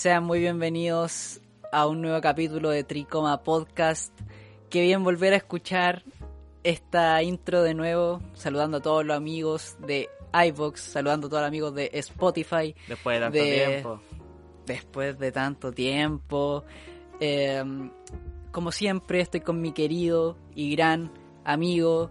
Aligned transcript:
Sean 0.00 0.24
muy 0.24 0.38
bienvenidos 0.40 1.42
a 1.70 1.86
un 1.86 2.00
nuevo 2.00 2.22
capítulo 2.22 2.70
de 2.70 2.84
Tricoma 2.84 3.42
Podcast. 3.42 4.18
Qué 4.70 4.80
bien 4.80 5.04
volver 5.04 5.34
a 5.34 5.36
escuchar 5.36 6.04
esta 6.62 7.22
intro 7.22 7.62
de 7.62 7.74
nuevo, 7.74 8.22
saludando 8.32 8.78
a 8.78 8.80
todos 8.80 9.04
los 9.04 9.14
amigos 9.14 9.76
de 9.86 10.08
iVoox, 10.32 10.80
saludando 10.80 11.26
a 11.26 11.28
todos 11.28 11.42
los 11.42 11.48
amigos 11.48 11.74
de 11.74 11.90
Spotify. 11.92 12.74
Después 12.88 13.16
de 13.16 13.20
tanto 13.20 13.38
de- 13.38 13.52
tiempo. 13.52 14.00
Después 14.64 15.18
de 15.18 15.32
tanto 15.32 15.70
tiempo. 15.70 16.64
Eh, 17.20 17.62
como 18.52 18.72
siempre, 18.72 19.20
estoy 19.20 19.40
con 19.40 19.60
mi 19.60 19.72
querido 19.72 20.38
y 20.54 20.74
gran 20.74 21.12
amigo, 21.44 22.10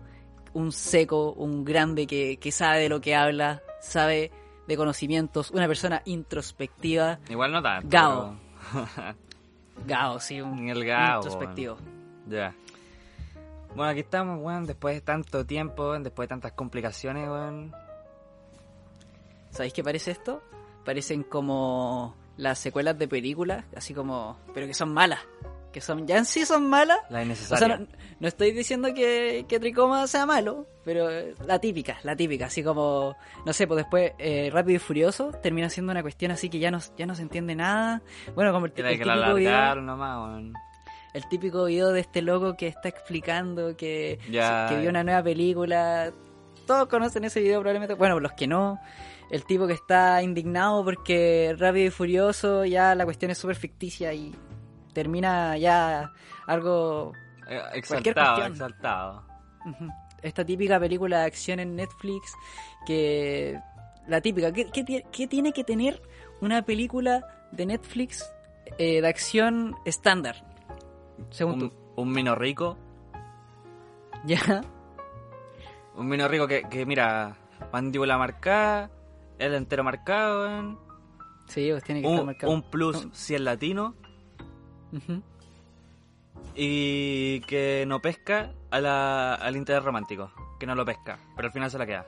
un 0.53 0.71
seco, 0.71 1.31
un 1.31 1.65
grande 1.65 2.05
que, 2.05 2.37
que 2.37 2.51
sabe 2.51 2.81
de 2.81 2.89
lo 2.89 3.01
que 3.01 3.15
habla, 3.15 3.63
sabe 3.81 4.29
de 4.69 4.77
conocimientos, 4.77 5.51
una 5.51 5.67
persona 5.67 6.01
introspectiva. 6.05 7.19
Igual 7.27 7.51
no 7.51 7.61
tanto. 7.61 7.87
Gao. 7.89 8.35
pero- 8.71 9.15
Gao, 9.85 10.19
sí, 10.19 10.39
un 10.41 10.69
El 10.69 10.85
Gao, 10.85 11.17
introspectivo. 11.17 11.77
Ya. 12.27 12.53
Bueno, 13.75 13.91
aquí 13.91 14.01
estamos, 14.01 14.39
weón, 14.41 14.65
después 14.65 14.95
de 14.95 15.01
tanto 15.01 15.45
tiempo, 15.45 15.97
después 15.99 16.25
de 16.25 16.29
tantas 16.29 16.51
complicaciones, 16.53 17.27
weón. 17.27 17.73
¿Sabéis 19.51 19.73
qué 19.73 19.83
parece 19.83 20.11
esto? 20.11 20.41
Parecen 20.85 21.23
como 21.23 22.15
las 22.37 22.59
secuelas 22.59 22.97
de 22.97 23.07
películas, 23.07 23.65
así 23.75 23.93
como, 23.93 24.37
pero 24.53 24.67
que 24.67 24.73
son 24.73 24.93
malas. 24.93 25.19
Que 25.71 25.81
son, 25.81 26.07
ya 26.07 26.17
en 26.17 26.25
sí 26.25 26.45
son 26.45 26.67
malas. 26.67 26.97
La 27.09 27.19
O 27.19 27.23
innecesaria. 27.23 27.67
sea, 27.67 27.77
no, 27.77 27.87
no 28.19 28.27
estoy 28.27 28.51
diciendo 28.51 28.91
que, 28.93 29.45
que 29.47 29.59
Tricoma 29.59 30.07
sea 30.07 30.25
malo, 30.25 30.65
pero 30.83 31.07
la 31.45 31.59
típica, 31.59 31.97
la 32.03 32.15
típica, 32.15 32.47
así 32.47 32.63
como, 32.63 33.15
no 33.45 33.53
sé, 33.53 33.67
pues 33.67 33.77
después 33.77 34.13
eh, 34.17 34.49
Rápido 34.51 34.77
y 34.77 34.79
Furioso 34.79 35.31
termina 35.43 35.69
siendo 35.69 35.91
una 35.91 36.01
cuestión 36.01 36.31
así 36.31 36.49
que 36.49 36.57
ya 36.59 36.71
no, 36.71 36.79
ya 36.97 37.05
no 37.05 37.13
se 37.13 37.21
entiende 37.21 37.53
nada. 37.55 38.01
Bueno, 38.33 38.51
como 38.51 38.65
el, 38.65 38.73
el 38.75 38.97
que 38.97 39.05
la 39.05 39.13
típico 39.15 39.35
video, 39.35 39.75
nomás, 39.75 40.17
weón. 40.17 40.53
el 41.13 41.29
típico 41.29 41.65
video 41.65 41.91
de 41.91 41.99
este 41.99 42.23
loco 42.23 42.55
que 42.57 42.65
está 42.67 42.89
explicando 42.89 43.77
que, 43.77 44.17
Ya. 44.29 44.65
que 44.69 44.77
vio 44.79 44.89
una 44.89 45.03
nueva 45.03 45.21
película. 45.21 46.11
Todos 46.65 46.87
conocen 46.87 47.23
ese 47.25 47.41
video 47.41 47.59
probablemente. 47.59 47.93
Bueno, 47.93 48.19
los 48.19 48.31
que 48.33 48.47
no. 48.47 48.79
El 49.31 49.45
tipo 49.45 49.67
que 49.67 49.73
está 49.73 50.23
indignado 50.23 50.83
porque 50.83 51.55
Rápido 51.59 51.85
y 51.85 51.89
Furioso 51.91 52.65
ya 52.65 52.95
la 52.95 53.05
cuestión 53.05 53.29
es 53.29 53.37
súper 53.37 53.55
ficticia 53.55 54.11
y 54.13 54.33
termina 54.93 55.57
ya 55.57 56.11
algo... 56.47 57.13
Eh, 57.47 57.61
Exaltado, 57.73 58.45
exaltado. 58.45 59.23
Esta 60.21 60.45
típica 60.45 60.79
película 60.79 61.19
de 61.19 61.25
acción 61.25 61.59
en 61.59 61.75
Netflix 61.75 62.33
que... 62.85 63.59
La 64.07 64.21
típica. 64.21 64.51
¿Qué, 64.51 64.65
qué 64.71 64.83
tie- 64.83 65.05
qué 65.11 65.27
tiene 65.27 65.51
que 65.53 65.63
tener 65.63 66.01
una 66.41 66.63
película 66.63 67.21
de 67.51 67.65
Netflix 67.67 68.27
eh, 68.79 69.01
de 69.01 69.07
acción 69.07 69.75
estándar? 69.85 70.43
Según 71.29 71.53
Un, 71.53 71.59
tú. 71.69 71.75
un 71.97 72.11
mino 72.11 72.33
rico. 72.35 72.75
¿Ya? 74.25 74.61
Un 75.95 76.07
mino 76.07 76.27
rico 76.27 76.47
que, 76.47 76.63
que 76.69 76.85
mira, 76.85 77.35
mandíbula 77.71 78.17
marcada, 78.17 78.89
el 79.37 79.53
entero 79.53 79.83
marcado. 79.83 80.79
Sí, 81.47 81.69
pues 81.71 81.83
tiene 81.83 82.01
que 82.01 82.07
estar 82.07 82.21
Un, 82.21 82.25
marcado. 82.25 82.53
un 82.53 82.61
plus 82.63 83.07
si 83.11 83.35
es 83.35 83.41
latino. 83.41 83.95
Y 86.55 87.39
que 87.41 87.85
no 87.87 88.01
pesca 88.01 88.51
a 88.71 88.79
la, 88.79 89.35
al 89.35 89.55
interés 89.55 89.83
romántico. 89.83 90.31
Que 90.59 90.65
no 90.65 90.75
lo 90.75 90.85
pesca, 90.85 91.19
pero 91.35 91.47
al 91.47 91.51
final 91.53 91.71
se 91.71 91.77
la 91.77 91.85
queda. 91.85 92.05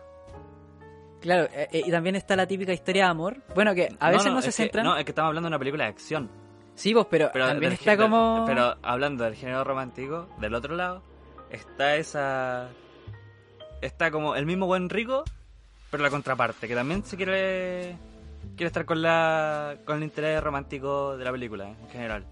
Claro, 1.21 1.43
eh, 1.53 1.67
eh, 1.71 1.83
y 1.85 1.91
también 1.91 2.15
está 2.15 2.35
la 2.35 2.47
típica 2.47 2.73
historia 2.73 3.05
de 3.05 3.09
amor. 3.11 3.37
Bueno, 3.55 3.73
que 3.75 3.95
a 3.99 4.09
veces 4.09 4.27
no, 4.27 4.33
no, 4.35 4.41
se 4.41 4.47
que- 4.47 4.51
centran. 4.53 4.83
no, 4.85 4.97
es 4.97 5.05
que 5.05 5.11
estamos 5.11 5.27
hablando 5.29 5.47
de 5.47 5.51
una 5.51 5.59
película 5.59 5.83
de 5.85 5.89
acción. 5.91 6.29
Sí, 6.75 6.93
pues, 6.93 7.05
pero, 7.09 7.29
Pero, 7.31 7.47
también 7.47 7.73
está 7.73 7.95
como. 7.95 8.43
pero 8.47 8.75
hablando 8.81 9.23
del 9.23 9.35
género 9.35 9.63
romántico, 9.63 10.27
del 10.39 10.55
otro 10.55 10.75
lado, 10.75 11.03
está 11.51 11.95
esa. 11.95 12.69
Está 13.81 14.09
como 14.11 14.35
el 14.35 14.45
mismo 14.45 14.65
buen 14.65 14.89
rico, 14.89 15.23
pero 15.91 16.01
la 16.03 16.09
contraparte, 16.09 16.67
que 16.67 16.75
también 16.75 17.03
se 17.03 17.15
quiere. 17.17 17.95
Quiere 18.55 18.67
estar 18.67 18.85
con 18.85 19.01
la 19.01 19.77
con 19.85 19.97
el 19.97 20.03
interés 20.03 20.41
romántico 20.43 21.15
de 21.17 21.23
la 21.23 21.31
película, 21.31 21.69
en 21.69 21.89
general. 21.89 22.25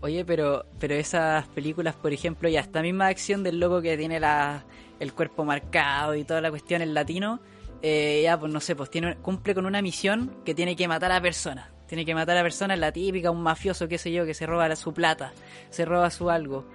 Oye, 0.00 0.24
pero, 0.24 0.64
pero 0.78 0.94
esas 0.94 1.46
películas, 1.48 1.94
por 1.96 2.12
ejemplo, 2.12 2.48
ya 2.48 2.60
esta 2.60 2.82
misma 2.82 3.08
acción 3.08 3.42
del 3.42 3.58
loco 3.58 3.82
que 3.82 3.96
tiene 3.96 4.20
la, 4.20 4.64
el 5.00 5.12
cuerpo 5.12 5.44
marcado 5.44 6.14
y 6.14 6.24
toda 6.24 6.40
la 6.40 6.50
cuestión 6.50 6.82
en 6.82 6.94
latino, 6.94 7.40
eh, 7.82 8.20
ya, 8.22 8.38
pues 8.38 8.52
no 8.52 8.60
sé, 8.60 8.76
pues 8.76 8.90
tiene, 8.90 9.16
cumple 9.16 9.54
con 9.54 9.66
una 9.66 9.82
misión 9.82 10.36
que 10.44 10.54
tiene 10.54 10.76
que 10.76 10.86
matar 10.88 11.12
a 11.12 11.20
persona. 11.20 11.70
Tiene 11.86 12.04
que 12.04 12.14
matar 12.14 12.36
a 12.36 12.42
persona 12.42 12.74
en 12.74 12.80
la 12.80 12.92
típica, 12.92 13.30
un 13.30 13.42
mafioso, 13.42 13.88
qué 13.88 13.96
sé 13.96 14.12
yo, 14.12 14.26
que 14.26 14.34
se 14.34 14.44
roba 14.44 14.74
su 14.76 14.92
plata, 14.92 15.32
se 15.70 15.84
roba 15.84 16.10
su 16.10 16.28
algo. 16.28 16.66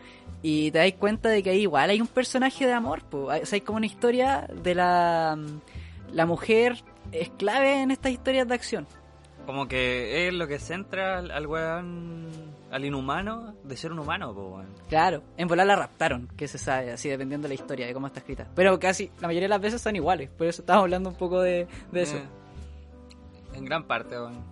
Y 0.42 0.72
te 0.72 0.80
das 0.80 0.92
cuenta 0.94 1.30
de 1.30 1.44
que 1.44 1.52
ahí 1.52 1.62
igual 1.62 1.92
hay 1.92 2.02
un 2.02 2.08
personaje 2.08 2.66
de 2.66 2.74
amor, 2.74 3.04
pues. 3.10 3.44
O 3.44 3.46
sea, 3.46 3.58
hay 3.58 3.62
como 3.62 3.78
una 3.78 3.86
historia 3.86 4.48
de 4.64 4.74
la, 4.74 5.38
la 6.12 6.26
mujer 6.26 6.84
es 7.12 7.30
clave 7.30 7.82
en 7.82 7.92
estas 7.92 8.12
historias 8.12 8.48
de 8.48 8.56
acción. 8.56 8.88
Como 9.46 9.68
que 9.68 10.28
es 10.28 10.34
lo 10.34 10.48
que 10.48 10.58
centra 10.58 11.20
al, 11.20 11.30
al 11.30 11.48
weón, 11.48 12.28
al 12.74 12.84
inhumano, 12.86 13.54
de 13.64 13.78
ser 13.78 13.92
un 13.92 14.00
humano, 14.00 14.34
pues. 14.34 14.68
Claro, 14.90 15.22
en 15.38 15.48
volar 15.48 15.68
la 15.68 15.76
raptaron, 15.76 16.28
que 16.36 16.48
se 16.48 16.58
sabe, 16.58 16.92
así 16.92 17.08
dependiendo 17.10 17.46
de 17.48 17.50
la 17.56 17.62
historia, 17.62 17.86
de 17.88 17.94
cómo 17.94 18.08
está 18.08 18.20
escrita. 18.20 18.48
Pero 18.56 18.80
casi, 18.80 19.12
la 19.22 19.28
mayoría 19.28 19.46
de 19.46 19.50
las 19.56 19.62
veces 19.62 19.82
son 19.82 19.96
iguales, 19.96 20.30
por 20.32 20.48
eso 20.48 20.62
estamos 20.62 20.82
hablando 20.84 21.10
un 21.10 21.16
poco 21.16 21.40
de, 21.42 21.68
de 21.92 22.02
eso. 22.02 22.18
Eh, 22.18 22.24
en 23.56 23.66
gran 23.66 23.84
parte, 23.86 24.16
weón. 24.20 24.44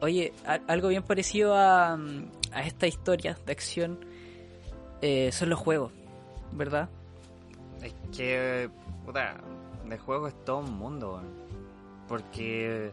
Oye, 0.00 0.32
a- 0.46 0.60
algo 0.66 0.88
bien 0.88 1.02
parecido 1.02 1.54
a, 1.54 1.94
a 1.94 2.62
esta 2.66 2.86
historia 2.86 3.38
de 3.46 3.52
acción 3.52 3.98
eh, 5.00 5.30
son 5.32 5.48
los 5.48 5.58
juegos, 5.58 5.92
¿verdad? 6.52 6.88
Es 7.82 7.94
que, 8.16 8.68
puta, 9.04 9.36
de 9.88 9.96
juego 9.98 10.28
es 10.28 10.44
todo 10.44 10.58
un 10.58 10.76
mundo. 10.76 11.22
Porque, 12.08 12.90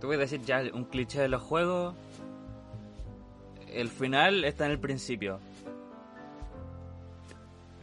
tú 0.00 0.06
puedes 0.08 0.30
decir 0.30 0.44
ya 0.46 0.62
un 0.72 0.84
cliché 0.84 1.20
de 1.20 1.28
los 1.28 1.42
juegos, 1.42 1.94
el 3.74 3.88
final 3.88 4.44
está 4.44 4.66
en 4.66 4.72
el 4.72 4.78
principio. 4.80 5.38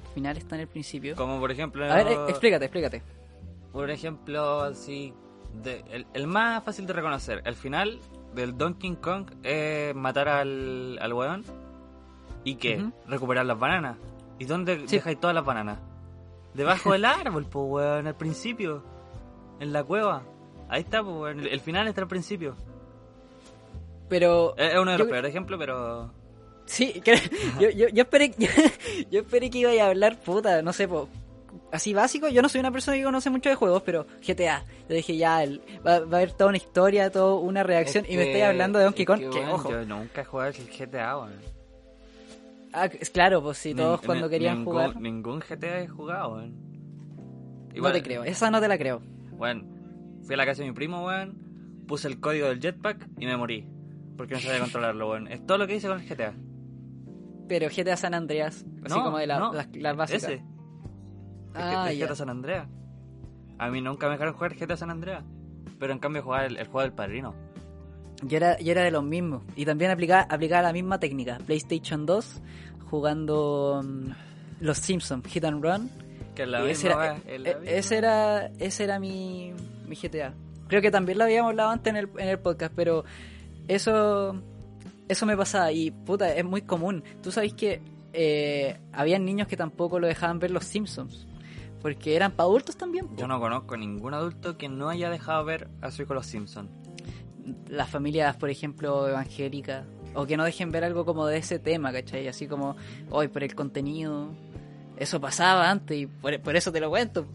Al 0.07 0.13
final 0.13 0.37
está 0.37 0.55
en 0.55 0.61
el 0.61 0.67
principio. 0.67 1.15
Como 1.15 1.39
por 1.39 1.51
ejemplo, 1.51 1.85
A 1.91 1.95
ver, 1.95 2.07
eh, 2.07 2.17
explícate, 2.29 2.65
explícate. 2.65 3.03
por 3.71 3.89
ejemplo, 3.91 4.61
así, 4.61 5.13
de- 5.63 5.83
el, 5.91 6.07
el 6.13 6.27
más 6.27 6.63
fácil 6.63 6.87
de 6.87 6.93
reconocer, 6.93 7.41
el 7.45 7.55
final 7.55 7.99
del 8.33 8.57
Donkey 8.57 8.95
Kong 8.95 9.29
es 9.43 9.93
matar 9.95 10.27
al, 10.27 10.97
al 11.01 11.13
weón 11.13 11.43
y 12.43 12.55
que 12.55 12.89
recuperar 13.07 13.45
las 13.45 13.59
bananas. 13.59 13.97
¿Y 14.39 14.45
dónde 14.45 14.87
Sí. 14.87 14.95
dejáis 14.97 15.19
todas 15.19 15.35
las 15.35 15.45
bananas? 15.45 15.79
Debajo 16.53 16.93
del 16.93 17.05
árbol, 17.05 17.45
pues 17.45 17.65
weón, 17.67 18.07
al 18.07 18.15
principio. 18.15 18.83
En 19.59 19.73
la 19.73 19.83
cueva. 19.83 20.23
Ahí 20.69 20.81
está, 20.81 21.03
pues 21.03 21.15
weón. 21.15 21.39
El, 21.41 21.47
el 21.47 21.59
final 21.59 21.87
está 21.87 22.01
al 22.01 22.07
principio. 22.07 22.55
Pero... 24.09 24.55
Es, 24.57 24.73
uno 24.77 24.91
de 24.91 24.97
los 24.97 25.07
yo- 25.07 25.11
peores 25.11 25.29
ejemplos, 25.29 25.59
pero. 25.59 26.11
Sí, 26.65 27.01
que- 27.01 27.15
yo, 27.59 27.69
yo, 27.69 27.87
yo 27.89 28.03
esperé, 28.03 28.33
yo, 28.37 28.47
yo 29.11 29.19
esperé 29.21 29.49
que 29.49 29.59
iba 29.59 29.71
a 29.83 29.87
hablar, 29.89 30.19
puta, 30.19 30.61
no 30.61 30.73
sé, 30.73 30.87
po, 30.87 31.07
así 31.71 31.93
básico. 31.93 32.27
Yo 32.29 32.41
no 32.41 32.49
soy 32.49 32.59
una 32.59 32.71
persona 32.71 32.97
que 32.97 33.03
conoce 33.03 33.29
mucho 33.29 33.49
de 33.49 33.55
juegos, 33.55 33.83
pero 33.83 34.05
GTA. 34.25 34.63
Yo 34.89 34.95
dije, 34.95 35.15
ya, 35.17 35.43
el- 35.43 35.61
va, 35.85 35.99
va 35.99 36.17
a 36.17 36.21
haber 36.21 36.31
toda 36.33 36.49
una 36.49 36.57
historia, 36.57 37.09
toda 37.11 37.35
una 37.35 37.63
reacción. 37.63 38.05
Es 38.05 38.11
y 38.11 38.17
me 38.17 38.23
estáis 38.27 38.43
hablando 38.45 38.79
de 38.79 38.85
Donkey 38.85 39.05
Kong, 39.05 39.19
que, 39.31 39.45
ojo. 39.47 39.71
Yo 39.71 39.85
nunca 39.85 40.21
he 40.21 40.25
jugado 40.25 40.49
el 40.51 40.55
GTA, 40.69 41.17
weón. 41.17 41.57
Ah, 42.73 42.85
es 42.85 43.09
claro, 43.09 43.41
pues 43.41 43.57
si 43.57 43.73
todos 43.73 44.01
cuando 44.01 44.25
ni- 44.25 44.31
querían 44.31 44.57
ningún, 44.59 44.73
jugar. 44.73 45.01
Ningún 45.01 45.39
GTA 45.39 45.81
he 45.81 45.87
jugado, 45.87 46.35
weón. 46.35 46.53
No 47.75 47.91
te 47.91 48.01
creo, 48.03 48.23
esa 48.23 48.49
no 48.51 48.59
te 48.59 48.67
la 48.67 48.77
creo. 48.77 49.01
Bueno, 49.31 49.63
fui 50.23 50.33
a 50.33 50.37
la 50.37 50.45
casa 50.45 50.63
de 50.63 50.69
mi 50.69 50.73
primo, 50.73 51.05
weón. 51.05 51.37
Puse 51.87 52.07
el 52.09 52.19
código 52.19 52.47
del 52.47 52.59
jetpack 52.59 53.07
y 53.19 53.25
me 53.25 53.37
morí. 53.37 53.65
Porque 54.17 54.33
no 54.35 54.39
sabía 54.41 54.59
controlarlo, 54.61 55.09
weón. 55.11 55.27
Es 55.27 55.45
todo 55.45 55.57
lo 55.59 55.67
que 55.67 55.75
hice 55.75 55.87
con 55.87 55.99
el 56.01 56.07
GTA. 56.09 56.33
Pero 57.47 57.67
GTA 57.69 57.95
San 57.95 58.13
Andreas, 58.13 58.65
así 58.83 58.95
No, 58.97 59.03
como 59.03 59.17
de 59.19 59.27
la- 59.27 59.39
no, 59.39 59.53
las, 59.53 59.67
las 59.75 59.95
básicas. 59.95 60.23
Ese. 60.23 60.43
Ah, 61.53 61.87
el. 61.91 61.99
GTA 61.99 62.15
San 62.15 62.29
Andreas. 62.29 62.67
A 63.57 63.69
mí 63.69 63.81
nunca 63.81 64.07
me 64.07 64.13
dejaron 64.13 64.33
jugar 64.33 64.55
GTA 64.55 64.75
San 64.77 64.89
Andreas. 64.89 65.23
Pero 65.79 65.93
en 65.93 65.99
cambio 65.99 66.23
jugar 66.23 66.45
el, 66.45 66.57
el 66.57 66.65
juego 66.65 66.81
del 66.81 66.93
padrino. 66.93 67.33
Yo 68.23 68.37
era, 68.37 68.57
yo 68.59 68.71
era 68.71 68.81
de 68.83 68.91
los 68.91 69.03
mismos. 69.03 69.43
Y 69.55 69.65
también 69.65 69.91
aplicaba, 69.91 70.21
aplicaba 70.23 70.63
la 70.63 70.73
misma 70.73 70.99
técnica. 70.99 71.37
PlayStation 71.45 72.05
2, 72.05 72.41
jugando 72.89 73.81
mm, 73.83 74.09
Los 74.61 74.77
Simpsons, 74.79 75.25
Hit 75.27 75.43
and 75.45 75.63
Run. 75.63 75.89
Que 76.35 76.45
la 76.45 76.65
Y 76.67 76.71
ese 76.71 76.87
misma, 76.87 77.05
era, 77.05 77.13
la 77.13 77.49
e- 77.51 77.55
misma. 77.59 77.71
ese 77.71 77.97
era, 77.97 78.45
ese 78.59 78.83
era 78.83 78.99
mi, 78.99 79.53
mi 79.87 79.95
GTA. 79.95 80.33
Creo 80.67 80.81
que 80.81 80.91
también 80.91 81.17
lo 81.17 81.23
habíamos 81.23 81.51
hablado 81.51 81.69
antes 81.69 81.91
en 81.91 81.97
el, 81.97 82.09
en 82.17 82.27
el 82.27 82.39
podcast, 82.39 82.73
pero 82.75 83.05
eso, 83.67 84.41
eso 85.07 85.25
me 85.25 85.37
pasaba. 85.37 85.71
Y 85.71 85.91
puta, 85.91 86.33
es 86.33 86.45
muy 86.45 86.61
común. 86.61 87.03
Tú 87.21 87.31
sabes 87.31 87.53
que 87.53 87.81
eh, 88.13 88.79
habían 88.93 89.25
niños 89.25 89.47
que 89.47 89.57
tampoco 89.57 89.99
lo 89.99 90.07
dejaban 90.07 90.39
ver 90.39 90.51
los 90.51 90.65
Simpsons. 90.65 91.27
Porque 91.81 92.15
eran 92.15 92.31
para 92.31 92.47
adultos 92.47 92.75
también. 92.75 93.07
Yo 93.15 93.27
no 93.27 93.39
conozco 93.39 93.77
ningún 93.77 94.13
adulto 94.13 94.57
que 94.57 94.67
no 94.67 94.89
haya 94.89 95.09
dejado 95.09 95.45
ver 95.45 95.69
a 95.81 95.91
su 95.91 96.01
hijo 96.01 96.13
los 96.13 96.25
Simpsons. 96.25 96.69
las 97.69 97.89
familias, 97.89 98.35
por 98.35 98.49
ejemplo, 98.49 99.07
evangélicas, 99.07 99.85
o 100.13 100.25
que 100.25 100.35
no 100.35 100.43
dejen 100.43 100.71
ver 100.71 100.83
algo 100.83 101.05
como 101.05 101.27
de 101.27 101.37
ese 101.37 101.59
tema, 101.59 101.91
¿cachai? 101.93 102.27
Así 102.27 102.47
como, 102.47 102.75
hoy 103.09 103.27
por 103.27 103.43
el 103.43 103.55
contenido. 103.55 104.31
Eso 104.97 105.21
pasaba 105.21 105.69
antes 105.69 105.97
y 105.97 106.07
por, 106.07 106.39
por 106.41 106.55
eso 106.55 106.71
te 106.71 106.79
lo 106.79 106.89
cuento. 106.89 107.27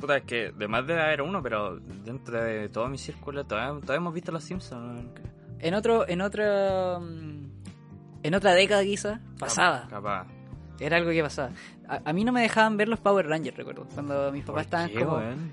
Puta, 0.00 0.16
es 0.18 0.24
que 0.24 0.50
de 0.50 0.68
más 0.68 0.86
debe 0.86 1.00
haber 1.00 1.22
uno, 1.22 1.42
pero 1.42 1.78
dentro 2.04 2.42
de 2.42 2.68
todo 2.68 2.88
mi 2.88 2.98
círculo 2.98 3.44
todavía, 3.44 3.80
todavía 3.80 3.96
hemos 3.96 4.14
visto 4.14 4.32
los 4.32 4.44
Simpsons. 4.44 5.06
En 5.60 5.74
otro, 5.74 6.08
en 6.08 6.20
otra, 6.20 6.98
mm, 6.98 7.50
en 8.22 8.34
otra 8.34 8.54
década 8.54 8.82
quizás, 8.84 9.20
pasaba. 9.38 9.86
Capaz. 9.88 10.26
Era 10.78 10.96
algo 10.98 11.10
que 11.10 11.22
pasaba. 11.22 11.50
A, 11.88 12.00
a 12.04 12.12
mí 12.12 12.24
no 12.24 12.32
me 12.32 12.42
dejaban 12.42 12.76
ver 12.76 12.88
los 12.88 13.00
Power 13.00 13.26
Rangers, 13.26 13.56
recuerdo. 13.56 13.86
Cuando 13.94 14.30
mis 14.32 14.44
papás 14.44 14.64
estaban 14.66 14.90
¿Qué, 14.90 15.00
como, 15.04 15.16
weón? 15.18 15.52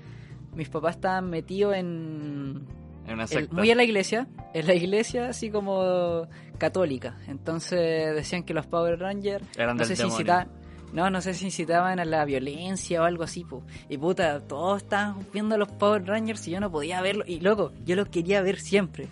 mis 0.54 0.68
papás 0.68 0.96
estaban 0.96 1.30
metidos 1.30 1.74
en 1.76 2.66
En 3.06 3.14
una 3.14 3.22
el- 3.22 3.28
secta. 3.28 3.54
muy 3.54 3.70
en 3.70 3.76
la 3.78 3.84
iglesia, 3.84 4.26
en 4.52 4.66
la 4.66 4.74
iglesia 4.74 5.28
así 5.28 5.50
como 5.50 6.26
católica. 6.58 7.16
Entonces 7.26 8.14
decían 8.14 8.42
que 8.42 8.52
los 8.54 8.66
Power 8.66 8.98
Rangers 8.98 9.44
Eran 9.56 9.76
no 9.76 9.84
del 9.86 9.88
sé 9.88 9.96
si 9.96 10.02
incitaban, 10.06 10.48
no, 10.94 11.10
no 11.10 11.20
sé 11.20 11.34
si 11.34 11.44
incitaban 11.44 11.98
a 12.00 12.04
la 12.06 12.24
violencia 12.24 13.02
o 13.02 13.04
algo 13.04 13.24
así, 13.24 13.44
po. 13.44 13.62
Y 13.90 13.98
puta, 13.98 14.40
todos 14.40 14.82
estaban 14.82 15.26
viendo 15.32 15.58
los 15.58 15.68
Power 15.68 16.06
Rangers 16.06 16.46
y 16.48 16.52
yo 16.52 16.60
no 16.60 16.70
podía 16.70 17.02
verlo. 17.02 17.24
Y 17.26 17.40
loco, 17.40 17.72
yo 17.84 17.96
los 17.96 18.08
quería 18.08 18.40
ver 18.40 18.58
siempre. 18.60 19.08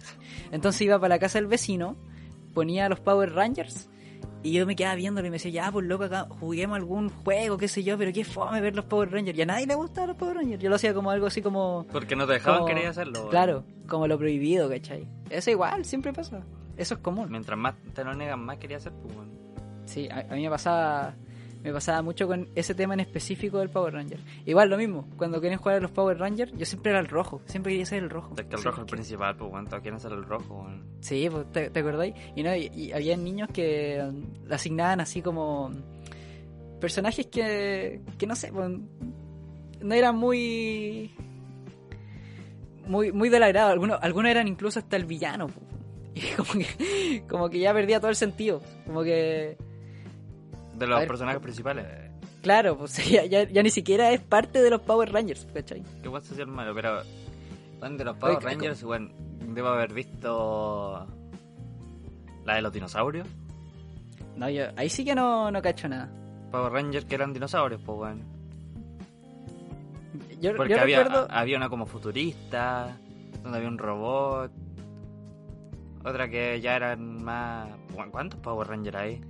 Entonces 0.50 0.80
iba 0.82 0.98
para 0.98 1.16
la 1.16 1.18
casa 1.18 1.38
del 1.38 1.48
vecino, 1.48 1.96
ponía 2.54 2.88
los 2.88 3.00
Power 3.00 3.32
Rangers 3.34 3.88
y 4.44 4.52
yo 4.52 4.66
me 4.66 4.74
quedaba 4.74 4.94
viéndolo 4.96 5.26
y 5.26 5.30
me 5.30 5.36
decía, 5.36 5.50
ya, 5.52 5.70
pues 5.72 5.86
loco, 5.86 6.04
acá 6.04 6.26
juguemos 6.40 6.76
algún 6.76 7.10
juego, 7.10 7.58
qué 7.58 7.68
sé 7.68 7.82
yo, 7.84 7.96
pero 7.98 8.12
qué 8.12 8.24
fome 8.24 8.60
ver 8.60 8.74
los 8.74 8.84
Power 8.86 9.10
Rangers. 9.12 9.38
Y 9.38 9.42
a 9.42 9.46
nadie 9.46 9.66
le 9.66 9.74
gustaban 9.76 10.08
los 10.08 10.16
Power 10.16 10.36
Rangers. 10.36 10.62
Yo 10.62 10.68
lo 10.68 10.76
hacía 10.76 10.92
como 10.94 11.10
algo 11.10 11.26
así 11.26 11.42
como... 11.42 11.86
Porque 11.92 12.16
no 12.16 12.26
te 12.26 12.32
dejaban 12.34 12.60
como- 12.60 12.68
querer 12.68 12.86
hacerlo. 12.88 13.28
Claro, 13.28 13.64
como 13.88 14.06
lo 14.08 14.18
prohibido, 14.18 14.68
¿cachai? 14.68 15.06
Eso 15.30 15.50
igual, 15.50 15.84
siempre 15.84 16.12
pasa. 16.12 16.42
Eso 16.76 16.94
es 16.94 17.00
común. 17.00 17.28
Mientras 17.30 17.58
más 17.58 17.74
te 17.94 18.02
lo 18.02 18.14
negan, 18.14 18.40
más 18.44 18.58
quería 18.58 18.78
hacer, 18.78 18.92
pues. 18.92 19.14
Sí, 19.84 20.08
a, 20.08 20.20
a 20.30 20.34
mí 20.34 20.42
me 20.42 20.50
pasaba 20.50 21.14
me 21.62 21.72
pasaba 21.72 22.02
mucho 22.02 22.26
con 22.26 22.48
ese 22.54 22.74
tema 22.74 22.94
en 22.94 23.00
específico 23.00 23.58
del 23.58 23.70
Power 23.70 23.94
Ranger. 23.94 24.20
Igual 24.44 24.68
lo 24.68 24.76
mismo, 24.76 25.08
cuando 25.16 25.40
querían 25.40 25.60
jugar 25.60 25.76
a 25.76 25.80
los 25.80 25.90
Power 25.90 26.18
Rangers, 26.18 26.52
yo 26.56 26.66
siempre 26.66 26.90
era 26.90 27.00
el 27.00 27.08
rojo, 27.08 27.40
siempre 27.46 27.72
quería 27.72 27.86
ser 27.86 28.02
el 28.02 28.10
rojo. 28.10 28.34
Es 28.36 28.46
que 28.46 28.56
el 28.56 28.62
rojo 28.62 28.76
es 28.78 28.82
el 28.82 28.90
principal, 28.90 29.36
pues. 29.36 29.68
Todos 29.68 29.82
quieren 29.82 30.00
ser 30.00 30.12
el 30.12 30.24
rojo. 30.24 30.66
Sí, 31.00 31.28
pues, 31.30 31.50
¿te, 31.52 31.70
te 31.70 31.80
acordáis? 31.80 32.14
Y, 32.34 32.42
no, 32.42 32.54
y, 32.54 32.70
y 32.74 32.92
había 32.92 33.16
niños 33.16 33.48
que 33.52 34.02
asignaban 34.50 35.00
así 35.00 35.22
como 35.22 35.70
personajes 36.80 37.26
que, 37.26 38.00
que 38.18 38.26
no 38.26 38.34
sé, 38.34 38.52
pues, 38.52 38.70
no 39.80 39.94
eran 39.94 40.16
muy 40.16 41.14
muy 42.86 43.12
muy 43.12 43.28
del 43.28 43.42
agrado. 43.42 43.70
Algunos, 43.70 43.98
algunos 44.02 44.30
eran 44.30 44.48
incluso 44.48 44.80
hasta 44.80 44.96
el 44.96 45.04
villano. 45.04 45.46
pues. 45.48 45.66
Y 46.14 46.20
como 46.36 46.52
que, 46.52 47.24
como 47.26 47.48
que 47.48 47.58
ya 47.58 47.72
perdía 47.72 47.98
todo 47.98 48.10
el 48.10 48.16
sentido. 48.16 48.60
Como 48.84 49.02
que 49.02 49.56
De 50.82 50.90
los 50.90 50.98
ver, 51.00 51.08
personajes 51.08 51.40
principales. 51.40 51.86
Claro, 52.42 52.76
pues 52.78 52.96
ya, 53.10 53.24
ya, 53.24 53.44
ya 53.44 53.62
ni 53.62 53.70
siquiera 53.70 54.10
es 54.12 54.20
parte 54.20 54.62
de 54.62 54.70
los 54.70 54.80
Power 54.80 55.12
Rangers, 55.12 55.46
¿cachai? 55.54 55.82
¿Qué 56.02 56.10
puede 56.10 56.24
ser 56.24 56.46
malo? 56.46 56.74
Pero. 56.74 57.02
weón, 57.80 57.96
de 57.96 58.04
los 58.04 58.16
Power 58.16 58.36
Oye, 58.38 58.46
Rangers, 58.46 58.82
weón. 58.82 59.12
Debo 59.54 59.68
haber 59.68 59.92
visto. 59.92 61.06
La 62.44 62.54
de 62.56 62.62
los 62.62 62.72
dinosaurios. 62.72 63.26
No, 64.36 64.48
yo 64.50 64.64
ahí 64.76 64.88
sí 64.88 65.04
que 65.04 65.14
no, 65.14 65.50
no 65.50 65.60
cacho 65.62 65.88
nada. 65.88 66.10
Power 66.50 66.72
Rangers 66.72 67.04
que 67.04 67.14
eran 67.14 67.32
dinosaurios, 67.32 67.80
pues, 67.84 67.98
weón. 67.98 68.24
Yo, 70.40 70.56
Porque 70.56 70.74
yo 70.74 70.80
había, 70.80 71.04
recuerdo... 71.04 71.26
había 71.30 71.56
una 71.56 71.68
como 71.68 71.86
futurista, 71.86 72.96
donde 73.42 73.58
había 73.58 73.68
un 73.68 73.78
robot. 73.78 74.50
Otra 76.04 76.28
que 76.28 76.60
ya 76.60 76.74
eran 76.76 77.22
más. 77.22 77.68
¿cu- 77.94 78.10
¿Cuántos 78.10 78.40
Power 78.40 78.66
Rangers 78.66 78.96
hay? 78.96 79.20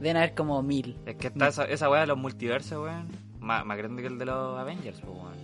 Deben 0.00 0.16
haber 0.16 0.34
como 0.34 0.62
mil. 0.62 0.98
Es 1.06 1.16
que 1.16 1.28
está 1.28 1.48
esa, 1.48 1.64
esa 1.64 1.90
weá 1.90 2.00
de 2.00 2.06
los 2.06 2.18
multiversos, 2.18 2.82
weón. 2.82 3.08
Más, 3.38 3.64
más 3.64 3.76
grande 3.76 4.02
que 4.02 4.08
el 4.08 4.18
de 4.18 4.24
los 4.24 4.58
Avengers, 4.58 5.02
weón. 5.04 5.34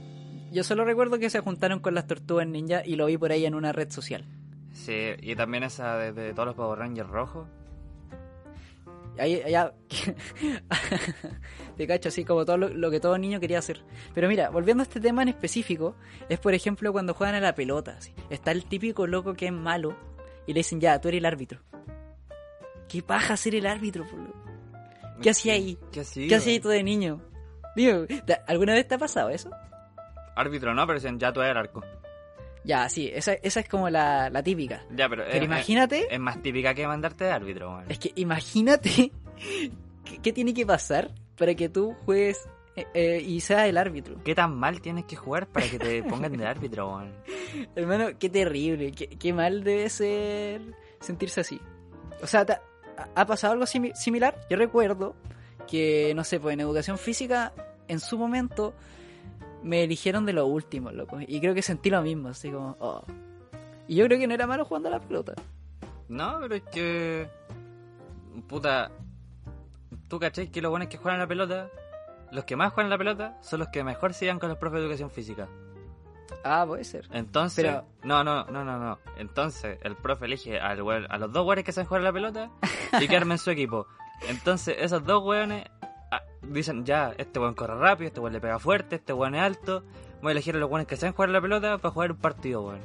Yo 0.51 0.65
solo 0.65 0.85
recuerdo 0.85 1.19
que 1.19 1.29
se 1.29 1.41
juntaron 1.41 1.81
con 1.81 1.95
las 1.95 2.07
tortugas 2.07 2.47
ninja 2.47 2.85
y 2.85 2.97
lo 2.97 3.07
vi 3.07 3.19
por 3.19 3.33
ahí 3.33 3.45
en 3.45 3.55
una 3.55 3.73
red 3.73 3.91
social. 3.91 4.25
Sí, 4.73 5.11
y 5.21 5.35
también 5.37 5.65
esa 5.65 5.97
de, 5.97 6.13
de 6.13 6.33
todos 6.33 6.47
los 6.47 6.55
Power 6.55 6.79
Rangers 6.79 7.09
rojos. 7.09 7.47
Ahí, 9.19 9.43
allá. 9.43 9.73
Te 11.77 11.87
cacho, 11.87 12.09
así 12.09 12.25
como 12.25 12.45
todo 12.45 12.59
lo, 12.59 12.69
lo 12.69 12.91
que 12.91 13.01
todo 13.01 13.19
niño 13.19 13.41
quería 13.41 13.59
hacer. 13.59 13.83
Pero 14.15 14.29
mira, 14.29 14.51
volviendo 14.51 14.83
a 14.83 14.85
este 14.85 15.01
tema 15.01 15.23
en 15.23 15.29
específico, 15.29 15.97
es 16.29 16.39
por 16.39 16.55
ejemplo 16.55 16.93
cuando 16.93 17.15
juegan 17.15 17.35
a 17.35 17.41
la 17.41 17.55
pelota. 17.55 17.97
así. 17.99 18.13
Está 18.31 18.53
el 18.53 18.65
típico 18.65 19.07
loco 19.07 19.35
que 19.35 19.47
es 19.47 19.53
malo 19.53 19.97
y 20.47 20.53
le 20.53 20.61
dicen, 20.61 20.81
ya, 20.81 21.01
tú 21.01 21.09
eres 21.09 21.19
el 21.19 21.27
árbitro. 21.27 21.61
¿Qué 22.89 23.03
paja 23.03 23.37
ser 23.37 23.55
el 23.55 23.67
árbitro, 23.67 24.05
por? 24.07 24.46
¿Qué 25.23 25.31
hacía 25.31 25.55
ahí? 25.55 25.79
¿Qué 25.93 26.01
hacía? 26.01 26.29
¿Qué 26.29 26.35
hacía 26.37 26.53
ahí 26.53 26.61
tú 26.61 26.69
de 26.69 26.83
niño? 26.83 27.21
¿te- 27.75 28.39
¿alguna 28.47 28.73
vez 28.75 28.87
te 28.89 28.95
ha 28.95 28.99
pasado 28.99 29.29
eso? 29.31 29.51
Árbitro 30.35 30.75
no, 30.75 30.87
pero 30.87 30.99
ya 30.99 31.33
tú 31.33 31.41
eres 31.41 31.53
el 31.53 31.57
arco. 31.59 31.83
Ya, 32.65 32.89
sí, 32.89 33.09
esa, 33.15 33.35
esa 33.35 33.61
es 33.61 33.69
como 33.69 33.89
la, 33.91 34.29
la 34.29 34.43
típica. 34.43 34.85
Ya, 34.91 35.09
pero. 35.09 35.23
Pero 35.25 35.37
es- 35.39 35.45
imagínate, 35.45 36.01
Es, 36.01 36.07
es 36.13 36.21
más 36.21 36.43
típica 36.43 36.75
que 36.75 36.87
mandarte 36.87 37.25
de 37.25 37.31
árbitro, 37.31 37.71
weón. 37.71 37.85
es 37.91 37.99
que 37.99 38.13
imagínate 38.17 39.13
qué, 40.23 40.33
tiene 40.33 40.53
que 40.53 40.67
pasar 40.67 41.11
para 41.39 41.55
que 41.55 41.69
tú 41.69 41.95
juegues 42.05 42.49
eh, 42.75 42.87
eh, 42.95 43.23
y 43.25 43.41
seas 43.41 43.69
el 43.69 43.79
árbitro. 43.79 44.17
¿Qué 44.25 44.35
tan 44.35 44.57
mal 44.57 44.81
tienes 44.81 45.05
que 45.05 45.17
jugar 45.17 45.47
para 45.47 45.69
que 45.69 45.79
te 45.79 46.03
pongan 46.09 46.37
de 46.37 46.45
árbitro, 46.47 46.89
weón? 46.89 47.13
Hermano, 47.77 48.07
qué 48.19 48.29
terrible, 48.29 48.91
qué, 48.93 49.09
qué 49.11 49.33
mal 49.33 49.63
debe 49.63 49.89
ser 49.89 50.61
sentirse 51.01 51.41
así. 51.43 51.61
O 52.23 52.27
sea, 52.27 52.45
¿te 52.45 52.57
ha, 53.15 53.27
pasado 53.27 53.53
algo 53.53 53.65
simi- 53.67 53.95
similar? 53.95 54.41
Yo 54.51 54.57
recuerdo 54.57 55.15
que, 55.67 56.13
no 56.15 56.25
sé, 56.25 56.41
pues 56.41 56.55
en 56.55 56.61
educación 56.61 56.99
física, 56.99 57.53
en 57.89 58.01
su 58.01 58.19
momento, 58.19 58.75
me 59.63 59.85
eligieron 59.85 60.27
de 60.27 60.33
los 60.33 60.49
últimos, 60.49 60.95
loco. 60.95 61.19
Y 61.21 61.41
creo 61.41 61.55
que 61.55 61.63
sentí 61.63 61.91
lo 61.91 62.03
mismo, 62.03 62.29
así 62.29 62.51
como, 62.51 62.77
oh. 62.81 63.03
Y 63.89 63.97
yo 63.97 64.07
creo 64.07 64.19
que 64.19 64.27
no 64.27 64.35
era 64.35 64.47
malo 64.47 64.65
jugando 64.65 64.89
a 64.89 64.93
la 64.93 65.01
pelota. 65.01 65.35
No, 66.09 66.39
pero 66.41 66.55
es 66.55 66.63
que. 66.63 67.29
Puta. 68.49 68.91
¿Tú 70.09 70.19
cachai 70.19 70.51
que 70.51 70.61
los 70.61 70.71
buenos 70.71 70.89
que 70.89 70.99
juegan 70.99 71.21
a 71.21 71.25
la 71.25 71.29
pelota? 71.29 71.69
Los 72.33 72.45
que 72.45 72.57
más 72.57 72.73
juegan 72.73 72.91
a 72.93 72.95
la 72.95 72.99
pelota 72.99 73.39
son 73.43 73.61
los 73.61 73.69
que 73.69 73.83
mejor 73.85 74.15
se 74.15 74.27
con 74.39 74.49
los 74.49 74.59
profes 74.59 74.79
de 74.81 74.87
educación 74.87 75.11
física. 75.11 75.49
Ah, 76.45 76.65
puede 76.67 76.85
ser. 76.85 77.09
Entonces. 77.13 77.65
Pero- 77.65 77.85
No, 78.05 78.23
no, 78.25 78.45
no, 78.45 78.65
no, 78.65 78.79
no. 78.79 78.99
Entonces, 79.17 79.79
el 79.83 79.97
profe 79.97 80.27
elige 80.27 80.59
al 80.61 80.81
a 81.09 81.19
los 81.19 81.33
dos 81.33 81.47
weones 81.47 81.65
que 81.65 81.73
saben 81.73 81.87
jugar 81.89 82.03
a 82.03 82.05
la 82.05 82.13
pelota 82.13 82.51
y 83.01 83.09
que 83.09 83.17
armen 83.17 83.39
su 83.39 83.51
equipo. 83.51 83.87
Entonces, 84.29 84.77
esos 84.79 85.05
dos 85.05 85.23
weones 85.25 85.65
ah, 86.11 86.23
dicen: 86.43 86.85
Ya, 86.85 87.13
este 87.19 87.39
weón 87.39 87.55
corre 87.55 87.77
rápido, 87.79 88.09
este 88.09 88.21
weón 88.21 88.33
le 88.33 88.41
pega 88.41 88.59
fuerte, 88.59 88.97
este 88.97 89.13
weón 89.13 89.35
es 89.35 89.43
alto. 89.43 89.83
Voy 90.23 90.31
a 90.31 90.33
elegir 90.33 90.57
a 90.57 90.59
los 90.59 90.71
weones 90.71 90.87
que 90.87 90.97
saben 90.97 91.13
jugar 91.15 91.31
a 91.31 91.33
la 91.33 91.41
pelota 91.41 91.79
para 91.79 91.93
jugar 91.93 92.13
un 92.13 92.19
partido, 92.19 92.63
weón. 92.63 92.81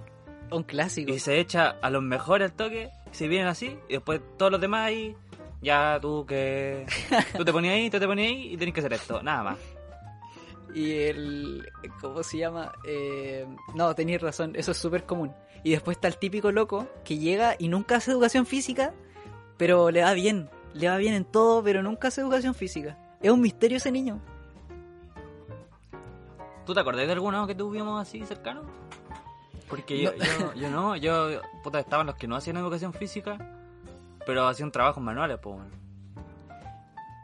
Un 0.51 0.63
clásico. 0.63 1.13
Y 1.13 1.19
se 1.19 1.39
echa 1.39 1.77
a 1.81 1.89
los 1.89 2.03
mejores 2.03 2.51
al 2.51 2.57
toque, 2.57 2.89
si 3.11 3.27
vienen 3.29 3.47
así, 3.47 3.77
y 3.87 3.93
después 3.93 4.19
todos 4.37 4.51
los 4.51 4.59
demás 4.59 4.87
ahí, 4.87 5.15
ya 5.61 5.97
tú 6.01 6.25
que... 6.25 6.85
Tú 7.37 7.45
te 7.45 7.53
ponías 7.53 7.75
ahí, 7.75 7.89
tú 7.89 7.99
te 7.99 8.05
ponías 8.07 8.27
ahí 8.27 8.53
y 8.53 8.57
tenés 8.57 8.73
que 8.73 8.81
hacer 8.81 8.91
esto, 8.93 9.23
nada 9.23 9.43
más. 9.43 9.57
Y 10.73 10.91
el. 11.01 11.71
¿Cómo 11.99 12.23
se 12.23 12.37
llama? 12.37 12.71
Eh, 12.85 13.45
no, 13.75 13.93
tenéis 13.95 14.21
razón, 14.21 14.53
eso 14.55 14.71
es 14.71 14.77
súper 14.77 15.05
común. 15.05 15.33
Y 15.63 15.71
después 15.71 15.97
está 15.97 16.07
el 16.07 16.17
típico 16.17 16.51
loco 16.51 16.87
que 17.03 17.17
llega 17.17 17.55
y 17.59 17.67
nunca 17.67 17.97
hace 17.97 18.11
educación 18.11 18.45
física, 18.45 18.93
pero 19.57 19.91
le 19.91 20.01
va 20.01 20.13
bien. 20.13 20.49
Le 20.73 20.87
va 20.87 20.97
bien 20.97 21.13
en 21.13 21.25
todo, 21.25 21.61
pero 21.63 21.83
nunca 21.83 22.07
hace 22.07 22.21
educación 22.21 22.55
física. 22.55 22.97
Es 23.21 23.29
un 23.29 23.41
misterio 23.41 23.77
ese 23.77 23.91
niño. 23.91 24.19
¿Tú 26.65 26.73
te 26.73 26.79
acordás 26.79 27.05
de 27.05 27.11
alguno 27.11 27.45
que 27.47 27.55
tuvimos 27.55 28.01
así 28.01 28.23
cercano? 28.25 28.61
Porque 29.69 30.01
yo 30.01 30.11
No. 30.11 30.53
yo, 30.53 30.61
yo 30.61 30.69
no, 30.69 30.95
yo, 30.95 31.41
puta, 31.63 31.79
estaban 31.79 32.07
los 32.07 32.15
que 32.15 32.27
no 32.27 32.35
hacían 32.35 32.57
educación 32.57 32.93
física, 32.93 33.37
pero 34.25 34.47
hacían 34.47 34.71
trabajos 34.71 35.03
manuales, 35.03 35.39
pues. 35.41 35.57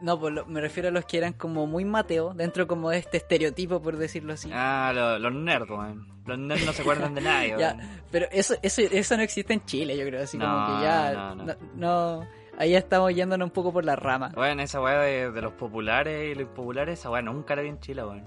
No, 0.00 0.18
pues 0.18 0.32
lo- 0.32 0.46
me 0.46 0.60
refiero 0.60 0.88
a 0.88 0.92
los 0.92 1.04
que 1.06 1.18
eran 1.18 1.32
como 1.32 1.66
muy 1.66 1.84
Mateo, 1.84 2.32
dentro 2.34 2.66
como 2.68 2.90
de 2.90 2.98
este 2.98 3.16
estereotipo, 3.16 3.82
por 3.82 3.96
decirlo 3.96 4.32
así. 4.34 4.48
Ah, 4.52 4.92
lo- 4.94 5.18
los 5.18 5.32
nerds, 5.34 5.68
weón. 5.70 6.06
Los 6.24 6.38
nerds 6.38 6.64
no 6.66 6.72
se 6.72 6.82
acuerdan 6.82 7.14
de 7.14 7.20
nadie, 7.22 7.54
Ya, 7.58 7.76
pero 8.12 8.26
eso, 8.30 8.54
eso, 8.62 8.82
eso 8.82 9.16
no 9.16 9.22
existe 9.22 9.54
en 9.54 9.64
Chile, 9.64 9.96
yo 9.96 10.04
creo. 10.06 10.22
Así 10.22 10.38
como 10.38 10.66
que 10.66 10.84
ya. 10.84 11.12
no, 11.12 11.34
no. 11.34 11.44
no- 11.44 11.54
no- 11.74 12.26
ahí 12.58 12.74
estamos 12.76 13.12
yéndonos 13.14 13.46
un 13.46 13.52
poco 13.52 13.72
por 13.72 13.84
la 13.84 13.96
rama. 13.96 14.30
Weón, 14.36 14.60
esa 14.60 14.80
weá 14.80 15.00
de, 15.00 15.30
de 15.32 15.42
los 15.42 15.52
populares 15.54 16.30
y 16.30 16.34
los 16.34 16.42
impopulares, 16.48 16.98
esa 17.00 17.10
weá 17.10 17.22
nunca 17.22 17.56
la 17.56 17.62
vi 17.62 17.68
en 17.68 17.80
Chile, 17.80 18.04
weón. 18.04 18.24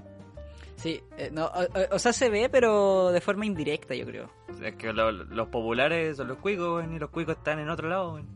Sí, 0.76 1.00
eh, 1.16 1.30
no, 1.32 1.46
o, 1.46 1.62
o- 1.62 1.96
o 1.96 2.00
sea, 2.00 2.12
se 2.12 2.30
ve, 2.30 2.50
pero 2.50 3.12
de 3.12 3.22
forma 3.22 3.46
indirecta, 3.46 3.94
yo 3.94 4.06
creo. 4.06 4.30
Es 4.62 4.76
que 4.76 4.92
lo- 4.92 5.12
los 5.12 5.48
populares 5.50 6.18
son 6.18 6.28
los 6.28 6.38
cuicos, 6.38 6.68
weón, 6.82 6.94
y 6.96 7.00
los 7.00 7.12
cuicos 7.12 7.38
están 7.38 7.60
en 7.60 7.70
otro 7.70 7.88
lado, 7.88 8.14
weón. 8.16 8.28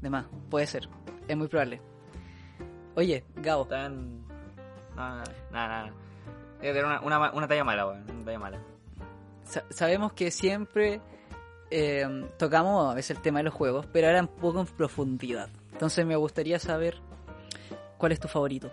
De 0.00 0.08
más, 0.10 0.24
puede 0.48 0.66
ser. 0.66 0.88
Es 1.28 1.36
muy 1.36 1.46
probable. 1.48 1.80
Oye, 2.96 3.24
Gabo, 3.36 3.66
no. 3.70 3.88
no. 4.96 5.92
Es 6.62 6.74
de 6.74 6.84
una, 6.84 7.00
una, 7.00 7.32
una 7.32 7.48
talla 7.48 7.64
mala, 7.64 7.86
weón. 7.86 8.04
Una 8.10 8.24
talla 8.24 8.38
mala. 8.38 8.58
sa- 9.44 9.64
sabemos 9.70 10.12
que 10.12 10.30
siempre 10.30 11.00
eh, 11.70 12.28
tocamos 12.36 12.90
a 12.90 12.94
veces 12.94 13.16
el 13.16 13.22
tema 13.22 13.38
de 13.38 13.44
los 13.44 13.54
juegos, 13.54 13.86
pero 13.92 14.08
ahora 14.08 14.20
un 14.20 14.28
poco 14.28 14.60
en 14.60 14.66
profundidad. 14.66 15.48
Entonces 15.72 16.04
me 16.04 16.16
gustaría 16.16 16.58
saber 16.58 16.98
cuál 17.96 18.12
es 18.12 18.20
tu 18.20 18.28
favorito. 18.28 18.70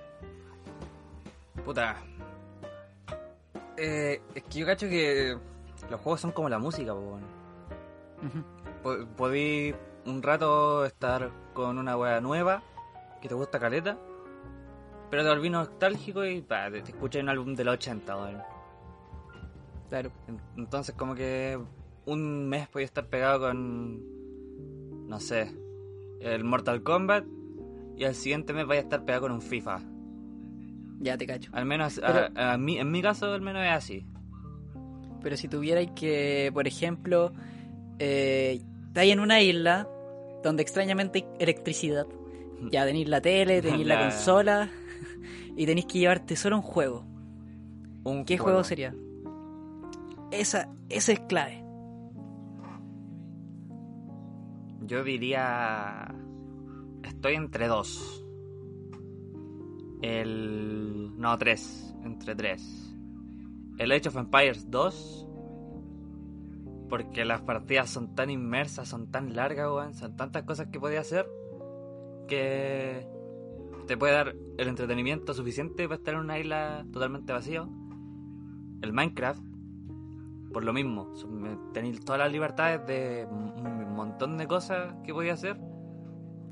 Puta. 1.64 1.96
Eh, 3.78 4.22
es 4.36 4.44
que 4.44 4.60
yo 4.60 4.66
cacho 4.66 4.88
que 4.90 5.38
los 5.90 6.02
juegos 6.02 6.20
son 6.22 6.32
como 6.32 6.50
la 6.50 6.60
música, 6.60 6.94
po. 6.94 7.20
Po- 8.84 9.06
Podí 9.16 9.74
un 10.06 10.24
rato 10.24 10.84
estar 10.86 11.30
con 11.54 11.78
una 11.78 11.96
wea 11.98 12.20
nueva 12.20 12.62
que 13.22 13.28
te 13.30 13.36
gusta 13.36 13.60
caleta, 13.60 13.98
pero 15.10 15.24
te 15.24 15.30
volví 15.30 15.50
nostálgico 15.50 16.26
y 16.26 16.42
pa, 16.42 16.70
te, 16.72 16.82
te 16.82 16.92
escuché 16.92 17.20
un 17.22 17.30
álbum 17.30 17.56
de 17.56 17.64
los 17.64 17.74
80, 17.76 18.16
weón. 18.18 18.42
Claro. 19.90 20.12
En- 20.28 20.42
Entonces, 20.58 20.96
como 20.96 21.16
que 21.16 21.58
un 22.06 22.48
mes 22.50 22.68
podía 22.68 22.86
estar 22.86 23.08
pegado 23.08 23.40
con, 23.48 25.08
no 25.08 25.20
sé, 25.20 25.52
el 26.22 26.44
Mortal 26.44 26.84
Kombat 26.84 27.26
y 27.96 28.04
al 28.06 28.16
siguiente 28.16 28.54
mes 28.54 28.66
vaya 28.68 28.82
a 28.82 28.84
estar 28.84 29.06
pegado 29.06 29.24
con 29.24 29.32
un 29.32 29.42
FIFA. 29.42 29.80
Ya 31.00 31.18
te 31.18 31.26
cacho. 31.28 31.52
Al 31.54 31.66
menos, 31.66 32.00
Pero- 32.04 32.28
a- 32.36 32.54
a 32.54 32.58
mí- 32.58 32.80
en 32.80 32.92
mi 32.92 33.02
caso, 33.02 33.28
al 33.34 33.42
menos 33.42 33.64
es 33.64 33.72
así. 33.72 34.06
Pero 35.22 35.38
si 35.38 35.48
tuvierais 35.48 35.92
que, 35.92 36.52
por 36.54 36.68
ejemplo, 36.68 37.32
eh, 38.00 38.62
estáis 38.88 39.14
en 39.14 39.20
una 39.20 39.42
isla 39.42 39.88
donde 40.44 40.64
extrañamente 40.64 41.20
hay 41.20 41.26
electricidad. 41.40 42.08
Ya 42.72 42.86
tenéis 42.86 43.08
la 43.08 43.22
tele, 43.22 43.62
tenéis 43.62 43.86
la 43.86 43.96
La- 43.96 44.02
consola 44.10 44.70
y 45.58 45.66
tenéis 45.66 45.88
que 45.88 46.00
llevarte 46.00 46.36
solo 46.36 46.58
un 46.58 46.62
juego. 46.62 47.04
Un 48.04 48.24
¿Qué 48.24 48.38
juego 48.38 48.64
sería? 48.64 48.96
Esa, 50.32 50.70
esa 50.88 51.12
es 51.12 51.20
clave. 51.22 51.64
Yo 54.82 55.04
diría. 55.04 56.14
Estoy 57.04 57.34
entre 57.34 57.68
dos. 57.68 58.24
El. 60.02 61.12
No, 61.18 61.38
tres. 61.40 61.96
Entre 62.04 62.36
tres. 62.36 62.96
El 63.80 63.92
Age 63.92 64.10
of 64.10 64.16
Empires 64.16 64.70
2. 64.70 65.28
Porque 66.88 67.26
las 67.26 67.42
partidas 67.42 67.90
son 67.90 68.16
tan 68.16 68.30
inmersas, 68.30 68.88
son 68.88 69.12
tan 69.12 69.36
largas, 69.36 69.68
weón. 69.68 69.94
Son 69.96 70.16
tantas 70.16 70.44
cosas 70.44 70.68
que 70.68 70.80
podía 70.80 71.00
hacer. 71.02 71.28
Que. 72.28 73.17
Te 73.88 73.98
puede 73.98 74.14
dar 74.14 74.36
el 74.58 74.68
entretenimiento 74.68 75.34
suficiente 75.34 75.88
para 75.88 75.96
estar 75.98 76.14
en 76.14 76.20
una 76.20 76.38
isla 76.40 76.86
totalmente 76.92 77.32
vacío. 77.34 77.70
El 78.82 78.94
Minecraft. 78.94 79.42
Por 80.52 80.64
lo 80.64 80.74
mismo. 80.74 81.14
Tenéis 81.74 82.04
todas 82.04 82.20
las 82.20 82.32
libertades 82.32 82.86
de 82.86 83.28
un 83.30 83.94
montón 83.96 84.38
de 84.38 84.48
cosas 84.48 84.94
que 85.06 85.14
podía 85.14 85.34
hacer. 85.34 85.58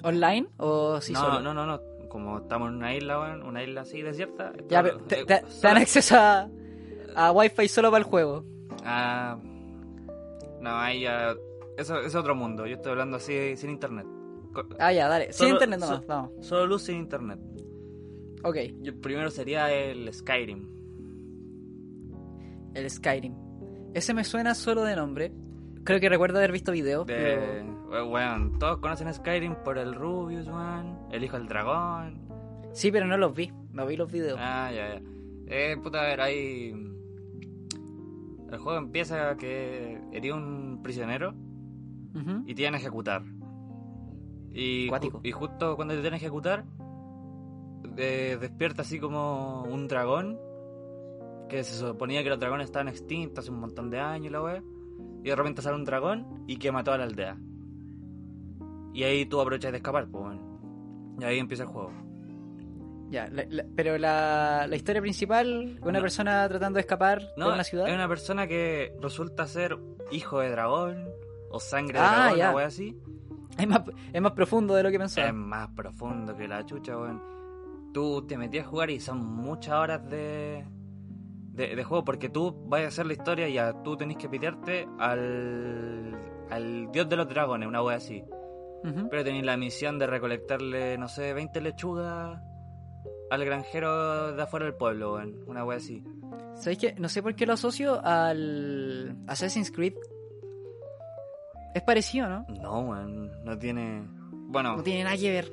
¿Online 0.04 0.48
o 0.58 1.02
sí 1.02 1.14
no, 1.14 1.20
solo? 1.20 1.42
no, 1.42 1.54
no, 1.54 1.66
no. 1.66 1.80
Como 2.10 2.38
estamos 2.40 2.70
en 2.70 2.76
una 2.76 2.96
isla, 2.96 3.38
una 3.44 3.64
isla 3.64 3.82
así 3.82 4.02
desierta. 4.02 4.54
Ya, 4.70 4.82
pero 4.84 5.00
te, 5.00 5.22
eh, 5.22 5.26
te- 5.28 5.44
dan 5.62 5.78
acceso 5.78 6.16
a, 6.18 6.48
a 7.16 7.32
Wi-Fi 7.32 7.68
solo 7.68 7.90
para 7.92 8.04
el 8.04 8.10
juego. 8.10 8.46
Ah, 8.86 9.38
no, 10.62 10.70
ahí 10.70 11.02
ya. 11.02 11.34
Eso 11.78 12.00
es 12.00 12.16
otro 12.16 12.36
mundo. 12.36 12.66
Yo 12.68 12.76
estoy 12.76 12.92
hablando 12.92 13.18
así 13.18 13.58
sin 13.58 13.70
internet. 13.72 14.06
Ah, 14.80 14.94
ya, 14.94 15.08
dale. 15.08 15.26
Sin 15.34 15.34
Solo- 15.48 15.50
internet 15.52 15.80
nomás, 15.80 15.98
so- 16.02 16.06
vamos. 16.08 16.32
Solo 16.42 16.66
luz 16.68 16.82
sin 16.84 16.98
internet. 16.98 17.40
Ok, 18.44 18.56
Y 18.58 18.88
el 18.88 18.96
primero 18.96 19.30
sería 19.32 19.72
el 19.74 20.12
Skyrim. 20.14 20.68
el 22.74 22.90
Skyrim. 22.90 23.34
Ese 23.94 24.14
me 24.14 24.24
suena 24.24 24.54
solo 24.54 24.84
de 24.84 24.96
nombre. 24.96 25.32
Creo 25.84 26.00
que 26.00 26.10
recuerdo 26.10 26.38
haber 26.40 26.52
visto 26.52 26.72
videos, 26.72 27.06
De, 27.08 27.16
pero... 27.90 28.10
weón, 28.10 28.58
todos 28.60 28.80
conocen 28.80 29.14
Skyrim 29.14 29.56
por 29.64 29.78
el 29.78 29.94
Rubius, 29.96 30.48
weón. 30.48 30.98
El 31.12 31.24
hijo 31.24 31.38
del 31.38 31.48
dragón. 31.48 32.22
Sí, 32.74 32.92
pero 32.92 33.06
no 33.08 33.18
los 33.18 33.34
vi. 33.34 33.52
No 33.72 33.86
vi 33.86 33.96
los 33.96 34.12
videos. 34.12 34.38
Ah, 34.42 34.72
ya, 34.74 34.96
ya. 34.96 35.02
Eh, 35.48 35.78
puta, 35.82 36.02
a 36.02 36.08
ver, 36.08 36.22
ahí. 36.22 36.74
El 38.52 38.58
juego 38.60 38.78
empieza 38.78 39.36
que 39.38 40.00
eres 40.12 40.34
un 40.34 40.82
prisionero 40.84 41.34
y 42.46 42.56
te 42.56 42.62
iban 42.62 42.74
a 42.76 42.78
ejecutar. 42.78 43.22
Y, 44.56 44.86
ju- 44.86 44.90
Cuático. 44.90 45.20
y 45.24 45.32
justo 45.32 45.76
cuando 45.76 45.94
te 45.94 46.00
tienen 46.02 46.14
a 46.16 46.18
ejecutar, 46.18 46.64
de- 47.96 48.38
despierta 48.38 48.82
así 48.82 49.00
como 49.00 49.64
un 49.64 49.88
dragón. 49.88 50.40
Que 51.50 51.64
se 51.64 51.76
suponía 51.78 52.24
que 52.24 52.30
los 52.30 52.40
dragones 52.40 52.66
estaban 52.66 52.88
extintos 52.88 53.44
hace 53.46 53.52
un 53.52 53.60
montón 53.60 53.92
de 53.92 54.00
años, 54.00 54.32
la 54.32 54.42
wea. 54.42 54.64
Y 55.24 55.30
de 55.30 55.36
repente 55.36 55.62
sale 55.62 55.76
un 55.76 55.84
dragón 55.86 56.44
y 56.48 56.58
quema 56.58 56.84
toda 56.84 56.98
la 56.98 57.04
aldea. 57.04 57.38
Y 58.94 59.04
ahí 59.04 59.26
tú 59.28 59.40
aprovechas 59.42 59.72
de 59.72 59.78
escapar, 59.78 60.08
pues, 60.10 60.24
weón. 60.24 61.16
Y 61.20 61.24
ahí 61.24 61.38
empieza 61.40 61.64
el 61.64 61.70
juego. 61.70 61.92
Ya, 63.12 63.28
la- 63.30 63.46
la- 63.48 63.66
pero 63.76 63.98
la, 64.00 64.66
la 64.68 64.76
historia 64.76 65.02
principal, 65.02 65.78
una 65.84 66.00
No. 66.00 66.02
persona 66.02 66.48
tratando 66.50 66.78
de 66.78 66.82
escapar 66.82 67.22
No, 67.38 67.50
de 67.50 67.54
una 67.54 67.64
ciudad. 67.64 67.88
es 67.88 67.94
una 67.94 68.08
persona 68.08 68.48
que 68.48 68.94
resulta 69.00 69.46
ser 69.48 69.78
hijo 70.12 70.40
de 70.40 70.50
dragón 70.50 71.06
o 71.52 71.60
sangre 71.60 72.00
de 72.00 72.06
Ah, 72.06 72.16
dragón, 72.22 72.38
ya. 72.40 72.48
una 72.50 72.56
wea 72.58 72.66
así. 72.68 72.98
Es, 73.58 73.68
más, 73.68 73.82
es 74.12 74.22
más 74.22 74.32
profundo 74.34 74.76
de 74.76 74.84
lo 74.84 74.92
que 74.92 75.00
pensaba. 75.00 75.28
Es 75.28 75.34
más 75.34 75.70
profundo 75.70 76.36
que 76.36 76.48
la 76.48 76.66
chucha, 76.66 76.98
weón. 76.98 77.22
Tú 77.94 78.26
te 78.28 78.38
metías 78.38 78.66
a 78.66 78.70
jugar 78.70 78.90
y 78.90 79.00
son 79.00 79.26
muchas 79.26 79.76
horas 79.76 80.10
de, 80.10 80.66
de, 81.54 81.76
de 81.76 81.84
juego 81.84 82.04
porque 82.04 82.30
tú 82.30 82.54
vas 82.68 82.82
a 82.82 82.88
hacer 82.88 83.06
la 83.06 83.14
historia 83.14 83.48
y 83.48 83.54
ya 83.54 83.82
tú 83.84 83.96
tenés 83.96 84.18
que 84.18 84.28
pitearte 84.28 84.88
al, 85.00 86.18
al 86.50 86.92
dios 86.92 87.08
de 87.08 87.16
los 87.16 87.30
dragones, 87.30 87.68
una 87.68 87.82
wea 87.82 87.98
así. 87.98 88.24
Pero 89.10 89.24
tenés 89.24 89.44
la 89.44 89.58
misión 89.58 89.98
de 89.98 90.06
recolectarle, 90.06 90.96
no 91.00 91.08
sé, 91.08 91.34
20 91.34 91.60
lechugas 91.60 92.40
al 93.32 93.46
granjero 93.46 94.36
de 94.36 94.44
afuera 94.44 94.66
del 94.66 94.76
pueblo, 94.76 95.16
weón. 95.16 95.44
Una 95.48 95.66
wea 95.66 95.78
así. 95.78 96.04
¿Sabéis 96.56 96.78
qué? 96.80 96.96
No 97.00 97.10
sé 97.10 97.24
por 97.24 97.36
qué 97.36 97.46
lo 97.46 97.54
asocio 97.54 98.00
al 98.04 99.18
Assassin's 99.28 99.72
Creed. 99.72 99.96
Es 101.76 101.84
parecido, 101.84 102.28
¿no? 102.28 102.46
No, 102.62 102.80
weón, 102.80 103.32
no 103.44 103.58
tiene... 103.60 104.08
Bueno, 104.48 104.78
No 104.78 104.84
tiene 104.84 105.04
nada 105.04 105.18
que 105.18 105.30
ver. 105.30 105.52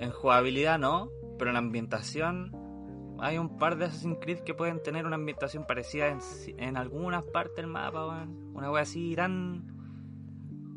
en 0.00 0.10
jugabilidad 0.10 0.78
no, 0.78 1.10
pero 1.38 1.50
en 1.50 1.56
ambientación 1.56 3.16
hay 3.20 3.36
un 3.36 3.58
par 3.58 3.76
de 3.76 3.86
Assassin's 3.86 4.18
Creed 4.20 4.38
que 4.40 4.54
pueden 4.54 4.82
tener 4.82 5.04
una 5.04 5.16
ambientación 5.16 5.66
parecida 5.66 6.08
en, 6.08 6.18
en 6.58 6.76
algunas 6.76 7.24
partes 7.24 7.56
del 7.56 7.66
mapa, 7.66 8.06
weón. 8.06 8.52
Una 8.54 8.70
wea 8.72 8.82
así 8.82 9.14
tan... 9.14 9.76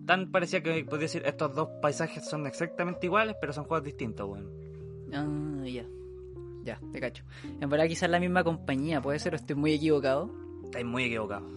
Tan 0.06 0.32
parecida 0.32 0.62
que 0.62 0.84
podría 0.84 1.04
decir 1.06 1.22
estos 1.26 1.56
dos 1.56 1.70
paisajes 1.82 2.28
son 2.28 2.46
exactamente 2.48 3.06
iguales, 3.06 3.36
pero 3.40 3.54
son 3.54 3.64
juegos 3.66 3.86
distintos, 3.86 4.28
weón. 4.30 4.52
Ah, 5.14 5.66
ya. 5.66 5.86
Ya, 6.64 6.80
te 6.92 7.00
cacho. 7.00 7.24
En 7.62 7.70
verdad 7.70 7.88
quizás 7.88 8.10
la 8.10 8.20
misma 8.20 8.44
compañía, 8.44 9.02
puede 9.02 9.18
ser, 9.20 9.34
o 9.34 9.36
estoy 9.38 9.56
muy 9.56 9.74
equivocado. 9.74 10.30
Estáis 10.66 10.86
muy 10.86 11.06
equivocados. 11.06 11.50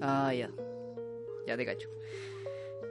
Ah, 0.00 0.32
ya. 0.32 0.48
Ya 1.46 1.56
te 1.56 1.64
cacho. 1.66 1.88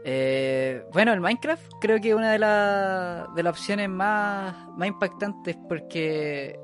Eh, 0.04 0.84
bueno, 0.94 1.14
el 1.14 1.22
Minecraft 1.22 1.74
creo 1.80 2.00
que 2.02 2.10
es 2.10 2.16
una 2.16 2.32
de, 2.32 2.40
la- 2.40 3.28
de 3.36 3.44
las 3.44 3.52
opciones 3.52 3.88
más, 3.90 4.68
más 4.76 4.88
impactantes 4.88 5.56
porque 5.70 6.60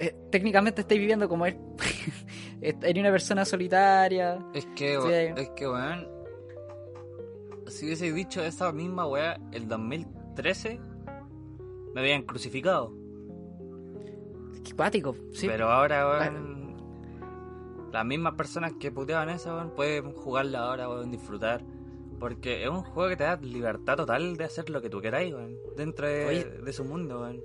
eh, 0.00 0.14
técnicamente 0.30 0.80
estáis 0.80 1.00
viviendo 1.00 1.28
como 1.28 1.46
él. 1.46 1.56
Eres 2.60 3.00
una 3.00 3.10
persona 3.10 3.44
solitaria. 3.44 4.38
Es 4.54 4.66
que, 4.76 4.98
Sí, 5.00 5.40
es 5.42 5.50
que, 5.50 5.68
weón. 5.68 6.08
Si 7.68 7.86
hubiese 7.86 8.12
dicho 8.12 8.42
esa 8.42 8.72
misma 8.72 9.06
weá 9.06 9.38
el 9.52 9.68
2013, 9.68 10.80
me 11.94 12.00
habían 12.00 12.22
crucificado. 12.22 12.92
Qué 14.64 14.72
cuático, 14.74 15.14
sí. 15.32 15.46
Pero 15.46 15.70
ahora, 15.70 16.06
weón. 16.08 16.69
Las 17.92 18.04
mismas 18.04 18.34
personas 18.34 18.72
que 18.78 18.90
puteaban 18.92 19.28
eso, 19.30 19.54
weón, 19.54 19.74
pueden 19.74 20.12
jugarla 20.12 20.60
ahora, 20.60 20.88
weón, 20.88 21.10
disfrutar. 21.10 21.62
Porque 22.18 22.62
es 22.62 22.68
un 22.68 22.82
juego 22.82 23.08
que 23.08 23.16
te 23.16 23.24
da 23.24 23.36
libertad 23.36 23.96
total 23.96 24.36
de 24.36 24.44
hacer 24.44 24.68
lo 24.68 24.82
que 24.82 24.90
tú 24.90 25.00
queráis, 25.00 25.32
weón. 25.34 25.56
Dentro 25.76 26.06
de, 26.06 26.26
Oye. 26.26 26.44
de 26.44 26.72
su 26.72 26.84
mundo, 26.84 27.20
weón. 27.20 27.42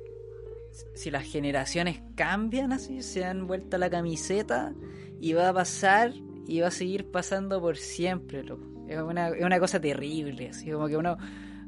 si 0.93 1.09
las 1.09 1.23
generaciones 1.23 2.01
cambian 2.15 2.73
así, 2.73 3.01
se 3.01 3.23
han 3.23 3.47
vuelto 3.47 3.77
la 3.77 3.89
camiseta 3.89 4.73
y 5.19 5.33
va 5.33 5.49
a 5.49 5.53
pasar 5.53 6.13
y 6.47 6.59
va 6.59 6.67
a 6.67 6.71
seguir 6.71 7.09
pasando 7.09 7.59
por 7.61 7.77
siempre, 7.77 8.43
loco. 8.43 8.65
Es 8.87 8.99
una, 8.99 9.29
es 9.29 9.43
una 9.43 9.59
cosa 9.59 9.79
terrible, 9.79 10.49
así 10.49 10.69
como 10.69 10.87
que 10.87 10.97
uno, 10.97 11.17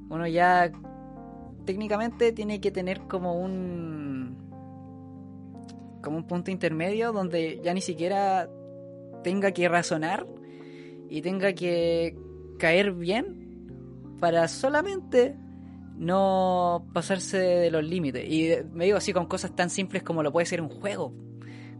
uno 0.09 0.27
ya 0.27 0.71
técnicamente 1.65 2.31
tiene 2.31 2.61
que 2.61 2.71
tener 2.71 3.01
como 3.01 3.39
un 3.39 4.37
como 6.01 6.17
un 6.17 6.27
punto 6.27 6.51
intermedio 6.51 7.11
donde 7.11 7.59
ya 7.61 7.73
ni 7.73 7.81
siquiera 7.81 8.49
tenga 9.23 9.51
que 9.51 9.67
razonar 9.69 10.25
y 11.09 11.21
tenga 11.21 11.53
que 11.53 12.17
caer 12.59 12.91
bien 12.93 14.15
para 14.19 14.47
solamente 14.47 15.35
no 15.95 16.87
pasarse 16.93 17.37
de 17.37 17.71
los 17.71 17.83
límites. 17.83 18.23
Y 18.29 18.51
me 18.71 18.85
digo 18.85 18.97
así 18.97 19.13
con 19.13 19.25
cosas 19.25 19.55
tan 19.55 19.69
simples 19.69 20.03
como 20.03 20.23
lo 20.23 20.31
puede 20.31 20.45
ser 20.45 20.61
un 20.61 20.69
juego. 20.69 21.13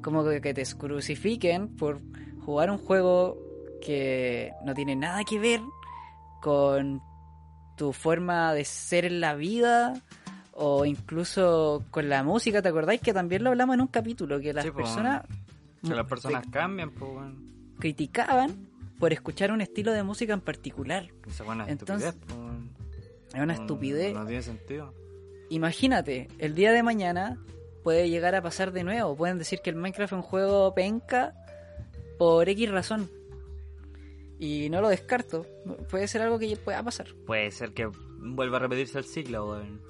Como 0.02 0.24
que, 0.24 0.54
te 0.54 0.64
crucifiquen 0.78 1.76
por 1.76 2.02
jugar 2.46 2.72
un 2.72 2.78
juego 2.78 3.38
que 3.82 4.52
no 4.66 4.74
tiene 4.74 4.96
nada 4.96 5.24
que 5.24 5.40
ver 5.40 5.62
con 6.42 7.02
tu 7.76 7.94
forma 7.94 8.54
de 8.54 8.66
ser 8.66 9.06
en 9.06 9.20
la 9.20 9.36
vida 9.36 9.94
o 10.54 10.86
incluso 10.86 11.84
con 11.92 12.10
la 12.10 12.24
música. 12.24 12.62
¿Te 12.62 12.70
acordáis 12.70 13.02
que 13.02 13.14
también 13.14 13.44
lo 13.44 13.52
hablamos 13.52 13.76
en 13.76 13.82
un 13.82 13.88
capítulo? 13.88 14.40
Que 14.40 14.54
las 14.54 14.66
Sí, 14.66 14.72
personas 14.72 15.24
Que 15.84 15.96
las 15.96 16.06
personas 16.08 16.44
te- 16.44 16.52
cambian, 16.52 16.92
pues, 16.92 17.12
weón. 17.12 17.74
criticaban 17.80 18.68
por 19.00 19.14
escuchar 19.14 19.52
un 19.52 19.62
estilo 19.62 19.92
de 19.94 20.04
música 20.04 20.34
en 20.34 20.42
particular. 20.42 21.10
Esa 21.28 21.44
buena 21.44 21.68
Entonces, 21.70 22.10
estupidez, 22.16 22.36
pues. 22.36 23.36
Es 23.36 23.42
una 23.42 23.54
estupidez. 23.54 24.14
No 24.14 24.26
tiene 24.26 24.42
sentido. 24.42 24.94
Imagínate, 25.50 26.28
el 26.40 26.56
día 26.56 26.72
de 26.72 26.82
mañana 26.84 27.38
puede 27.84 28.10
llegar 28.10 28.36
a 28.36 28.42
pasar 28.42 28.72
de 28.72 28.84
nuevo. 28.84 29.16
Pueden 29.16 29.38
decir 29.38 29.60
que 29.64 29.70
el 29.70 29.76
Minecraft 29.76 30.14
es 30.14 30.18
un 30.18 30.22
juego 30.24 30.74
penca 30.74 31.34
por 32.18 32.50
X 32.50 32.70
razón. 32.72 33.10
Y 34.40 34.70
no 34.70 34.82
lo 34.82 34.90
descarto. 34.90 35.46
Puede 35.90 36.08
ser 36.08 36.22
algo 36.22 36.38
que 36.40 36.56
pueda 36.58 36.82
pasar. 36.84 37.08
Puede 37.26 37.50
ser 37.52 37.74
que 37.74 37.90
vuelva 38.20 38.58
a 38.58 38.60
repetirse 38.62 38.98
el 38.98 39.06
ciclo, 39.06 39.50
weón. 39.52 39.82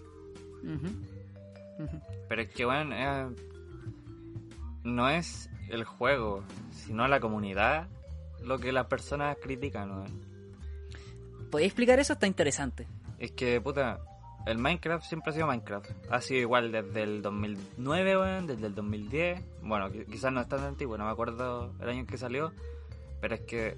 Pero 2.27 2.41
es 2.41 2.49
que, 2.53 2.65
weón, 2.65 2.91
eh, 2.93 3.27
no 4.83 5.09
es 5.09 5.49
el 5.69 5.83
juego, 5.83 6.43
sino 6.71 7.07
la 7.07 7.19
comunidad 7.19 7.87
lo 8.43 8.59
que 8.59 8.71
las 8.71 8.85
personas 8.87 9.37
critican, 9.41 9.91
weón. 9.91 10.21
¿Podéis 11.51 11.67
explicar 11.69 11.99
eso? 11.99 12.13
Está 12.13 12.27
interesante. 12.27 12.87
Es 13.19 13.31
que, 13.31 13.59
puta, 13.61 13.99
el 14.45 14.57
Minecraft 14.57 15.05
siempre 15.05 15.31
ha 15.31 15.33
sido 15.33 15.47
Minecraft. 15.47 15.89
Ha 16.11 16.21
sido 16.21 16.41
igual 16.41 16.71
desde 16.71 17.03
el 17.03 17.21
2009, 17.21 18.17
weón, 18.17 18.47
desde 18.47 18.67
el 18.67 18.75
2010. 18.75 19.41
Bueno, 19.63 19.89
qui- 19.89 20.05
quizás 20.05 20.31
no 20.31 20.41
es 20.41 20.47
tan 20.47 20.59
antiguo, 20.61 20.97
no 20.97 21.05
me 21.05 21.11
acuerdo 21.11 21.73
el 21.79 21.89
año 21.89 21.99
en 22.01 22.07
que 22.07 22.17
salió. 22.17 22.51
Pero 23.21 23.35
es 23.35 23.41
que 23.41 23.75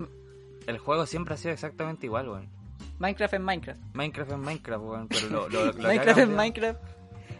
el 0.67 0.77
juego 0.79 1.05
siempre 1.05 1.35
ha 1.35 1.37
sido 1.37 1.53
exactamente 1.53 2.05
igual, 2.07 2.27
weón. 2.29 2.49
Minecraft 2.97 3.35
es 3.35 3.39
Minecraft. 3.39 3.81
Minecraft 3.93 4.31
es 4.31 4.37
Minecraft, 4.37 4.83
weón. 4.83 5.07
Pero 5.07 5.29
lo, 5.29 5.49
lo- 5.49 5.65
lo 5.71 5.73
Minecraft 5.87 6.19
es 6.19 6.27
Minecraft. 6.29 6.79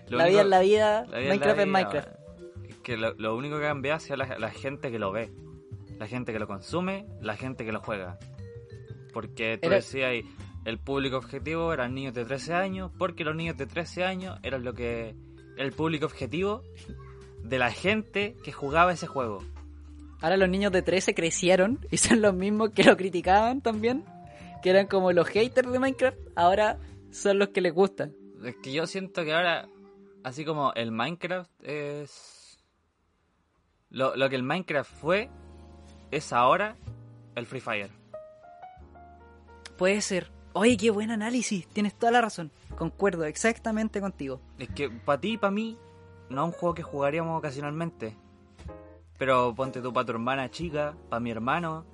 la 0.08 0.26
vida 0.26 0.42
es 0.42 0.48
la 0.48 0.60
vida. 0.62 1.06
Minecraft 1.12 1.60
es 1.60 1.68
Minecraft. 1.68 2.08
Es 2.80 2.84
que 2.84 2.98
lo, 2.98 3.14
lo 3.16 3.36
único 3.36 3.60
que 3.60 3.68
ha 3.92 4.00
sido 4.00 4.16
la, 4.16 4.40
la 4.40 4.50
gente 4.52 4.90
que 4.92 5.00
lo 5.00 5.12
ve. 5.12 5.32
La 5.98 6.08
gente 6.08 6.32
que 6.32 6.40
lo 6.40 6.48
consume, 6.48 7.06
la 7.22 7.36
gente 7.36 7.66
que 7.66 7.74
lo 7.74 7.82
juega. 7.82 8.18
Porque 9.14 9.58
tú 9.58 9.68
Era- 9.68 9.76
decías 9.78 10.10
ahí, 10.12 10.24
el 10.66 10.78
público 10.80 11.18
objetivo 11.18 11.74
eran 11.74 11.94
niños 11.94 12.14
de 12.14 12.26
13 12.26 12.54
años, 12.54 12.92
porque 12.98 13.24
los 13.24 13.36
niños 13.36 13.58
de 13.58 13.66
13 13.66 14.04
años 14.06 14.40
eran 14.44 14.64
lo 14.64 14.74
que 14.74 15.16
el 15.58 15.72
público 15.74 16.06
objetivo 16.06 16.64
de 17.44 17.60
la 17.60 17.72
gente 17.72 18.36
que 18.44 18.52
jugaba 18.54 18.94
ese 18.94 19.08
juego. 19.08 19.44
Ahora 20.22 20.38
los 20.38 20.50
niños 20.50 20.72
de 20.72 20.82
13 20.82 21.14
crecieron 21.14 21.80
y 21.92 21.98
son 21.98 22.22
los 22.22 22.34
mismos 22.34 22.70
que 22.72 22.84
lo 22.84 22.96
criticaban 22.98 23.62
también. 23.62 24.06
Que 24.64 24.70
eran 24.70 24.88
como 24.88 25.12
los 25.14 25.28
haters 25.28 25.72
de 25.72 25.80
Minecraft. 25.80 26.18
Ahora 26.36 26.78
son 27.12 27.40
los 27.40 27.50
que 27.50 27.62
les 27.62 27.74
gusta. 27.74 28.10
Es 28.44 28.56
que 28.58 28.72
yo 28.74 28.86
siento 28.88 29.24
que 29.24 29.34
ahora, 29.34 29.68
así 30.24 30.44
como 30.46 30.74
el 30.74 30.92
Minecraft 30.92 31.50
es... 31.64 32.36
Lo, 33.92 34.16
lo 34.16 34.30
que 34.30 34.36
el 34.36 34.44
Minecraft 34.44 34.92
fue, 34.92 35.30
es 36.12 36.32
ahora 36.34 36.76
el 37.36 37.46
Free 37.46 37.62
Fire. 37.62 37.90
Puede 39.78 40.02
ser. 40.02 40.32
Oye, 40.54 40.78
qué 40.78 40.90
buen 40.92 41.12
análisis. 41.12 41.68
Tienes 41.68 41.94
toda 41.98 42.12
la 42.12 42.22
razón. 42.22 42.52
Concuerdo 42.78 43.26
exactamente 43.26 44.02
contigo. 44.02 44.42
Es 44.58 44.70
que 44.70 44.90
para 44.90 45.20
ti 45.20 45.34
y 45.34 45.38
para 45.38 45.52
mí, 45.52 45.78
no 46.30 46.42
es 46.42 46.54
un 46.54 46.60
juego 46.60 46.76
que 46.76 46.84
jugaríamos 46.84 47.38
ocasionalmente. 47.38 48.16
Pero 49.18 49.54
ponte 49.56 49.82
tú 49.82 49.92
para 49.94 50.06
tu 50.06 50.12
hermana 50.14 50.50
chica, 50.50 50.96
para 51.10 51.20
mi 51.20 51.32
hermano. 51.32 51.86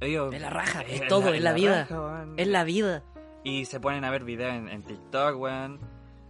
Ellos, 0.00 0.32
Es 0.34 0.40
la 0.40 0.50
raja, 0.50 0.82
es 0.82 1.00
la- 1.02 1.08
todo, 1.08 1.32
es 1.34 1.42
la 1.42 1.52
vida. 1.52 1.82
raja, 1.82 2.00
weón. 2.00 2.34
Es 2.36 2.46
la 2.48 2.64
vida. 2.64 3.02
Y 3.44 3.64
se 3.64 3.80
ponen 3.80 4.04
a 4.04 4.10
ver 4.10 4.24
videos 4.24 4.52
en, 4.54 4.68
en 4.68 4.82
TikTok, 4.82 5.38
weón. 5.38 5.80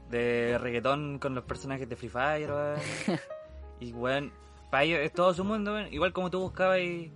De 0.08 0.58
reggaetón 0.58 1.18
con 1.18 1.34
los 1.34 1.44
personajes 1.44 1.88
de 1.88 1.96
Free 1.96 2.08
Fire, 2.08 2.50
weón. 2.50 2.78
y, 3.80 3.92
weón, 3.92 4.32
para 4.70 4.84
ellos 4.84 5.00
es 5.00 5.12
todo 5.12 5.32
su 5.34 5.44
mundo, 5.44 5.72
weón. 5.74 5.92
Igual 5.92 6.12
como 6.12 6.30
tú 6.30 6.40
buscabas 6.40 6.76
ahí... 6.76 7.12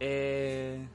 Eh, 0.00 0.86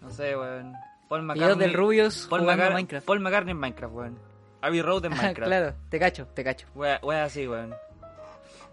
no 0.00 0.10
sé, 0.10 0.36
weón. 0.36 0.72
Paul 1.08 1.22
Videos 1.22 1.36
McCartney... 1.38 1.66
del 1.66 1.74
Rubius 1.74 2.26
Paul, 2.28 2.40
jugando 2.42 2.64
McCar- 2.64 2.72
Minecraft. 2.74 3.06
Paul 3.06 3.20
McCartney 3.20 3.52
en 3.52 3.58
Minecraft, 3.58 3.94
weón. 3.94 4.18
Abbey 4.60 4.82
Road 4.82 5.04
en 5.06 5.10
Minecraft. 5.16 5.48
claro, 5.48 5.74
te 5.88 5.98
cacho, 5.98 6.26
te 6.34 6.44
cacho. 6.44 6.66
Wea 6.74 7.24
así, 7.24 7.46
weón. 7.46 7.74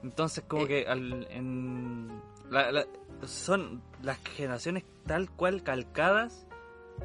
Entonces, 0.04 0.44
como 0.48 0.64
Eh. 0.64 0.68
que 0.68 0.86
al, 0.88 1.28
en, 1.32 2.22
la- 2.50 2.72
la- 2.72 2.86
son 3.26 3.82
las 4.04 4.18
generaciones 4.36 4.84
tal 5.06 5.30
cual 5.32 5.64
calcadas, 5.64 6.46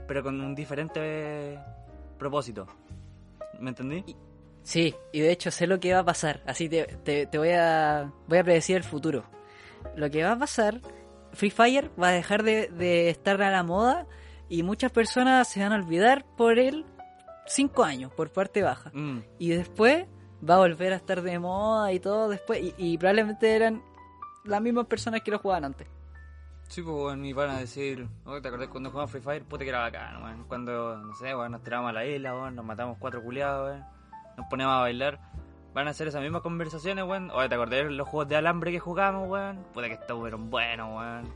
pero 0.09 0.23
con 0.23 0.40
un 0.40 0.55
diferente 0.55 1.59
propósito. 2.18 2.66
¿Me 3.59 3.70
entendí? 3.70 4.05
Sí, 4.62 4.94
y 5.12 5.20
de 5.20 5.31
hecho 5.33 5.51
sé 5.51 5.66
lo 5.66 5.81
que 5.81 5.92
va 5.94 6.01
a 6.01 6.05
pasar. 6.05 6.42
Así 6.46 6.68
te, 6.68 6.85
te, 7.05 7.27
te 7.27 7.38
voy 7.38 7.51
a 7.51 8.11
voy 8.27 8.38
a 8.38 8.44
predecir 8.44 8.77
el 8.77 8.85
futuro. 8.85 9.25
Lo 9.97 10.11
que 10.11 10.23
va 10.25 10.33
a 10.33 10.38
pasar, 10.38 10.81
Free 11.33 11.51
Fire 11.51 11.90
va 12.01 12.09
a 12.09 12.12
dejar 12.12 12.43
de, 12.43 12.69
de 12.69 13.11
estar 13.11 13.40
a 13.43 13.51
la 13.51 13.62
moda 13.62 14.07
y 14.49 14.62
muchas 14.62 14.90
personas 14.93 15.49
se 15.49 15.61
van 15.62 15.73
a 15.73 15.77
olvidar 15.77 16.25
por 16.37 16.59
él 16.59 16.85
cinco 17.47 17.85
años, 17.85 18.12
por 18.12 18.31
parte 18.33 18.62
baja. 18.62 18.90
Mm, 18.95 19.19
Y 19.38 19.51
después 19.51 20.07
va 20.49 20.55
a 20.55 20.59
volver 20.59 20.93
a 20.93 20.97
estar 20.97 21.23
de 21.23 21.38
moda 21.38 21.93
y 21.93 22.01
todo 22.01 22.29
después. 22.29 22.61
Y, 22.61 22.75
y 22.79 22.99
probablemente 22.99 23.55
eran 23.55 23.83
las 24.45 24.61
mismas 24.61 24.87
personas 24.87 25.21
que 25.23 25.31
lo 25.31 25.38
jugaban 25.38 25.64
antes. 25.64 25.87
Sí, 26.69 26.83
pues, 26.83 27.19
y 27.19 27.33
van 27.33 27.51
a 27.51 27.59
decir, 27.59 28.07
"Oye, 28.25 28.40
¿te 28.40 28.47
acordás 28.49 28.69
cuando 28.69 28.90
jugamos 28.90 29.11
Free 29.11 29.21
Fire? 29.21 29.45
Puta 29.45 29.64
que 29.64 29.71
era 29.71 29.90
weón. 30.23 30.45
Cuando, 30.45 30.97
no 30.99 31.14
sé, 31.16 31.35
weón, 31.35 31.51
nos 31.53 31.62
tiramos 31.64 31.90
a 31.90 31.93
la 31.93 32.07
isla, 32.07 32.51
nos 32.53 32.64
matamos 32.64 32.97
cuatro 33.01 33.21
culiados. 33.23 33.81
Nos 34.37 34.47
ponemos 34.49 34.73
a 34.75 34.79
bailar. 34.81 35.19
Van 35.72 35.87
a 35.87 35.90
hacer 35.90 36.09
esas 36.09 36.20
mismas 36.22 36.42
conversaciones, 36.42 37.04
weón. 37.04 37.30
Oye, 37.30 37.48
¿te 37.48 37.54
acordás 37.54 37.85
de 37.85 37.90
los 37.90 38.09
juegos 38.09 38.28
de 38.28 38.37
alambre 38.37 38.72
que 38.72 38.80
jugamos, 38.80 39.28
weón? 39.28 39.64
Puta 39.72 39.87
que 39.87 39.94
estuvieron 39.94 40.50
buenos, 40.50 40.88
weón. 40.96 41.33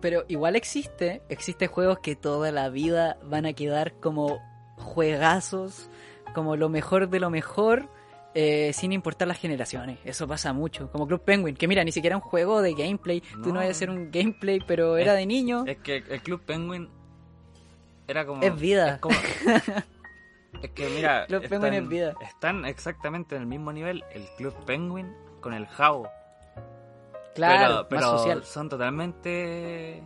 Pero 0.00 0.24
igual 0.28 0.54
existe, 0.56 1.22
existe 1.28 1.66
juegos 1.66 1.98
que 2.00 2.14
toda 2.14 2.52
la 2.52 2.68
vida 2.68 3.16
van 3.24 3.46
a 3.46 3.52
quedar 3.52 3.94
como 3.94 4.38
juegazos, 4.76 5.88
como 6.34 6.56
lo 6.56 6.68
mejor 6.68 7.08
de 7.08 7.20
lo 7.20 7.30
mejor, 7.30 7.88
eh, 8.34 8.72
sin 8.74 8.92
importar 8.92 9.28
las 9.28 9.38
generaciones. 9.38 9.98
Eso 10.04 10.28
pasa 10.28 10.52
mucho. 10.52 10.90
Como 10.92 11.06
Club 11.06 11.22
Penguin, 11.22 11.56
que 11.56 11.66
mira, 11.68 11.84
ni 11.84 11.92
siquiera 11.92 12.16
un 12.16 12.22
juego 12.22 12.62
de 12.62 12.74
gameplay. 12.74 13.20
Tú 13.42 13.48
no 13.48 13.54
No. 13.54 13.60
vas 13.60 13.66
a 13.68 13.70
hacer 13.70 13.90
un 13.90 14.10
gameplay, 14.10 14.60
pero 14.66 14.96
era 14.98 15.12
Es- 15.12 15.18
de 15.18 15.26
niño. 15.26 15.64
Es 15.66 15.78
que 15.78 15.96
el 15.96 16.22
Club 16.22 16.42
Penguin 16.42 16.88
era 18.06 18.24
como. 18.26 18.42
Es 18.42 18.58
vida. 18.58 18.94
Es, 18.94 19.00
como- 19.00 19.16
es 20.60 20.70
que 20.70 20.88
mira. 20.90 21.26
Club 21.28 21.48
Penguin 21.48 21.74
es 21.74 21.88
vida. 21.88 22.14
Están 22.20 22.64
exactamente 22.64 23.36
en 23.36 23.42
el 23.42 23.46
mismo 23.46 23.72
nivel 23.72 24.04
el 24.12 24.26
Club 24.36 24.54
Penguin 24.64 25.14
con 25.40 25.54
el 25.54 25.66
Jao. 25.66 26.08
claro, 27.34 27.86
pero, 27.88 28.00
pero 28.00 28.00
más 28.00 28.20
social. 28.20 28.44
son 28.44 28.68
totalmente 28.68 30.02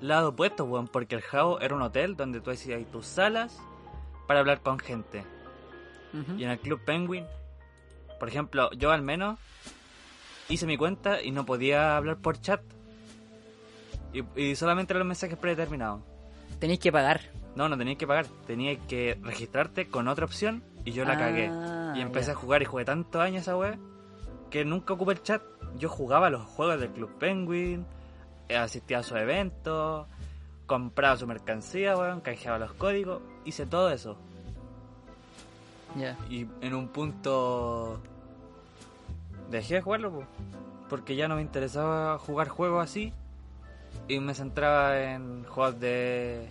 lados 0.00 0.32
opuestos, 0.32 0.68
weón. 0.68 0.88
Porque 0.88 1.14
el 1.14 1.22
Jao 1.22 1.60
era 1.60 1.74
un 1.74 1.82
hotel 1.82 2.16
donde 2.16 2.40
tú 2.40 2.50
hacías 2.50 2.84
tus 2.90 3.06
salas 3.06 3.60
para 4.26 4.40
hablar 4.40 4.60
con 4.60 4.78
gente. 4.78 5.24
Y 6.38 6.44
en 6.44 6.50
el 6.50 6.58
Club 6.58 6.80
Penguin, 6.82 7.26
por 8.18 8.28
ejemplo, 8.28 8.70
yo 8.72 8.90
al 8.90 9.02
menos 9.02 9.38
hice 10.48 10.64
mi 10.64 10.78
cuenta 10.78 11.20
y 11.20 11.30
no 11.30 11.44
podía 11.44 11.94
hablar 11.94 12.16
por 12.16 12.40
chat. 12.40 12.62
Y, 14.14 14.24
y 14.34 14.56
solamente 14.56 14.94
eran 14.94 15.00
los 15.00 15.08
mensajes 15.08 15.36
predeterminados. 15.36 16.00
Tenéis 16.58 16.80
que 16.80 16.90
pagar. 16.90 17.20
No, 17.56 17.68
no 17.68 17.76
tenías 17.76 17.96
que 17.98 18.06
pagar. 18.06 18.26
Tenías 18.46 18.78
que 18.86 19.18
registrarte 19.22 19.88
con 19.88 20.08
otra 20.08 20.24
opción 20.26 20.62
y 20.84 20.92
yo 20.92 21.04
la 21.04 21.14
Ah, 21.14 21.18
cagué. 21.18 21.50
Y 21.98 22.02
empecé 22.02 22.32
a 22.32 22.34
jugar 22.34 22.62
y 22.62 22.66
jugué 22.66 22.84
tantos 22.84 23.20
años 23.20 23.42
esa 23.42 23.56
wea 23.56 23.78
que 24.50 24.64
nunca 24.64 24.94
ocupé 24.94 25.12
el 25.12 25.22
chat. 25.22 25.42
Yo 25.78 25.88
jugaba 25.88 26.30
los 26.30 26.42
juegos 26.42 26.78
del 26.78 26.90
Club 26.90 27.10
Penguin, 27.18 27.84
eh, 28.48 28.56
asistía 28.56 28.98
a 28.98 29.02
sus 29.02 29.18
eventos, 29.18 30.06
compraba 30.66 31.16
su 31.16 31.26
mercancía, 31.26 31.96
weón, 31.96 32.20
canjeaba 32.20 32.58
los 32.58 32.72
códigos, 32.74 33.20
hice 33.44 33.66
todo 33.66 33.90
eso. 33.90 34.16
Ya. 35.96 36.16
Y 36.28 36.46
en 36.60 36.74
un 36.74 36.88
punto 36.88 38.00
dejé 39.50 39.74
de 39.76 39.80
jugarlo 39.80 40.10
po, 40.12 40.24
porque 40.88 41.16
ya 41.16 41.26
no 41.28 41.36
me 41.36 41.42
interesaba 41.42 42.18
jugar 42.18 42.48
juegos 42.48 42.84
así 42.84 43.12
y 44.08 44.20
me 44.20 44.34
centraba 44.34 45.00
en 45.00 45.44
juegos 45.44 45.80
de 45.80 46.48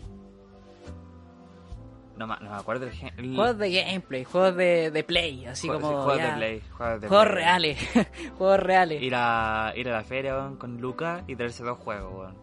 no, 2.18 2.28
no 2.28 2.38
me 2.50 2.56
acuerdo 2.56 2.88
el, 2.88 3.36
Juegos 3.36 3.58
de 3.58 3.72
gameplay, 3.84 4.24
juegos 4.24 4.56
de, 4.56 4.92
de 4.92 5.04
play, 5.04 5.46
así 5.46 5.68
jue- 5.68 5.76
sí, 5.76 5.82
como. 5.82 6.04
juegos 6.04 6.18
ya. 6.18 6.32
de 6.32 6.38
play 6.38 6.62
juegos 6.78 7.02
de 7.02 7.08
Juegos 7.08 7.26
play. 7.28 7.36
reales. 7.36 7.78
juegos 8.38 8.60
reales. 8.62 9.02
ir 9.02 9.14
a 9.16 9.74
ir 9.76 9.90
a 9.90 9.92
la 9.94 10.04
feria 10.04 10.36
weón, 10.36 10.56
con 10.58 10.80
Lucas 10.82 11.24
y 11.28 11.36
traerse 11.36 11.64
dos 11.64 11.78
juegos 11.78 12.14
weón. 12.14 12.36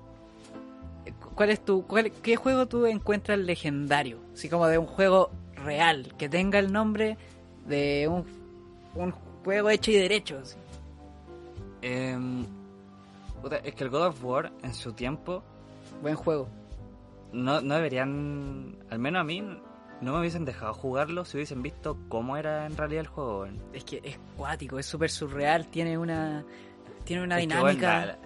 ¿Cuál 1.34 1.50
es 1.50 1.64
tu, 1.64 1.86
cuál- 1.86 2.10
qué 2.22 2.36
juego 2.36 2.66
tú 2.66 2.84
encuentras 2.86 3.38
legendario? 3.38 4.18
Así 4.34 4.48
como 4.48 4.66
de 4.68 4.76
un 4.78 4.86
juego 4.86 5.30
real, 5.54 6.12
que 6.18 6.28
tenga 6.28 6.58
el 6.58 6.70
nombre 6.72 7.16
de 7.66 8.06
un, 8.08 8.24
un 8.94 9.12
juego 9.44 9.70
hecho 9.70 9.90
y 9.90 9.94
derecho. 9.94 10.38
así. 10.42 10.56
Puta, 13.40 13.56
es 13.56 13.74
que 13.74 13.84
el 13.84 13.90
God 13.90 14.06
of 14.08 14.24
War 14.24 14.52
en 14.62 14.72
su 14.74 14.92
tiempo 14.92 15.42
Buen 16.00 16.14
juego. 16.14 16.48
No, 17.32 17.60
no 17.60 17.74
deberían, 17.74 18.76
al 18.90 18.98
menos 18.98 19.20
a 19.20 19.24
mí, 19.24 19.40
no 19.40 20.12
me 20.12 20.18
hubiesen 20.18 20.44
dejado 20.44 20.74
jugarlo 20.74 21.24
si 21.24 21.36
hubiesen 21.36 21.62
visto 21.62 21.96
cómo 22.08 22.36
era 22.36 22.66
en 22.66 22.76
realidad 22.76 23.00
el 23.02 23.06
juego. 23.06 23.46
Es 23.72 23.84
que 23.84 24.00
es 24.02 24.18
cuático, 24.36 24.78
es 24.78 24.86
súper 24.86 25.10
surreal, 25.10 25.68
tiene 25.68 25.96
una 25.98 26.44
tiene 27.04 27.22
una 27.24 27.36
Es 27.36 27.42
dinámica. 27.42 28.06
la, 28.06 28.18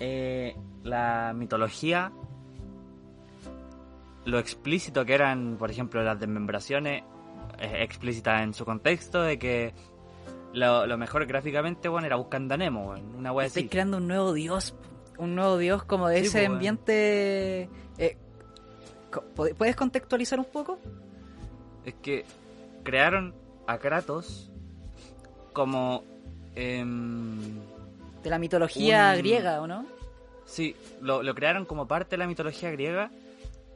eh, 0.00 0.56
la 0.82 1.32
mitología, 1.34 2.12
lo 4.24 4.38
explícito 4.38 5.04
que 5.04 5.14
eran, 5.14 5.56
por 5.58 5.70
ejemplo, 5.70 6.02
las 6.02 6.18
desmembraciones, 6.18 7.04
es 7.58 7.72
explícita 7.74 8.42
en 8.42 8.54
su 8.54 8.64
contexto 8.64 9.22
de 9.22 9.38
que 9.38 9.74
lo, 10.52 10.86
lo 10.86 10.96
mejor 10.98 11.26
gráficamente, 11.26 11.88
bueno, 11.88 12.06
era 12.06 12.16
buscando 12.16 12.54
a 12.54 12.56
Nemo, 12.56 12.88
weón, 12.90 13.14
una 13.14 13.32
wea 13.32 13.46
Estáis 13.46 13.64
así. 13.64 13.68
creando 13.68 13.98
un 13.98 14.08
nuevo 14.08 14.32
dios, 14.32 14.74
un 15.18 15.34
nuevo 15.34 15.56
dios 15.58 15.84
como 15.84 16.08
de 16.08 16.20
Sí, 16.20 16.26
ese 16.26 16.38
pues, 16.40 16.48
ambiente. 16.50 17.68
eh, 17.98 18.16
¿Puedes 19.56 19.76
contextualizar 19.76 20.38
un 20.38 20.44
poco? 20.46 20.78
Es 21.84 21.94
que 21.94 22.24
crearon 22.82 23.34
a 23.66 23.78
Kratos 23.78 24.50
como... 25.52 26.02
em, 26.56 27.60
De 28.22 28.30
la 28.30 28.38
mitología 28.38 29.12
Un- 29.12 29.18
griega, 29.18 29.60
¿o 29.60 29.66
no? 29.66 29.86
Sí, 30.46 30.74
lo, 31.00 31.22
lo 31.22 31.34
crearon 31.34 31.64
como 31.64 31.86
parte 31.86 32.10
de 32.12 32.18
la 32.18 32.26
mitología 32.26 32.70
griega, 32.70 33.10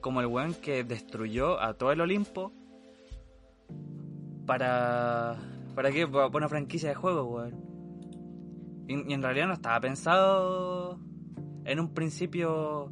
como 0.00 0.20
el 0.20 0.26
weón 0.26 0.54
que 0.54 0.84
destruyó 0.84 1.60
a 1.60 1.74
todo 1.74 1.92
el 1.92 2.00
Olimpo 2.00 2.52
para... 4.46 5.36
¿Para 5.74 5.92
qué? 5.92 6.06
Para 6.08 6.26
una 6.26 6.48
franquicia 6.48 6.88
de 6.88 6.94
juego, 6.96 7.24
weón. 7.24 7.54
Y, 8.88 9.10
y 9.10 9.14
en 9.14 9.22
realidad 9.22 9.46
no 9.46 9.52
estaba 9.54 9.78
pensado 9.80 10.98
en 11.68 11.80
un 11.80 11.92
principio 11.92 12.90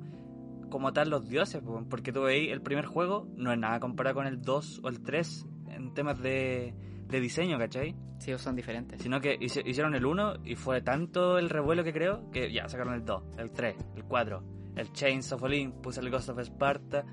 como 0.69 0.93
tal 0.93 1.09
los 1.09 1.29
dioses, 1.29 1.63
porque 1.89 2.13
tú 2.13 2.23
veis 2.23 2.53
el 2.53 2.61
primer 2.61 2.85
juego, 2.85 3.27
no 3.37 3.53
es 3.53 3.59
nada 3.59 3.81
comparado 3.81 4.17
con 4.17 4.27
el 4.27 4.43
2 4.43 4.81
o 4.85 4.89
el 4.89 5.03
3 5.03 5.47
en 5.71 5.95
temas 5.95 6.21
de, 6.21 6.75
de 7.09 7.21
diseño, 7.21 7.59
¿cachai? 7.59 7.97
Sí, 8.19 8.37
son 8.37 8.55
diferentes. 8.55 9.01
Sino 9.01 9.21
que 9.21 9.39
hicieron 9.41 9.95
el 9.95 10.05
1 10.05 10.45
y 10.45 10.57
fue 10.57 10.83
tanto 10.83 11.39
el 11.39 11.49
revuelo 11.49 11.85
que 11.85 11.93
creo 11.93 12.31
que 12.31 12.53
ya 12.53 12.69
sacaron 12.69 12.95
el 12.95 13.05
2, 13.05 13.23
el 13.39 13.51
3, 13.51 13.77
el 13.97 14.05
4, 14.05 14.43
el 14.77 14.93
Chains 14.93 15.33
of 15.33 15.43
Olympus, 15.43 15.97
el 15.97 16.11
Ghost 16.11 16.29
of 16.29 16.41
Sparta. 16.41 17.05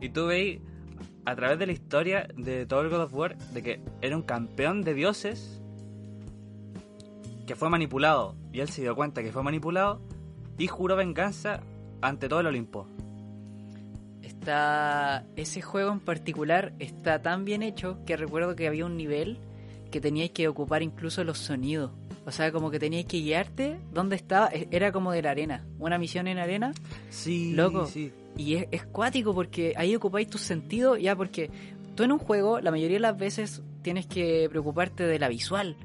Y 0.00 0.08
tú 0.08 0.26
veis 0.26 0.60
a 1.24 1.36
través 1.36 1.58
de 1.58 1.66
la 1.66 1.72
historia 1.72 2.26
de 2.36 2.66
todo 2.66 2.80
el 2.80 2.90
God 2.90 3.02
of 3.02 3.14
War 3.14 3.36
de 3.36 3.62
que 3.62 3.80
era 4.02 4.16
un 4.16 4.22
campeón 4.22 4.82
de 4.82 4.94
dioses 4.94 5.62
que 7.46 7.54
fue 7.54 7.70
manipulado. 7.70 8.34
Y 8.52 8.60
él 8.60 8.68
se 8.68 8.82
dio 8.82 8.96
cuenta 8.96 9.22
que 9.22 9.30
fue 9.30 9.42
manipulado 9.42 10.00
y 10.58 10.66
juró 10.66 10.96
venganza 10.96 11.60
ante 12.00 12.28
todo 12.28 12.40
el 12.40 12.46
Olimpo. 12.46 12.86
Está. 14.22 15.24
Ese 15.36 15.60
juego 15.62 15.92
en 15.92 16.00
particular 16.00 16.72
está 16.78 17.20
tan 17.22 17.44
bien 17.44 17.62
hecho 17.62 17.98
que 18.06 18.16
recuerdo 18.16 18.56
que 18.56 18.66
había 18.68 18.86
un 18.86 18.96
nivel 18.96 19.38
que 19.90 20.00
teníais 20.00 20.30
que 20.32 20.48
ocupar 20.48 20.82
incluso 20.82 21.24
los 21.24 21.38
sonidos. 21.38 21.92
O 22.26 22.30
sea, 22.30 22.50
como 22.52 22.70
que 22.70 22.78
teníais 22.78 23.04
que 23.06 23.18
guiarte 23.20 23.78
dónde 23.92 24.16
estaba. 24.16 24.48
e- 24.48 24.68
Era 24.70 24.92
como 24.92 25.12
de 25.12 25.22
la 25.22 25.30
arena. 25.30 25.64
Una 25.78 25.98
misión 25.98 26.26
en 26.26 26.38
arena. 26.38 26.72
Sí, 27.10 27.52
Loco. 27.54 27.86
sí. 27.86 28.12
Y 28.36 28.54
es, 28.54 28.66
es 28.70 28.84
cuático 28.86 29.34
porque 29.34 29.74
ahí 29.76 29.94
ocupáis 29.94 30.28
tus 30.28 30.40
sentidos, 30.40 30.98
ya 31.00 31.14
porque 31.14 31.50
tú 31.94 32.02
en 32.02 32.12
un 32.12 32.18
juego 32.18 32.60
la 32.60 32.70
mayoría 32.70 32.96
de 32.96 33.00
las 33.00 33.16
veces 33.18 33.62
tienes 33.82 34.06
que 34.06 34.48
preocuparte 34.50 35.04
de 35.04 35.18
la 35.18 35.28
visual, 35.28 35.76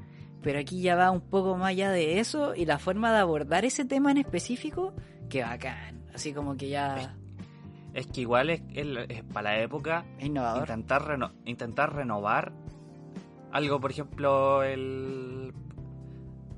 pero 0.42 0.58
aquí 0.58 0.80
ya 0.82 0.96
va 0.96 1.10
un 1.10 1.20
poco 1.20 1.56
más 1.56 1.68
allá 1.70 1.90
de 1.90 2.18
eso 2.20 2.54
y 2.54 2.64
la 2.66 2.78
forma 2.78 3.12
de 3.12 3.18
abordar 3.18 3.64
ese 3.64 3.84
tema 3.84 4.10
en 4.10 4.18
específico, 4.18 4.94
que 5.28 5.42
bacán, 5.42 6.02
así 6.14 6.32
como 6.32 6.56
que 6.56 6.68
ya 6.68 7.14
Es 7.94 8.06
que 8.06 8.20
igual 8.22 8.50
es, 8.50 8.62
es- 8.72 8.86
es 9.08 9.22
para 9.24 9.50
la 9.54 9.60
época 9.62 10.04
innovador. 10.20 10.62
intentar, 10.62 11.02
reno- 11.06 11.32
intentar 11.44 11.94
renovar 11.94 12.52
algo, 13.52 13.80
por 13.80 13.90
ejemplo, 13.90 14.62
el... 14.62 15.52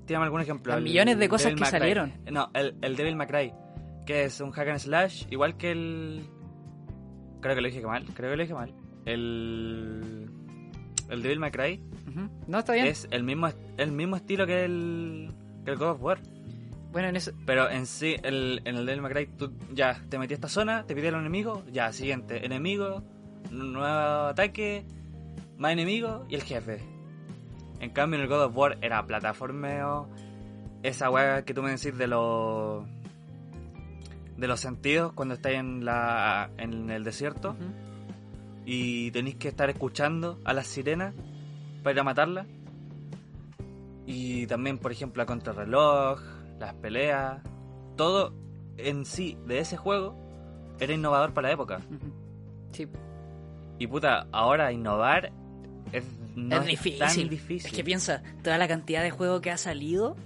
Tírame 0.05 0.25
algún 0.27 0.41
ejemplo. 0.43 0.75
El 0.75 0.83
millones 0.83 1.19
de 1.19 1.29
cosas 1.29 1.47
Devil 1.53 1.65
que 1.65 1.71
salieron. 1.71 2.13
No, 2.31 2.51
el, 2.55 2.77
el 2.83 2.97
Devil 2.97 3.17
May 3.17 3.27
Cry, 3.29 3.53
que 4.05 4.25
es 4.25 4.41
un 4.41 4.51
hack 4.51 4.69
and 4.69 4.79
slash, 4.79 5.25
igual 5.31 5.57
que 5.57 5.71
el... 5.71 6.27
Creo 7.41 7.55
que 7.55 7.61
lo 7.63 7.69
dije 7.69 7.81
mal, 7.87 8.05
creo 8.15 8.31
que 8.31 8.37
lo 8.37 8.43
dije 8.43 8.55
mal. 8.55 8.75
El... 9.07 10.29
El 11.13 11.23
Devil 11.23 11.41
May 11.41 11.51
Cry. 11.51 11.81
No, 12.47 12.59
está 12.61 12.73
bien. 12.73 12.87
es 12.87 13.07
el 13.11 13.23
mismo, 13.23 13.49
el 13.77 13.93
mismo 13.93 14.17
estilo 14.17 14.47
que 14.47 14.65
el, 14.65 15.31
que 15.65 15.73
el 15.73 15.77
God 15.77 15.91
of 15.91 16.03
War. 16.03 16.21
Bueno, 16.91 17.09
en 17.09 17.17
eso... 17.17 17.33
Pero 17.47 17.71
en 17.71 17.87
sí, 17.87 18.17
el, 18.23 18.63
en 18.65 18.77
el 18.77 18.87
Devil 18.87 19.03
May 19.03 19.13
Cry, 19.13 19.27
tú 19.27 19.53
ya 19.73 20.03
te 20.09 20.19
metí 20.19 20.33
a 20.33 20.37
esta 20.37 20.49
zona, 20.49 20.85
te 20.87 20.95
pidieron 20.95 21.21
enemigo, 21.21 21.65
ya, 21.71 21.93
siguiente, 21.93 22.47
enemigo, 22.47 23.03
nuevo 23.51 23.87
ataque, 23.87 24.87
más 25.59 25.73
enemigo 25.73 26.25
y 26.31 26.35
el 26.35 26.43
jefe. 26.43 26.81
En 27.81 27.91
cambio, 27.91 28.17
en 28.19 28.23
el 28.23 28.29
God 28.29 28.45
of 28.45 28.57
War 28.57 28.79
era 28.81 29.07
plataformeo, 29.07 30.09
esa 30.83 31.11
weá 31.11 31.45
que 31.45 31.53
tú 31.53 31.63
me 31.63 31.71
decís 31.71 31.97
de 31.97 32.07
los 32.07 32.87
de 34.37 34.49
los 34.49 34.61
sentidos 34.61 35.13
cuando 35.13 35.35
estáis 35.35 35.59
en 35.59 35.85
la 35.85 36.51
en 36.57 36.91
el 36.91 37.05
desierto. 37.05 37.55
Y 38.65 39.11
tenéis 39.11 39.37
que 39.37 39.49
estar 39.49 39.69
escuchando 39.71 40.39
a 40.45 40.53
las 40.53 40.67
sirenas 40.67 41.15
para 41.83 41.95
ir 41.95 42.01
a 42.01 42.05
matarlas. 42.05 42.47
Y 44.07 44.47
también, 44.47 44.79
por 44.79 44.93
ejemplo, 44.93 45.23
la 45.23 45.27
contrarreloj, 45.27 46.21
las 46.59 46.75
peleas, 46.75 47.41
todo 47.97 48.35
en 48.77 49.05
sí 49.05 49.37
de 49.47 49.59
ese 49.61 49.77
juego 49.77 50.17
era 50.81 50.93
innovador 50.93 51.33
para 51.35 51.49
la 51.49 51.55
época. 51.55 51.81
Sí, 52.73 52.89
Y 53.79 53.87
puta, 53.87 54.27
ahora 54.33 54.73
innovar 54.73 55.31
es, 55.93 56.05
no 56.35 56.57
es 56.57 56.63
es 56.63 56.69
difícil. 56.69 56.99
tan 56.99 57.29
difícil. 57.29 57.71
Es 57.71 57.77
que 57.77 57.85
piensa, 57.85 58.23
toda 58.43 58.59
la 58.59 58.67
cantidad 58.67 59.03
de 59.03 59.11
juego 59.11 59.41
que 59.41 59.51
ha 59.51 59.59
salido 59.59 60.17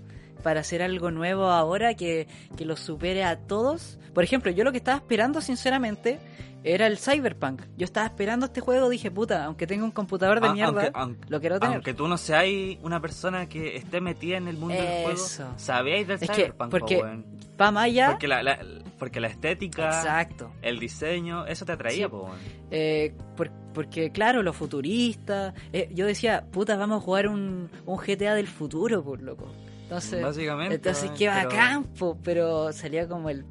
para 0.43 0.61
hacer 0.61 0.83
algo 0.83 1.11
nuevo 1.11 1.45
ahora 1.47 1.95
que, 1.95 2.27
que 2.57 2.65
lo 2.65 2.77
supere 2.77 3.25
a 3.25 3.37
todos. 3.39 3.99
Por 4.15 4.25
ejemplo, 4.25 4.51
yo 4.51 4.65
lo 4.65 4.73
que 4.73 4.79
estaba 4.79 4.97
esperando, 4.97 5.41
sinceramente, 5.41 6.19
era 6.65 6.87
el 6.87 6.99
Cyberpunk. 6.99 7.63
Yo 7.77 7.85
estaba 7.85 8.07
esperando 8.07 8.47
este 8.47 8.61
juego, 8.61 8.89
dije, 8.89 9.11
puta, 9.11 9.45
aunque 9.45 9.67
tenga 9.67 9.85
un 9.85 9.91
computador 9.93 10.41
de 10.41 10.49
Ah, 10.49 10.53
mierda, 10.53 10.83
aunque- 10.85 10.91
aunque- 10.99 11.27
lo 11.31 11.41
quiero 11.41 11.61
tener. 11.61 11.77
Aunque 11.77 11.95
tú 11.95 12.09
no 12.09 12.17
seas 12.19 12.45
una 12.83 13.01
persona 13.01 13.49
que 13.49 13.77
esté 13.77 14.01
metida 14.01 14.37
en 14.39 14.49
el 14.49 14.57
mundo 14.57 14.75
del 14.75 14.85
juego, 15.05 15.11
Eso. 15.11 15.53
sabíais 15.57 16.09
del 16.09 16.19
Es 16.21 16.29
Cyberpunk, 16.31 16.71
po, 16.71 16.79
porque 16.79 16.97
weón. 16.97 17.25
va 17.61 17.71
más 17.71 17.85
allá. 17.85 18.11
Porque 18.11 18.27
la, 18.29 18.43
la- 18.43 18.59
porque 18.99 19.21
la 19.21 19.29
estética, 19.29 19.87
Exacto. 19.89 20.51
el 20.63 20.79
diseño, 20.81 21.47
eso 21.47 21.65
te 21.67 21.73
atraía, 21.73 22.07
Sí. 22.07 22.11
po, 22.11 22.25
weón. 22.25 22.39
Eh, 22.71 23.15
por- 23.37 23.53
porque, 23.75 24.11
claro, 24.11 24.43
lo 24.43 24.53
futurista. 24.55 25.53
eh, 25.73 25.89
yo 25.93 26.07
decía, 26.07 26.47
puta, 26.51 26.77
vamos 26.77 26.97
a 27.03 27.05
jugar 27.05 27.29
un, 27.29 27.71
un 27.85 27.97
GTA 27.99 28.35
del 28.35 28.47
futuro, 28.49 29.05
por 29.05 29.21
loco. 29.23 29.53
Entonces, 29.87 30.23
Básicamente. 30.23 30.75
entonces 30.75 31.11
qué 31.13 31.29
pero- 31.33 31.49
bacán, 31.49 31.85
po, 31.85 32.19
pero 32.23 32.73
salía 32.73 33.07
como 33.09 33.31
el. 33.31 33.45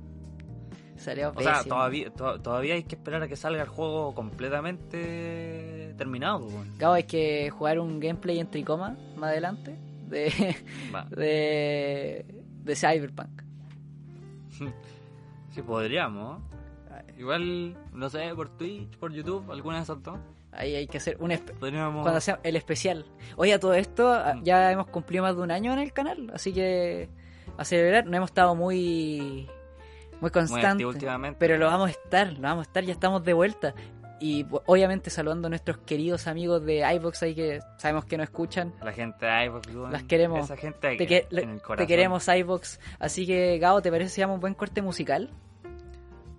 Salía 0.98 1.30
O 1.30 1.42
sea, 1.42 1.64
todavía, 1.64 2.10
to- 2.12 2.42
todavía 2.42 2.74
hay 2.76 2.84
que 2.84 2.96
esperar 2.96 3.22
a 3.24 3.28
que 3.28 3.36
salga 3.36 3.62
el 3.64 3.70
juego 3.70 4.14
completamente 4.16 5.94
terminado. 5.98 6.48
Acabo 6.76 6.94
hay 6.94 7.04
que 7.04 7.50
jugar 7.52 7.80
un 7.80 8.00
gameplay 8.00 8.40
en 8.40 8.48
tricoma 8.50 8.98
más 9.16 9.30
adelante 9.32 9.76
de, 10.10 10.56
de, 11.16 12.26
de 12.64 12.76
Cyberpunk. 12.76 13.42
Sí, 15.54 15.62
podríamos. 15.62 16.42
Igual, 17.18 17.78
no 17.94 18.10
sé, 18.10 18.34
por 18.36 18.50
Twitch, 18.58 18.98
por 18.98 19.14
YouTube, 19.14 19.50
alguna 19.50 19.78
de 19.78 19.84
esas 19.84 20.04
dos. 20.04 20.20
Ahí 20.58 20.76
hay 20.76 20.88
que 20.88 20.98
hacer 20.98 21.18
un 21.20 21.38
Podríamos. 21.60 22.02
cuando 22.04 22.22
sea 22.22 22.40
el 22.44 22.56
especial. 22.56 23.06
Oye, 23.36 23.54
a 23.54 23.60
todo 23.60 23.74
esto 23.74 24.12
a- 24.14 24.36
Mm. 24.36 24.44
ya 24.44 24.72
hemos 24.72 24.88
cumplido 24.88 25.24
más 25.24 25.36
de 25.36 25.42
un 25.42 25.52
año 25.52 25.74
en 25.74 25.80
el 25.80 25.92
canal, 25.94 26.32
así 26.34 26.54
que 26.54 27.10
a 27.58 27.66
celebrar. 27.66 28.06
No 28.06 28.18
hemos 28.18 28.30
estado 28.30 28.56
muy 28.56 29.50
muy 30.22 30.32
constantes, 30.32 30.86
últimamente. 30.86 31.38
pero 31.40 31.58
lo 31.58 31.66
vamos 31.68 31.90
a 31.90 31.92
estar, 31.92 32.32
lo 32.34 32.42
vamos 32.42 32.66
a 32.66 32.70
estar, 32.70 32.84
ya 32.84 32.94
estamos 32.94 33.24
de 33.24 33.34
vuelta. 33.34 33.76
Y 34.18 34.46
obviamente 34.66 35.10
saludando 35.10 35.48
a 35.48 35.50
nuestros 35.50 35.78
queridos 35.80 36.28
amigos 36.28 36.66
de 36.66 36.90
iVox 36.96 37.22
ahí 37.24 37.36
que 37.36 37.60
sabemos 37.78 38.06
que 38.06 38.16
nos 38.18 38.24
escuchan. 38.24 38.74
La 38.82 38.94
gente 38.94 39.26
de 39.26 39.50
weón, 39.50 39.92
Las 39.92 40.04
queremos. 40.04 40.46
Esa 40.46 40.56
gente 40.56 40.96
Te, 40.96 41.06
que- 41.06 41.28
en 41.32 41.50
el 41.50 41.62
corazón. 41.62 41.78
te 41.86 41.88
queremos 41.88 42.26
iVox. 42.30 42.80
Así 42.98 43.28
que, 43.28 43.58
Gabo, 43.60 43.82
¿te 43.82 43.92
parece 43.92 44.16
que 44.16 44.22
hagamos 44.24 44.36
un 44.36 44.42
buen 44.42 44.54
corte 44.54 44.82
musical? 44.82 45.30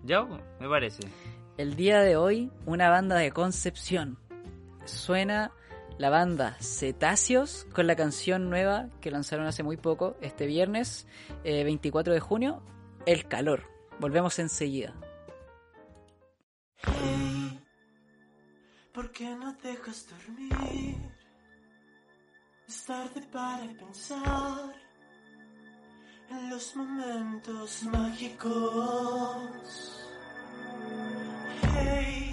Ya, 0.04 0.24
me 0.58 0.68
parece. 0.68 1.02
El 1.56 1.74
día 1.74 2.00
de 2.00 2.16
hoy, 2.16 2.52
una 2.66 2.90
banda 2.90 3.16
de 3.16 3.32
Concepción. 3.32 4.18
Suena 4.84 5.52
la 5.96 6.10
banda 6.10 6.58
Cetáceos 6.60 7.66
con 7.72 7.86
la 7.86 7.96
canción 7.96 8.50
nueva 8.50 8.90
que 9.00 9.10
lanzaron 9.10 9.46
hace 9.46 9.62
muy 9.62 9.78
poco, 9.78 10.18
este 10.20 10.44
viernes 10.44 11.06
eh, 11.44 11.64
24 11.64 12.12
de 12.12 12.20
junio, 12.20 12.62
El 13.06 13.26
Calor. 13.26 13.62
Volvemos 13.98 14.38
enseguida. 14.38 14.94
¿por 18.92 19.10
qué 19.12 19.34
no 19.34 19.52
dejas 19.54 20.06
dormir? 20.08 20.96
Es 22.68 22.84
tarde 22.84 23.22
para 23.32 23.66
pensar 23.78 24.74
en 26.30 26.50
los 26.50 26.76
momentos 26.76 27.82
mágicos. 27.84 29.26
Hey. 31.62 32.25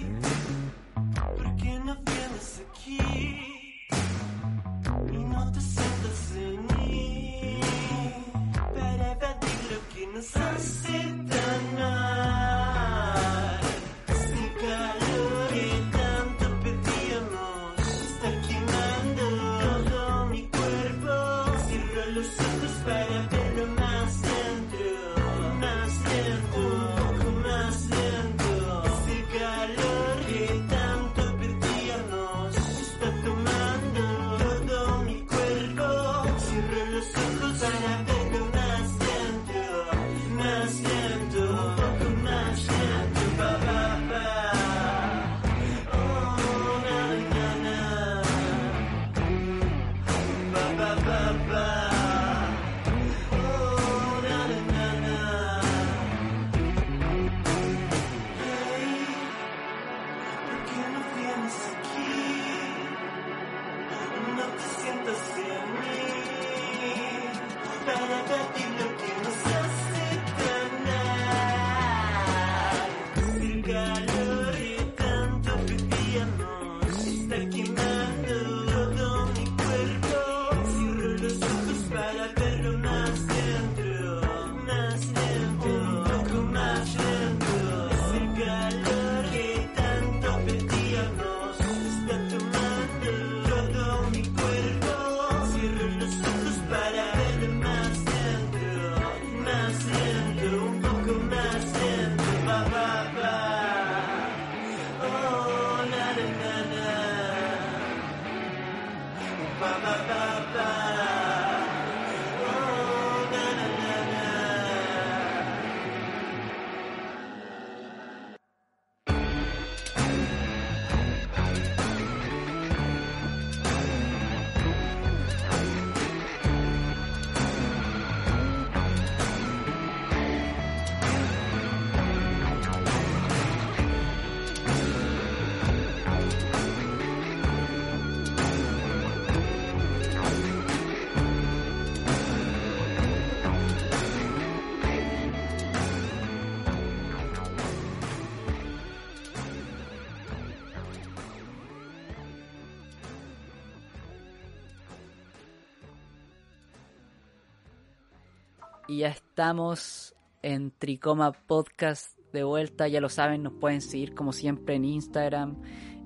Estamos 159.38 160.14
en 160.42 160.70
Tricoma 160.70 161.32
Podcast 161.32 162.16
de 162.32 162.44
vuelta, 162.44 162.86
ya 162.86 163.00
lo 163.00 163.08
saben, 163.08 163.42
nos 163.42 163.54
pueden 163.54 163.80
seguir 163.80 164.14
como 164.14 164.32
siempre 164.32 164.76
en 164.76 164.84
Instagram. 164.84 165.60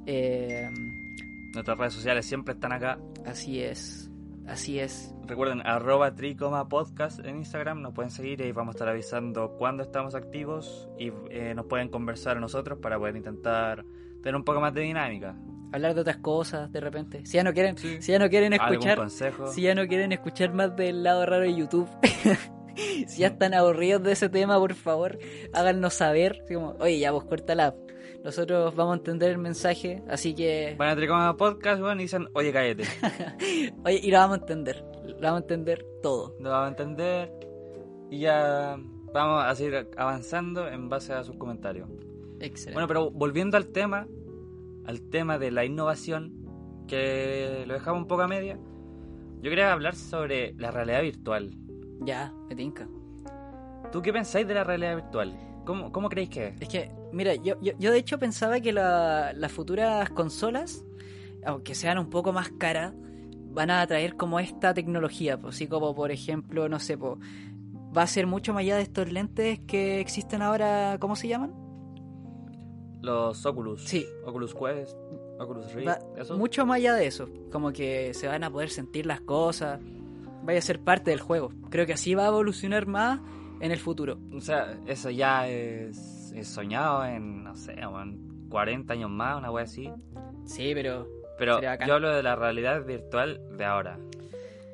Eh, 0.06 0.66
Nuestras 1.52 1.76
redes 1.76 1.92
sociales 1.92 2.24
siempre 2.24 2.54
están 2.54 2.72
acá. 2.72 2.98
así 3.26 3.60
es, 3.60 4.10
así 4.46 4.78
es. 4.78 5.14
Recuerden, 5.26 5.60
arroba 5.66 6.14
tricoma 6.14 6.66
podcast 6.70 7.18
en 7.22 7.36
Instagram, 7.36 7.82
nos 7.82 7.92
pueden 7.92 8.10
seguir 8.10 8.40
y 8.40 8.44
ahí 8.44 8.52
vamos 8.52 8.74
a 8.74 8.76
estar 8.76 8.88
avisando 8.88 9.58
cuando 9.58 9.82
estamos 9.82 10.14
activos 10.14 10.88
y 10.98 11.12
eh, 11.30 11.52
nos 11.54 11.66
pueden 11.66 11.90
conversar 11.90 12.38
a 12.38 12.40
nosotros 12.40 12.78
para 12.80 12.98
poder 12.98 13.14
intentar 13.14 13.84
tener 14.22 14.36
un 14.36 14.44
poco 14.44 14.62
más 14.62 14.72
de 14.72 14.80
dinámica. 14.80 15.36
Hablar 15.74 15.94
de 15.94 16.00
otras 16.00 16.16
cosas 16.16 16.72
de 16.72 16.80
repente. 16.80 17.26
Si 17.26 17.34
ya 17.36 17.44
no 17.44 17.52
quieren, 17.52 17.76
Sí. 17.76 18.00
si 18.00 18.10
ya 18.12 18.18
no 18.18 18.30
quieren 18.30 18.54
¿Algún 18.54 18.88
escuchar, 18.88 19.50
si 19.52 19.60
ya 19.60 19.74
no 19.74 19.86
quieren 19.86 20.12
escuchar 20.12 20.54
más 20.54 20.74
del 20.76 21.02
lado 21.02 21.26
raro 21.26 21.42
de 21.42 21.54
YouTube. 21.54 21.86
si 23.06 23.20
ya 23.20 23.28
están 23.28 23.54
aburridos 23.54 24.02
de 24.02 24.12
ese 24.12 24.28
tema, 24.28 24.58
por 24.58 24.74
favor, 24.74 25.18
háganos 25.52 25.94
saber. 25.94 26.40
Así 26.44 26.54
como, 26.54 26.76
Oye, 26.80 26.98
ya 26.98 27.10
vos 27.10 27.24
cortala. 27.24 27.74
Nosotros 28.24 28.74
vamos 28.74 28.94
a 28.94 28.98
entender 28.98 29.30
el 29.30 29.38
mensaje, 29.38 30.02
así 30.08 30.34
que 30.34 30.74
Van 30.76 30.90
a 30.90 30.96
Tricoma 30.96 31.36
Podcast, 31.36 31.80
bueno, 31.80 32.00
y 32.00 32.04
dicen, 32.04 32.28
oye, 32.34 32.52
cállate. 32.52 32.84
Oye, 33.84 34.00
y 34.02 34.10
lo 34.10 34.18
vamos 34.18 34.38
a 34.38 34.40
entender. 34.40 34.84
Lo 35.04 35.20
vamos 35.20 35.40
a 35.40 35.42
entender 35.42 35.86
todo. 36.02 36.34
Lo 36.40 36.50
vamos 36.50 36.66
a 36.66 36.68
entender 36.68 37.32
y 38.10 38.20
ya 38.20 38.76
vamos 39.12 39.44
a 39.44 39.54
seguir 39.54 39.88
avanzando 39.96 40.68
en 40.68 40.88
base 40.88 41.12
a 41.12 41.22
sus 41.22 41.36
comentarios. 41.36 41.88
Excelente. 42.40 42.72
Bueno, 42.74 42.88
pero 42.88 43.10
volviendo 43.10 43.56
al 43.56 43.68
tema, 43.68 44.08
al 44.84 45.00
tema 45.10 45.38
de 45.38 45.50
la 45.52 45.64
innovación, 45.64 46.84
que 46.88 47.64
lo 47.66 47.74
dejamos 47.74 48.02
un 48.02 48.08
poco 48.08 48.22
a 48.22 48.28
media, 48.28 48.58
yo 49.40 49.50
quería 49.50 49.72
hablar 49.72 49.94
sobre 49.94 50.54
la 50.54 50.70
realidad 50.70 51.02
virtual. 51.02 51.50
Ya, 52.04 52.32
me 52.48 52.54
tinca. 52.56 52.88
¿Tú 53.92 54.02
qué 54.02 54.12
pensáis 54.12 54.46
de 54.46 54.54
la 54.54 54.64
realidad 54.64 54.96
virtual? 54.96 55.36
¿Cómo, 55.64 55.92
cómo 55.92 56.08
creéis 56.08 56.30
que 56.30 56.46
es? 56.48 56.60
Es 56.60 56.68
que, 56.68 56.90
mira, 57.12 57.34
yo, 57.34 57.60
yo, 57.60 57.72
yo 57.78 57.90
de 57.92 57.98
hecho 57.98 58.18
pensaba 58.18 58.60
que 58.60 58.72
la- 58.72 59.32
las 59.34 59.52
futuras 59.52 60.10
consolas, 60.10 60.84
aunque 61.44 61.74
sean 61.74 61.98
un 61.98 62.08
poco 62.10 62.32
más 62.32 62.50
caras, 62.50 62.92
van 63.50 63.70
a 63.70 63.86
traer 63.86 64.16
como 64.16 64.40
esta 64.40 64.72
tecnología. 64.74 65.38
Pues, 65.38 65.56
así 65.56 65.66
como, 65.66 65.94
por 65.94 66.10
ejemplo, 66.10 66.68
no 66.68 66.78
sé, 66.80 66.96
po, 66.98 67.18
va 67.96 68.02
a 68.02 68.06
ser 68.06 68.26
mucho 68.26 68.52
más 68.52 68.60
allá 68.60 68.76
de 68.76 68.82
estos 68.82 69.10
lentes 69.12 69.60
que 69.66 70.00
existen 70.00 70.42
ahora, 70.42 70.96
¿cómo 71.00 71.16
se 71.16 71.28
llaman? 71.28 71.52
Los 73.00 73.46
Oculus. 73.46 73.84
Sí. 73.84 74.04
Oculus 74.26 74.54
Quest, 74.54 74.96
Oculus 75.38 75.72
Rift, 75.72 75.88
Va- 75.88 76.36
mucho 76.36 76.66
más 76.66 76.76
allá 76.76 76.94
de 76.94 77.06
eso. 77.06 77.28
Como 77.52 77.72
que 77.72 78.12
se 78.12 78.26
van 78.26 78.42
a 78.44 78.50
poder 78.50 78.70
sentir 78.70 79.06
las 79.06 79.20
cosas, 79.20 79.80
vaya 80.42 80.58
a 80.58 80.62
ser 80.62 80.80
parte 80.80 81.10
del 81.10 81.20
juego. 81.20 81.50
Creo 81.70 81.86
que 81.86 81.92
así 81.92 82.14
va 82.14 82.24
a 82.24 82.28
evolucionar 82.28 82.86
más 82.86 83.20
en 83.60 83.72
el 83.72 83.78
futuro. 83.78 84.18
O 84.34 84.40
sea, 84.40 84.78
eso 84.86 85.10
ya 85.10 85.48
es, 85.48 86.32
es 86.34 86.48
soñado 86.48 87.04
en, 87.04 87.44
no 87.44 87.54
sé, 87.54 87.72
en 87.72 88.48
40 88.48 88.92
años 88.92 89.10
más, 89.10 89.36
una 89.38 89.50
wea 89.50 89.64
así. 89.64 89.90
Sí, 90.44 90.72
pero 90.74 91.06
Pero 91.38 91.60
yo 91.60 91.94
hablo 91.94 92.14
de 92.14 92.22
la 92.22 92.36
realidad 92.36 92.84
virtual 92.84 93.40
de 93.56 93.64
ahora. 93.64 93.98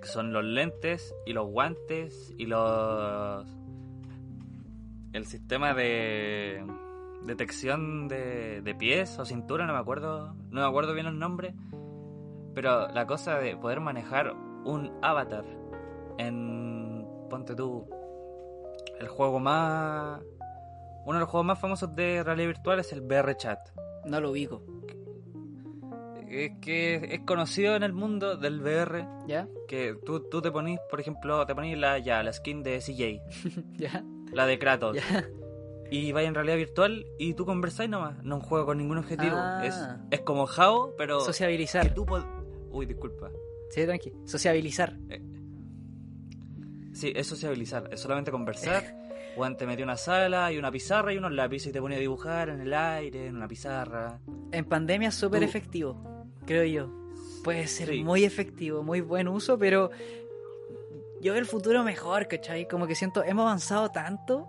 Que 0.00 0.06
son 0.06 0.32
los 0.32 0.44
lentes 0.44 1.14
y 1.26 1.32
los 1.32 1.46
guantes 1.46 2.34
y 2.38 2.46
los... 2.46 3.46
El 5.12 5.26
sistema 5.26 5.74
de 5.74 6.64
detección 7.22 8.08
de, 8.08 8.60
de 8.62 8.74
pies 8.74 9.18
o 9.18 9.24
cintura, 9.24 9.66
no 9.66 9.72
me 9.72 9.78
acuerdo, 9.78 10.34
no 10.50 10.60
me 10.60 10.66
acuerdo 10.66 10.92
bien 10.92 11.06
los 11.06 11.14
nombres. 11.14 11.54
Pero 12.54 12.88
la 12.88 13.06
cosa 13.06 13.38
de 13.38 13.56
poder 13.56 13.80
manejar 13.80 14.34
un 14.64 14.92
avatar 15.02 15.44
en, 16.18 17.06
ponte 17.30 17.54
tú, 17.54 17.88
el 18.98 19.08
juego 19.08 19.40
más... 19.40 20.20
Uno 21.06 21.14
de 21.14 21.20
los 21.20 21.28
juegos 21.28 21.46
más 21.46 21.58
famosos 21.58 21.94
de 21.94 22.22
realidad 22.22 22.48
virtual 22.48 22.80
es 22.80 22.92
el 22.92 23.02
VR 23.02 23.36
Chat 23.36 23.58
no 24.04 24.20
lo 24.20 24.30
ubico. 24.30 24.62
es 26.28 26.52
que 26.60 26.94
es 27.14 27.20
conocido 27.20 27.76
en 27.76 27.82
el 27.82 27.92
mundo 27.92 28.36
del 28.36 28.60
VR 28.60 29.06
¿Ya? 29.26 29.48
que 29.68 29.96
tú, 30.04 30.20
tú 30.28 30.42
te 30.42 30.50
ponís, 30.50 30.78
por 30.90 31.00
ejemplo, 31.00 31.44
te 31.46 31.54
ponís 31.54 31.78
la, 31.78 31.98
ya, 31.98 32.22
la 32.22 32.32
skin 32.32 32.62
de 32.62 32.78
CJ, 32.78 33.20
¿Ya? 33.74 34.04
la 34.32 34.46
de 34.46 34.58
Kratos, 34.58 34.96
¿Ya? 34.96 35.24
y 35.90 36.12
vais 36.12 36.26
en 36.26 36.34
realidad 36.34 36.56
virtual 36.56 37.06
y 37.18 37.34
tú 37.34 37.44
conversáis 37.46 37.88
nomás. 37.90 38.22
No 38.24 38.40
juego 38.40 38.66
con 38.66 38.78
ningún 38.78 38.98
objetivo. 38.98 39.36
Ah. 39.36 39.64
Es, 39.64 39.78
es 40.10 40.20
como 40.20 40.46
Jao, 40.46 40.94
pero. 40.96 41.18
que 41.18 41.24
Sociabilizar. 41.24 41.94
tú 41.94 42.06
Uy, 42.70 42.86
disculpa. 42.86 43.30
Sí, 43.74 43.84
tranqui. 43.84 44.12
Sociabilizar. 44.24 44.96
Sí, 46.92 47.12
es 47.14 47.26
sociabilizar, 47.26 47.88
es 47.92 48.00
solamente 48.00 48.30
conversar. 48.30 48.84
Juan 49.36 49.56
te 49.56 49.66
metió 49.66 49.84
una 49.84 49.96
sala 49.96 50.52
y 50.52 50.58
una 50.58 50.70
pizarra 50.70 51.12
y 51.12 51.16
unos 51.18 51.32
lápices 51.32 51.70
y 51.70 51.72
te 51.72 51.80
ponía 51.80 51.96
a 51.96 52.00
dibujar 52.00 52.50
en 52.50 52.60
el 52.60 52.72
aire, 52.72 53.26
en 53.26 53.34
una 53.36 53.48
pizarra. 53.48 54.20
En 54.52 54.64
pandemia 54.64 55.08
es 55.08 55.16
súper 55.16 55.42
efectivo, 55.42 56.24
creo 56.46 56.64
yo. 56.64 57.10
Puede 57.42 57.66
ser 57.66 57.88
Sí. 57.88 58.04
muy 58.04 58.22
efectivo, 58.24 58.84
muy 58.84 59.00
buen 59.00 59.26
uso, 59.26 59.58
pero 59.58 59.90
yo 61.20 61.32
veo 61.32 61.40
el 61.40 61.46
futuro 61.46 61.82
mejor, 61.82 62.28
¿cachai? 62.28 62.68
Como 62.68 62.86
que 62.86 62.94
siento, 62.94 63.24
hemos 63.24 63.42
avanzado 63.42 63.90
tanto 63.90 64.46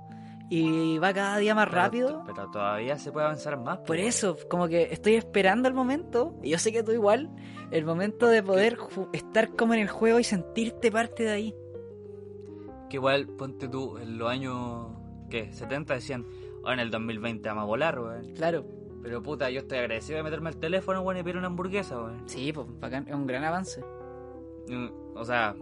y 0.49 0.97
va 0.99 1.13
cada 1.13 1.37
día 1.37 1.55
más 1.55 1.65
Pero- 1.67 1.81
rápido. 1.81 2.23
Pero, 2.25 2.49
todavía 2.51 2.97
se 2.97 3.11
puede 3.11 3.25
avanzar 3.25 3.57
más. 3.59 3.77
Por 3.79 3.87
pues, 3.87 4.01
eso, 4.15 4.37
como 4.49 4.67
que 4.67 4.83
estoy 4.91 5.15
esperando 5.15 5.67
el 5.67 5.73
momento, 5.73 6.35
y 6.43 6.49
yo 6.51 6.57
sé 6.59 6.71
que 6.71 6.83
tú 6.83 6.91
igual, 6.91 7.29
el 7.71 7.85
momento 7.85 8.27
de 8.27 8.43
poder 8.43 8.77
estar 9.13 9.55
como 9.55 9.73
en 9.73 9.79
el 9.81 9.89
juego 9.89 10.19
y 10.19 10.23
sentirte 10.23 10.91
parte 10.91 11.23
de 11.23 11.31
ahí. 11.31 11.55
Que 12.89 12.97
igual, 12.97 13.27
ponte 13.27 13.67
tú, 13.67 13.97
en 13.97 14.17
los 14.17 14.29
años, 14.29 14.87
¿qué? 15.29 15.51
70 15.51 15.95
decían, 15.95 16.25
oh, 16.63 16.71
en 16.71 16.79
el 16.79 16.91
2020 16.91 17.47
vamos 17.49 17.63
a 17.63 17.65
volar, 17.65 17.99
weón. 17.99 18.33
Claro, 18.35 18.63
Pero 19.01 19.21
puta, 19.23 19.49
yo 19.49 19.61
estoy 19.61 19.79
agradecido 19.79 20.17
de 20.17 20.23
meterme 20.23 20.49
al 20.49 20.57
teléfono, 20.57 21.01
weón, 21.01 21.17
y 21.19 21.23
pedir 21.23 21.37
una 21.37 21.47
hamburguesa, 21.47 21.97
weón. 21.97 22.23
sí, 22.27 22.53
pues 22.53 22.67
bacán, 22.79 23.07
es 23.07 23.13
un 23.15 23.25
gran 23.25 23.43
avance. 23.43 23.83
Mm, 24.67 24.87
O 25.15 25.23
sea, 25.25 25.55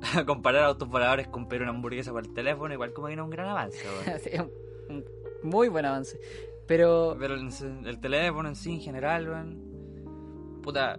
comparar 0.26 0.64
autos 0.64 0.88
voladores 0.88 1.28
con 1.28 1.48
pedir 1.48 1.62
una 1.62 1.70
hamburguesa 1.72 2.12
por 2.12 2.24
el 2.26 2.32
teléfono, 2.32 2.72
igual 2.74 2.92
como 2.92 3.08
que 3.08 3.16
no 3.16 3.22
es 3.22 3.24
un 3.26 3.30
gran 3.30 3.48
avance. 3.48 3.78
Sí, 4.22 4.30
un, 4.38 4.50
un 4.96 5.04
muy 5.50 5.68
buen 5.68 5.84
avance. 5.84 6.18
Pero 6.66 7.16
Pero 7.18 7.34
el, 7.34 7.48
el 7.84 8.00
teléfono 8.00 8.48
en 8.48 8.56
sí, 8.56 8.72
en 8.74 8.80
general, 8.80 9.28
weón. 9.28 10.60
Puta, 10.62 10.98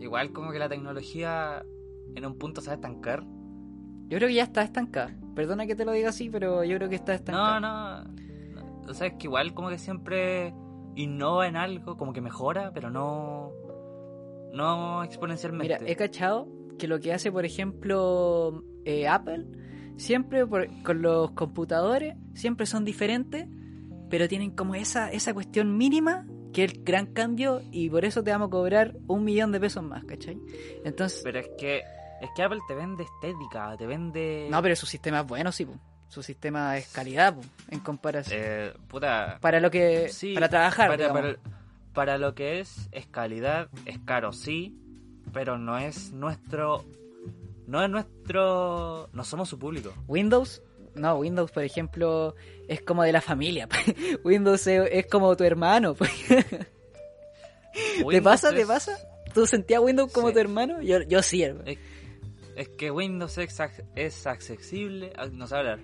igual 0.00 0.32
como 0.32 0.50
que 0.50 0.58
la 0.58 0.68
tecnología 0.68 1.64
en 2.14 2.26
un 2.26 2.36
punto 2.38 2.60
se 2.60 2.66
va 2.68 2.72
a 2.72 2.76
estancar. 2.76 3.22
yo 4.08 4.18
creo 4.18 4.28
que 4.28 4.34
ya 4.34 4.42
está 4.44 4.62
estancada. 4.62 5.16
Perdona 5.36 5.66
que 5.66 5.74
te 5.76 5.84
lo 5.84 5.92
diga 5.92 6.08
así, 6.10 6.28
pero 6.30 6.64
yo 6.64 6.76
creo 6.76 6.88
que 6.88 6.96
está 6.96 7.12
No, 7.12 7.16
estancada. 7.16 7.60
no, 7.60 8.04
no. 8.62 8.90
O 8.90 8.94
sea, 8.94 9.06
es 9.08 9.14
que 9.14 9.26
igual 9.28 9.54
como 9.54 9.68
que 9.68 9.78
siempre 9.78 10.52
innova 10.96 11.46
en 11.48 11.56
algo, 11.56 11.96
como 11.96 12.12
que 12.12 12.20
mejora, 12.20 12.72
pero 12.74 12.90
no. 12.90 13.52
No 14.52 15.02
exponencialmente. 15.02 15.78
Mira, 15.80 15.90
he 15.90 15.96
cachado 15.96 16.46
que 16.78 16.88
lo 16.88 17.00
que 17.00 17.12
hace, 17.12 17.30
por 17.32 17.44
ejemplo, 17.44 18.62
eh, 18.84 19.06
Apple, 19.08 19.46
siempre 19.96 20.46
por- 20.46 20.68
con 20.82 21.02
los 21.02 21.30
computadores, 21.32 22.14
siempre 22.34 22.66
son 22.66 22.84
diferentes, 22.84 23.46
pero 24.10 24.28
tienen 24.28 24.50
como 24.50 24.74
esa, 24.74 25.10
esa 25.10 25.32
cuestión 25.34 25.76
mínima 25.76 26.26
que 26.52 26.64
es 26.64 26.72
el 26.72 26.84
gran 26.84 27.06
cambio 27.06 27.62
y 27.72 27.90
por 27.90 28.04
eso 28.04 28.22
te 28.22 28.30
vamos 28.30 28.48
a 28.48 28.50
cobrar 28.50 28.94
un 29.08 29.24
millón 29.24 29.50
de 29.50 29.58
pesos 29.60 29.82
más, 29.82 30.04
¿cachai? 30.04 30.38
Entonces, 30.84 31.20
Pero 31.24 31.40
es 31.40 31.48
que. 31.58 31.82
Es 32.20 32.30
que 32.36 32.42
Apple 32.42 32.60
te 32.68 32.74
vende 32.74 33.02
estética, 33.04 33.76
te 33.76 33.86
vende. 33.86 34.46
no, 34.50 34.62
pero 34.62 34.76
su 34.76 34.86
sistema 34.86 35.20
es 35.20 35.26
bueno, 35.26 35.50
sí, 35.52 35.64
po. 35.66 35.74
su 36.08 36.22
sistema 36.22 36.78
es 36.78 36.86
calidad, 36.92 37.34
po, 37.34 37.42
en 37.70 37.80
comparación. 37.80 38.40
Eh, 38.40 38.72
puta. 38.88 39.38
para 39.40 39.58
lo 39.60 39.70
que, 39.70 40.08
sí, 40.10 40.32
para 40.34 40.48
trabajar, 40.48 40.88
Para, 40.88 41.12
para- 41.12 41.36
para 41.92 42.18
lo 42.18 42.34
que 42.34 42.60
es, 42.60 42.88
es 42.92 43.06
calidad, 43.08 43.68
es 43.84 43.98
caro, 43.98 44.32
sí. 44.32 44.78
Pero 45.32 45.58
no 45.58 45.78
es 45.78 46.12
nuestro. 46.12 46.84
No 47.66 47.82
es 47.82 47.90
nuestro. 47.90 49.08
No 49.12 49.24
somos 49.24 49.48
su 49.48 49.58
público. 49.58 49.92
Windows, 50.06 50.62
no, 50.94 51.16
Windows, 51.16 51.50
por 51.50 51.64
ejemplo, 51.64 52.34
es 52.68 52.82
como 52.82 53.02
de 53.02 53.12
la 53.12 53.20
familia. 53.20 53.68
Windows 54.24 54.66
es, 54.66 54.88
es 54.92 55.06
como 55.06 55.34
tu 55.36 55.44
hermano. 55.44 55.94
pues. 55.94 56.10
¿Te 58.10 58.22
pasa? 58.22 58.52
¿Te 58.52 58.66
pasa? 58.66 58.96
¿Tú 59.32 59.46
sentías 59.46 59.80
Windows 59.80 60.12
como 60.12 60.28
Sí. 60.28 60.34
tu 60.34 60.40
hermano? 60.40 60.80
Yo, 60.82 61.02
yo 61.02 61.22
sí, 61.22 61.42
hermano. 61.42 61.68
Es, 61.68 61.78
es 62.56 62.68
que 62.68 62.90
Windows 62.90 63.36
es, 63.38 63.58
es 63.96 64.26
accesible. 64.26 65.12
ah, 65.16 65.26
No 65.32 65.46
sé 65.48 65.56
hablar. 65.56 65.80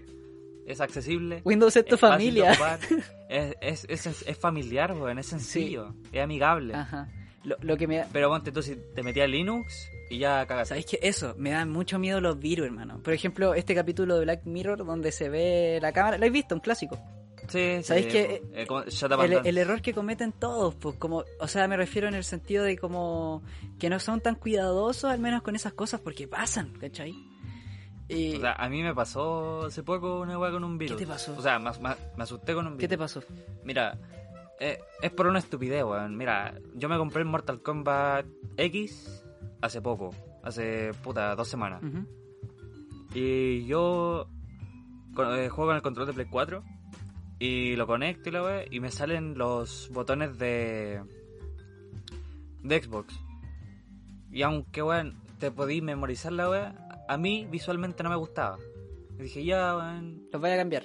Es 0.66 0.80
accesible. 0.80 1.40
Windows 1.44 1.74
es 1.76 1.84
tu 1.84 1.96
es 1.96 2.00
familia. 2.00 2.52
ocupar, 2.52 2.78
Es, 3.28 3.86
es, 3.88 4.06
es, 4.06 4.22
es 4.26 4.38
familiar, 4.38 4.92
weón. 4.92 5.18
Es 5.18 5.26
sencillo. 5.26 5.94
Es 6.12 6.22
amigable. 6.22 6.74
Ajá. 6.74 7.08
Lo, 7.44 7.56
lo 7.62 7.76
que 7.76 7.86
me 7.86 7.96
da... 7.98 8.06
Pero 8.12 8.28
ponte 8.28 8.52
tú 8.52 8.62
si 8.62 8.76
te 8.94 9.02
metías 9.02 9.28
Linux 9.28 9.88
y 10.10 10.18
ya 10.18 10.44
cagaste. 10.46 10.68
¿Sabéis 10.70 10.86
que 10.86 10.98
eso? 11.02 11.34
Me 11.38 11.50
dan 11.50 11.70
mucho 11.70 11.98
miedo 11.98 12.20
los 12.20 12.38
virus, 12.38 12.66
hermano. 12.66 13.00
Por 13.02 13.12
ejemplo, 13.14 13.54
este 13.54 13.74
capítulo 13.74 14.16
de 14.16 14.24
Black 14.24 14.44
Mirror 14.44 14.84
donde 14.84 15.10
se 15.12 15.28
ve 15.30 15.78
la 15.80 15.92
cámara. 15.92 16.16
¿Lo 16.18 16.22
habéis 16.22 16.32
visto? 16.34 16.54
Un 16.54 16.60
clásico. 16.60 16.98
Sí, 17.48 17.82
¿Sabéis 17.82 18.06
sí, 18.06 18.12
que, 18.12 18.42
eh, 18.52 18.66
El, 19.24 19.46
el 19.46 19.58
error 19.58 19.80
que 19.82 19.92
cometen 19.94 20.30
todos, 20.32 20.74
pues 20.76 20.96
como, 20.96 21.24
o 21.40 21.48
sea, 21.48 21.66
me 21.66 21.76
refiero 21.76 22.06
en 22.06 22.14
el 22.14 22.22
sentido 22.22 22.62
de 22.62 22.76
como 22.78 23.42
que 23.80 23.88
no 23.90 23.98
son 23.98 24.20
tan 24.20 24.36
cuidadosos, 24.36 25.10
al 25.10 25.18
menos 25.18 25.42
con 25.42 25.56
esas 25.56 25.72
cosas, 25.72 26.00
porque 26.00 26.28
pasan, 26.28 26.72
¿cachai? 26.78 27.12
Y, 28.08 28.36
O 28.36 28.40
sea, 28.40 28.52
a 28.52 28.68
mí 28.68 28.82
me 28.82 28.94
pasó 28.94 29.64
hace 29.66 29.82
poco 29.82 30.20
una 30.20 30.38
weá 30.38 30.50
con 30.50 30.62
un 30.64 30.78
virus. 30.78 30.96
te 30.98 31.06
pasó? 31.06 31.34
O 31.36 31.42
sea, 31.42 31.58
me, 31.58 31.70
me- 31.80 31.94
me 32.16 32.22
asusté 32.22 32.54
con 32.54 32.66
un 32.66 32.72
virus. 32.76 32.80
¿Qué 32.82 32.88
te 32.88 32.98
pasó? 32.98 33.22
Mira, 33.64 33.96
eh, 34.60 34.78
es 35.02 35.10
por 35.10 35.26
una 35.26 35.38
estupidez, 35.40 35.82
weón. 35.84 36.16
Mira, 36.16 36.54
yo 36.74 36.88
me 36.88 36.96
compré 36.98 37.22
el 37.22 37.28
Mortal 37.28 37.60
Kombat 37.62 38.26
X 38.56 39.24
hace 39.60 39.80
poco. 39.82 40.10
Hace, 40.42 40.92
puta, 41.02 41.34
dos 41.34 41.48
semanas. 41.48 41.82
Y 43.14 43.64
yo 43.66 44.28
con- 45.14 45.36
eh, 45.38 45.48
juego 45.48 45.70
con 45.70 45.76
el 45.76 45.82
control 45.82 46.06
de 46.06 46.12
Play 46.12 46.26
4 46.30 46.62
y 47.38 47.74
lo 47.76 47.86
conecto 47.86 48.28
y 48.28 48.32
la 48.32 48.42
wea, 48.42 48.64
y 48.70 48.80
me 48.80 48.90
salen 48.90 49.36
los 49.36 49.90
botones 49.92 50.38
de 50.38 51.02
de 52.62 52.82
Xbox. 52.82 53.14
Y 54.30 54.42
aunque 54.42 54.82
weón, 54.82 55.16
te 55.38 55.50
podí 55.50 55.80
memorizar 55.82 56.32
la 56.32 56.48
wea, 56.50 56.88
a 57.08 57.16
mí 57.16 57.46
visualmente 57.50 58.02
no 58.02 58.10
me 58.10 58.16
gustaba. 58.16 58.58
Y 59.18 59.22
dije, 59.24 59.44
ya, 59.44 59.76
weón, 59.76 60.28
Los 60.32 60.40
voy 60.40 60.50
a 60.50 60.56
cambiar. 60.56 60.84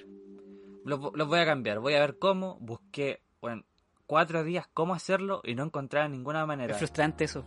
los 0.85 1.27
voy 1.27 1.39
a 1.39 1.45
cambiar, 1.45 1.79
voy 1.79 1.93
a 1.93 1.99
ver 1.99 2.17
cómo. 2.17 2.57
Busqué, 2.61 3.21
weón, 3.41 3.65
cuatro 4.08 4.43
días 4.43 4.67
cómo 4.74 4.93
hacerlo 4.93 5.41
y 5.43 5.56
no 5.56 5.63
encontraba 5.63 6.08
ninguna 6.08 6.45
manera. 6.45 6.74
Es 6.74 6.80
frustrante 6.80 7.24
eso. 7.26 7.43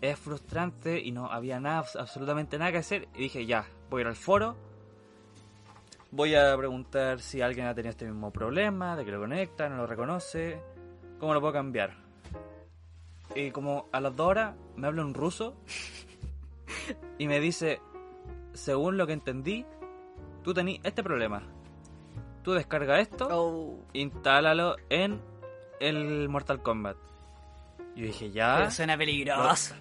es 0.00 0.18
frustrante 0.18 1.00
y 1.00 1.12
no 1.12 1.26
había 1.30 1.60
nada, 1.60 1.82
abs- 1.82 1.98
absolutamente 1.98 2.58
nada 2.58 2.72
que 2.72 2.78
hacer. 2.78 3.08
Y 3.14 3.18
dije, 3.22 3.46
ya, 3.46 3.66
voy 3.90 4.00
a 4.00 4.02
ir 4.02 4.06
al 4.08 4.16
foro. 4.16 4.56
Voy 6.10 6.34
a 6.34 6.56
preguntar 6.56 7.20
si 7.20 7.40
alguien 7.40 7.66
ha 7.66 7.74
tenido 7.74 7.90
este 7.90 8.04
mismo 8.06 8.30
problema, 8.30 8.96
de 8.96 9.04
que 9.04 9.10
lo 9.10 9.18
conecta, 9.20 9.68
no 9.68 9.76
lo 9.78 9.86
reconoce. 9.86 10.60
¿Cómo 11.18 11.32
lo 11.34 11.40
puedo 11.40 11.52
cambiar? 11.54 11.94
Y 13.34 13.50
como 13.50 13.88
a 13.92 14.00
las 14.00 14.14
dos 14.14 14.28
horas 14.28 14.54
me 14.76 14.86
habla 14.86 15.02
un 15.04 15.14
ruso 15.14 15.56
y 17.18 17.26
me 17.26 17.40
dice, 17.40 17.80
según 18.52 18.96
lo 18.96 19.06
que 19.06 19.14
entendí, 19.14 19.64
tú 20.42 20.54
tenés 20.54 20.78
este 20.84 21.02
problema. 21.02 21.42
Tú 22.44 22.52
descarga 22.52 23.00
esto 23.00 23.26
Oh. 23.30 23.78
instálalo 23.94 24.76
en 24.90 25.20
el 25.80 26.28
Mortal 26.28 26.62
Kombat. 26.62 26.96
Yo 27.96 28.04
dije, 28.06 28.30
ya. 28.30 28.56
Pero 28.58 28.70
suena 28.70 28.96
peligroso. 28.96 29.74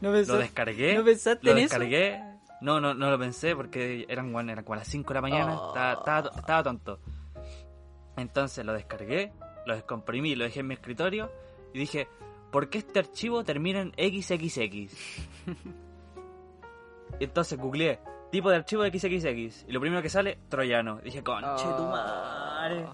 No, 0.00 0.10
Lo 0.10 0.16
pensé- 0.18 0.36
descargué. 0.38 0.94
¿No 0.98 1.04
pensaste 1.04 1.44
lo 1.46 1.52
en 1.52 1.58
eso? 1.58 1.78
descargué. 1.78 2.20
No, 2.60 2.80
no, 2.80 2.92
no 2.94 3.10
lo 3.10 3.18
pensé 3.18 3.54
porque 3.54 4.04
eran, 4.08 4.32
bueno, 4.32 4.50
eran 4.52 4.64
como 4.64 4.74
a 4.74 4.78
las 4.78 4.88
5 4.88 5.08
de 5.08 5.14
la 5.14 5.20
mañana. 5.22 5.58
Oh. 5.60 5.68
Estaba, 5.68 5.92
estaba, 5.92 6.30
estaba 6.36 6.62
tonto. 6.62 6.98
Entonces 8.16 8.64
lo 8.64 8.72
descargué, 8.72 9.32
lo 9.66 9.74
descomprimí, 9.74 10.34
lo 10.34 10.44
dejé 10.44 10.60
en 10.60 10.66
mi 10.68 10.74
escritorio 10.74 11.30
y 11.74 11.78
dije, 11.78 12.08
¿por 12.50 12.68
qué 12.70 12.78
este 12.78 12.98
archivo 12.98 13.44
termina 13.44 13.80
en 13.80 13.92
XXX? 13.92 14.94
Entonces 17.20 17.58
googleé 17.58 17.98
tipo 18.30 18.50
de 18.50 18.56
archivo 18.56 18.84
XXX 18.84 19.64
y 19.68 19.72
lo 19.72 19.80
primero 19.80 20.02
que 20.02 20.08
sale, 20.08 20.38
troyano. 20.48 20.96
Dije, 21.02 21.22
conche 21.22 21.64
tu 21.64 21.82
Oh. 21.84 21.90
madre. 21.90 22.86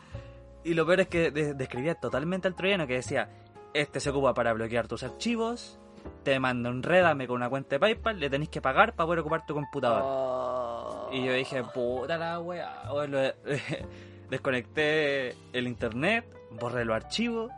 Y 0.65 0.75
lo 0.75 0.87
peor 0.87 1.01
es 1.01 1.09
que 1.09 1.31
de- 1.31 1.55
describía 1.55 1.95
totalmente 1.97 2.47
al 2.49 2.55
troyano 2.55 2.87
que 2.87 2.95
decía, 2.95 3.29
este 3.75 3.99
se 4.01 4.11
ocupa 4.11 4.35
para 4.35 4.53
bloquear 4.53 4.87
tus 4.87 5.03
archivos, 5.03 5.79
te 6.23 6.39
manda 6.39 6.69
un 6.71 6.83
redame 6.83 7.27
con 7.27 7.37
una 7.37 7.49
cuenta 7.49 7.71
de 7.77 7.81
PayPal, 7.81 8.21
le 8.21 8.29
tenéis 8.31 8.51
que 8.51 8.61
pagar 8.61 8.95
para 8.95 9.07
poder 9.07 9.21
ocupar 9.21 9.45
tu 9.47 9.55
computador. 9.55 10.03
Oh. 10.05 11.09
Y 11.13 11.25
yo 11.25 11.33
dije, 11.33 11.63
puta 11.65 12.17
la 12.17 12.39
wea. 12.41 12.85
Bueno, 12.91 13.19
desconecté 14.31 15.35
el 15.53 15.67
internet, 15.67 16.25
borré 16.53 16.85
los 16.85 16.97
archivos, 16.97 17.51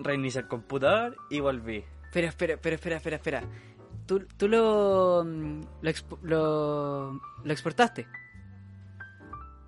reinicié 0.00 0.42
el 0.42 0.48
computador 0.48 1.16
y 1.30 1.40
volví. 1.40 1.84
Pero 2.12 2.28
espera, 2.28 2.56
pero 2.60 2.74
espera, 2.76 2.96
espera, 2.96 3.16
espera. 3.16 3.42
Tú, 4.08 4.26
tú 4.36 4.48
lo, 4.48 5.22
mm, 5.24 5.60
lo, 5.82 5.90
expo- 5.90 6.18
lo, 6.22 7.12
lo 7.12 7.52
exportaste. 7.52 8.08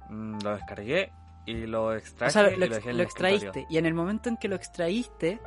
Mm, 0.08 0.38
Lo 0.42 0.54
descargué 0.56 1.12
y 1.46 1.66
lo 1.66 1.94
extraje 1.94 2.30
o 2.30 2.32
sea, 2.32 2.42
lo, 2.56 2.64
y 2.64 2.68
ex- 2.68 2.84
dejé 2.84 3.02
extraíste. 3.02 3.66
Y 3.70 3.78
en 3.78 3.86
el 3.86 3.94
momento 3.94 4.28
en 4.28 4.36
que 4.36 4.48
lo 4.48 4.56
extraíste, 4.56 5.40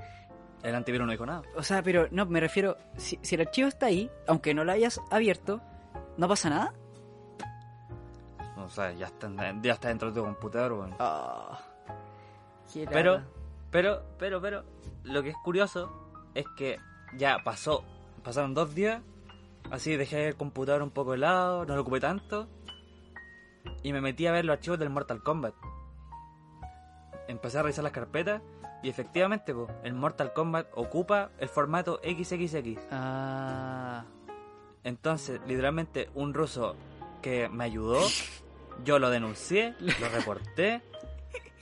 El 0.61 0.75
antivirus 0.75 1.05
no 1.05 1.11
dijo 1.11 1.25
nada. 1.25 1.41
o 1.55 1.63
sea, 1.63 1.81
pero 1.83 2.07
no, 2.11 2.25
me 2.25 2.39
refiero, 2.39 2.77
si, 2.97 3.19
si 3.21 3.35
el 3.35 3.41
archivo 3.41 3.67
está 3.67 3.87
ahí, 3.87 4.09
aunque 4.27 4.53
no 4.53 4.63
lo 4.63 4.71
hayas 4.71 5.01
abierto, 5.11 5.59
¿no 6.17 6.27
pasa 6.27 6.49
nada? 6.49 6.73
No 8.55 8.65
O 8.65 8.69
sea, 8.69 8.91
ya 8.93 9.07
está, 9.07 9.29
ya 9.61 9.73
está 9.73 9.87
dentro 9.89 10.11
de 10.11 10.19
tu 10.21 10.25
computador. 10.25 10.89
Oh, 10.99 11.57
qué 12.71 12.85
Pero, 12.87 13.21
pero, 13.71 14.03
pero, 14.17 14.39
pero, 14.41 14.63
lo 15.03 15.21
que 15.23 15.29
es 15.29 15.35
curioso 15.43 15.91
es 16.35 16.45
que 16.55 16.77
ya 17.17 17.39
pasó, 17.43 17.83
pasaron 18.23 18.53
dos 18.53 18.73
días, 18.75 19.01
así 19.71 19.95
dejé 19.95 20.27
el 20.27 20.35
computador 20.35 20.81
un 20.83 20.91
poco 20.91 21.11
de 21.11 21.17
lado, 21.19 21.65
no 21.65 21.75
lo 21.75 21.81
ocupé 21.81 21.99
tanto, 21.99 22.47
y 23.81 23.93
me 23.93 24.01
metí 24.01 24.27
a 24.27 24.31
ver 24.31 24.45
los 24.45 24.55
archivos 24.55 24.79
del 24.79 24.89
Mortal 24.89 25.21
Kombat. 25.23 25.53
Empecé 27.27 27.59
a 27.59 27.61
revisar 27.63 27.83
las 27.83 27.93
carpetas, 27.93 28.41
y 28.81 28.89
efectivamente, 28.89 29.53
po, 29.53 29.67
el 29.83 29.93
Mortal 29.93 30.33
Kombat 30.33 30.67
ocupa 30.75 31.31
el 31.39 31.47
formato 31.49 31.99
XXX. 32.03 32.81
Ah, 32.91 34.03
Entonces, 34.83 35.39
literalmente, 35.47 36.09
un 36.15 36.33
ruso 36.33 36.75
que 37.21 37.47
me 37.47 37.63
ayudó, 37.63 38.01
yo 38.83 38.99
lo 38.99 39.09
denuncié, 39.09 39.75
lo 39.79 40.09
reporté, 40.09 40.81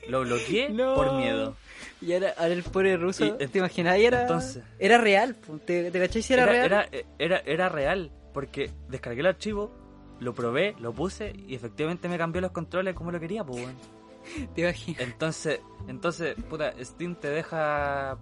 lo 0.08 0.22
bloqueé 0.22 0.70
No. 0.74 0.96
por 0.96 1.14
miedo. 1.14 1.56
Y 2.02 2.14
ahora, 2.14 2.34
ahora 2.38 2.54
el 2.54 2.64
pobre 2.64 2.98
ruso, 2.98 3.26
Y, 3.26 3.30
eh, 3.44 3.48
¿te 3.48 3.60
imaginas? 3.60 3.98
Y 4.00 4.06
era, 4.06 4.22
entonces- 4.24 4.64
era 4.80 4.98
real. 4.98 5.36
¿te, 5.66 5.92
te 5.92 6.00
cachai 6.00 6.22
si 6.22 6.34
era, 6.34 6.46
real? 6.46 6.66
Era, 6.66 6.90
era, 7.20 7.38
era 7.46 7.70
real, 7.70 8.12
porque 8.34 8.70
descargué 8.90 9.22
el 9.22 9.28
archivo, 9.28 9.72
lo 10.20 10.34
probé, 10.34 10.76
lo 10.80 10.94
puse 10.94 11.34
y 11.48 11.56
efectivamente 11.56 12.08
me 12.10 12.18
cambió 12.18 12.42
los 12.42 12.52
controles 12.52 12.94
como 12.96 13.12
lo 13.12 13.20
quería, 13.20 13.44
pues. 13.44 13.66
¿Te 14.56 14.62
imaginas? 14.62 15.02
Entonces, 15.02 15.60
entonces, 15.88 16.36
puta, 16.50 16.74
Steam 16.84 17.16
te 17.16 17.30
deja 17.30 18.18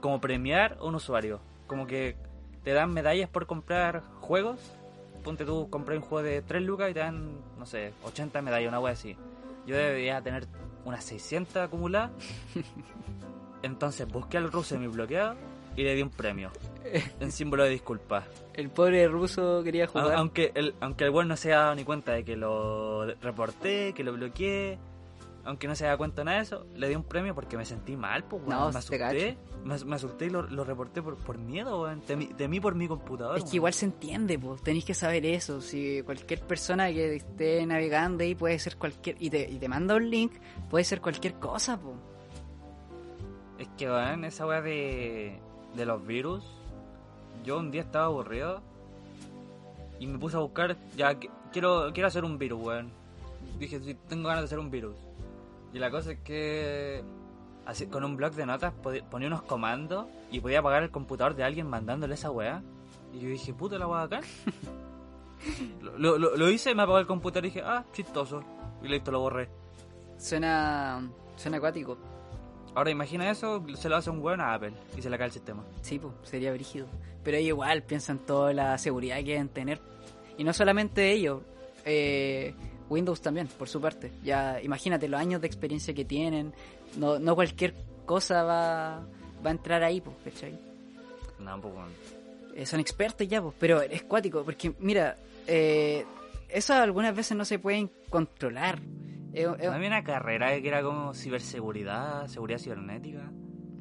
como 0.00 0.20
premiar 0.20 0.76
a 0.80 0.84
un 0.84 0.94
usuario. 0.96 1.40
Como 1.66 1.86
que 1.86 2.16
te 2.62 2.72
dan 2.72 2.92
medallas 2.92 3.28
por 3.30 3.46
comprar 3.46 4.02
juegos. 4.20 4.60
Ponte 5.22 5.44
tú, 5.44 5.70
compré 5.70 5.96
un 5.96 6.02
juego 6.02 6.22
de 6.22 6.42
3 6.42 6.62
lucas 6.62 6.90
y 6.90 6.94
te 6.94 7.00
dan, 7.00 7.38
no 7.58 7.64
sé, 7.66 7.92
80 8.04 8.42
medallas, 8.42 8.68
una 8.68 8.80
wea 8.80 8.92
así. 8.92 9.16
Yo 9.66 9.76
debería 9.76 10.20
tener 10.20 10.46
unas 10.84 11.04
600 11.04 11.56
acumuladas. 11.56 12.10
Entonces 13.62 14.06
busqué 14.06 14.36
al 14.36 14.50
ruso 14.52 14.74
en 14.74 14.82
mi 14.82 14.88
bloqueado 14.88 15.36
y 15.76 15.82
le 15.82 15.94
di 15.94 16.02
un 16.02 16.10
premio. 16.10 16.50
En 17.20 17.32
símbolo 17.32 17.64
de 17.64 17.70
disculpa. 17.70 18.24
El 18.52 18.70
pobre 18.70 19.08
ruso 19.08 19.62
quería 19.64 19.84
A- 19.84 19.88
jugar. 19.88 20.14
Aunque 20.16 20.52
el, 20.54 20.74
aunque 20.80 21.04
el 21.04 21.10
weón 21.10 21.28
no 21.28 21.36
se 21.36 21.48
haya 21.48 21.60
dado 21.62 21.74
ni 21.74 21.84
cuenta 21.84 22.12
de 22.12 22.24
que 22.24 22.36
lo 22.36 23.06
reporté, 23.22 23.92
que 23.94 24.04
lo 24.04 24.12
bloqueé, 24.12 24.78
aunque 25.44 25.68
no 25.68 25.76
se 25.76 25.86
haya 25.86 25.96
cuenta 25.96 26.24
nada 26.24 26.38
de 26.38 26.44
eso, 26.44 26.66
le 26.74 26.88
di 26.88 26.94
un 26.94 27.04
premio 27.04 27.34
porque 27.34 27.56
me 27.56 27.64
sentí 27.64 27.96
mal, 27.96 28.24
pues, 28.24 28.42
weón. 28.42 28.58
No, 28.58 28.72
me 28.72 28.78
asusté, 28.78 29.36
me, 29.62 29.78
me 29.84 29.96
asusté 29.96 30.26
y 30.26 30.30
lo, 30.30 30.42
lo 30.42 30.64
reporté 30.64 31.02
por, 31.02 31.16
por 31.16 31.38
miedo, 31.38 31.82
weón. 31.82 32.00
Temí, 32.00 32.26
temí 32.26 32.60
por 32.60 32.74
mi 32.74 32.88
computador. 32.88 33.36
Es 33.36 33.44
que 33.44 33.48
weón. 33.48 33.56
igual 33.56 33.74
se 33.74 33.84
entiende, 33.86 34.38
pues 34.38 34.62
tenéis 34.62 34.84
que 34.84 34.94
saber 34.94 35.26
eso. 35.26 35.60
Si 35.60 36.02
cualquier 36.02 36.40
persona 36.40 36.88
que 36.88 37.16
esté 37.16 37.64
navegando 37.66 38.24
ahí 38.24 38.34
puede 38.34 38.58
ser 38.58 38.76
cualquier. 38.76 39.16
y 39.20 39.30
te, 39.30 39.50
y 39.50 39.58
te 39.58 39.68
manda 39.68 39.96
un 39.96 40.08
link, 40.08 40.32
puede 40.70 40.84
ser 40.84 41.00
cualquier 41.00 41.34
cosa, 41.34 41.78
pues. 41.78 41.96
Es 43.58 43.68
que, 43.76 43.88
weón, 43.88 44.24
esa 44.24 44.46
weá 44.46 44.62
de, 44.62 45.38
de 45.76 45.86
los 45.86 46.04
virus, 46.06 46.44
yo 47.44 47.58
un 47.58 47.70
día 47.70 47.82
estaba 47.82 48.06
aburrido 48.06 48.62
y 50.00 50.06
me 50.06 50.18
puse 50.18 50.36
a 50.36 50.40
buscar, 50.40 50.76
ya, 50.96 51.18
quiero, 51.52 51.92
quiero 51.92 52.08
hacer 52.08 52.24
un 52.24 52.38
virus, 52.38 52.62
weón. 52.62 52.92
Dije, 53.58 53.78
tengo 54.08 54.28
ganas 54.28 54.42
de 54.42 54.46
hacer 54.46 54.58
un 54.58 54.70
virus. 54.70 54.96
Y 55.74 55.78
la 55.78 55.90
cosa 55.90 56.12
es 56.12 56.18
que 56.20 57.02
así, 57.66 57.86
con 57.88 58.04
un 58.04 58.16
blog 58.16 58.32
de 58.34 58.46
notas 58.46 58.72
ponía 59.10 59.28
unos 59.28 59.42
comandos 59.42 60.06
y 60.30 60.40
podía 60.40 60.60
apagar 60.60 60.82
el 60.84 60.90
computador 60.90 61.34
de 61.34 61.44
alguien 61.44 61.68
mandándole 61.68 62.14
esa 62.14 62.30
weá. 62.30 62.62
Y 63.12 63.18
yo 63.20 63.28
dije, 63.28 63.52
puta 63.52 63.76
la 63.78 63.86
weá 63.86 64.02
acá. 64.02 64.20
lo, 65.82 65.98
lo, 65.98 66.18
lo- 66.18 66.36
lo 66.36 66.48
hice, 66.50 66.74
me 66.74 66.82
apagó 66.82 66.98
el 66.98 67.06
computador 67.06 67.44
y 67.46 67.48
dije, 67.48 67.62
ah, 67.64 67.84
chistoso. 67.92 68.42
Y 68.82 68.88
listo, 68.88 69.10
lo 69.10 69.20
borré. 69.20 69.48
Suena. 70.16 71.08
suena 71.36 71.56
acuático. 71.58 71.96
Ahora 72.74 72.90
imagina 72.90 73.30
eso, 73.30 73.64
se 73.76 73.88
lo 73.88 73.96
hace 73.96 74.10
un 74.10 74.20
weón 74.20 74.40
a 74.40 74.54
Apple 74.54 74.72
y 74.96 75.02
se 75.02 75.08
le 75.08 75.16
cae 75.16 75.26
el 75.26 75.32
sistema. 75.32 75.64
Sí, 75.80 75.98
pues, 75.98 76.12
sería 76.24 76.52
brígido. 76.52 76.86
Pero 77.22 77.36
ahí 77.36 77.46
igual 77.48 77.82
piensan 77.84 78.18
toda 78.18 78.52
la 78.52 78.76
seguridad 78.78 79.16
que 79.18 79.32
deben 79.32 79.48
tener. 79.48 79.80
Y 80.36 80.44
no 80.44 80.52
solamente 80.52 81.12
ellos, 81.12 81.42
eh, 81.84 82.54
Windows 82.88 83.20
también, 83.20 83.48
por 83.48 83.68
su 83.68 83.80
parte. 83.80 84.12
Ya 84.22 84.60
imagínate 84.62 85.08
los 85.08 85.20
años 85.20 85.40
de 85.40 85.46
experiencia 85.46 85.94
que 85.94 86.04
tienen. 86.04 86.52
No, 86.96 87.18
no 87.18 87.34
cualquier 87.34 87.74
cosa 88.06 88.42
va, 88.42 89.06
va 89.44 89.48
a 89.48 89.50
entrar 89.50 89.82
ahí, 89.82 90.00
pues, 90.00 90.16
¿cachai? 90.24 90.58
No, 91.38 91.60
pues 91.60 91.74
weón. 91.74 91.90
Eh, 92.54 92.66
son 92.66 92.80
expertos 92.80 93.26
ya, 93.26 93.42
pues, 93.42 93.54
pero 93.58 93.82
es 93.82 94.02
cuático, 94.04 94.44
porque 94.44 94.74
mira, 94.78 95.16
eh, 95.46 96.04
eso 96.48 96.74
algunas 96.74 97.14
veces 97.14 97.36
no 97.36 97.44
se 97.44 97.58
pueden 97.58 97.90
controlar. 98.10 98.78
Eh, 99.32 99.42
eh, 99.42 99.66
¿No 99.66 99.72
había 99.72 99.88
una 99.88 100.04
carrera 100.04 100.60
que 100.60 100.68
era 100.68 100.82
como 100.82 101.12
ciberseguridad, 101.14 102.28
seguridad 102.28 102.58
cibernética? 102.58 103.32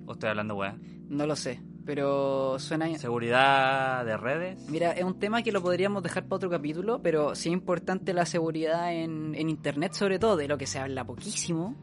¿O 0.07 0.13
estoy 0.13 0.29
hablando 0.29 0.55
weá? 0.55 0.75
no 1.07 1.27
lo 1.27 1.35
sé, 1.35 1.61
pero 1.85 2.57
suena... 2.59 2.93
¿Seguridad 2.97 4.05
de 4.05 4.17
redes? 4.17 4.69
Mira, 4.69 4.91
es 4.91 5.03
un 5.03 5.19
tema 5.19 5.43
que 5.43 5.51
lo 5.51 5.61
podríamos 5.61 6.03
dejar 6.03 6.23
para 6.23 6.37
otro 6.37 6.49
capítulo, 6.49 7.01
pero 7.01 7.35
sí 7.35 7.49
es 7.49 7.53
importante 7.53 8.13
la 8.13 8.25
seguridad 8.25 8.93
en, 8.93 9.35
en 9.35 9.49
Internet, 9.49 9.93
sobre 9.93 10.19
todo, 10.19 10.37
de 10.37 10.47
lo 10.47 10.57
que 10.57 10.65
se 10.65 10.79
habla 10.79 11.05
poquísimo. 11.05 11.75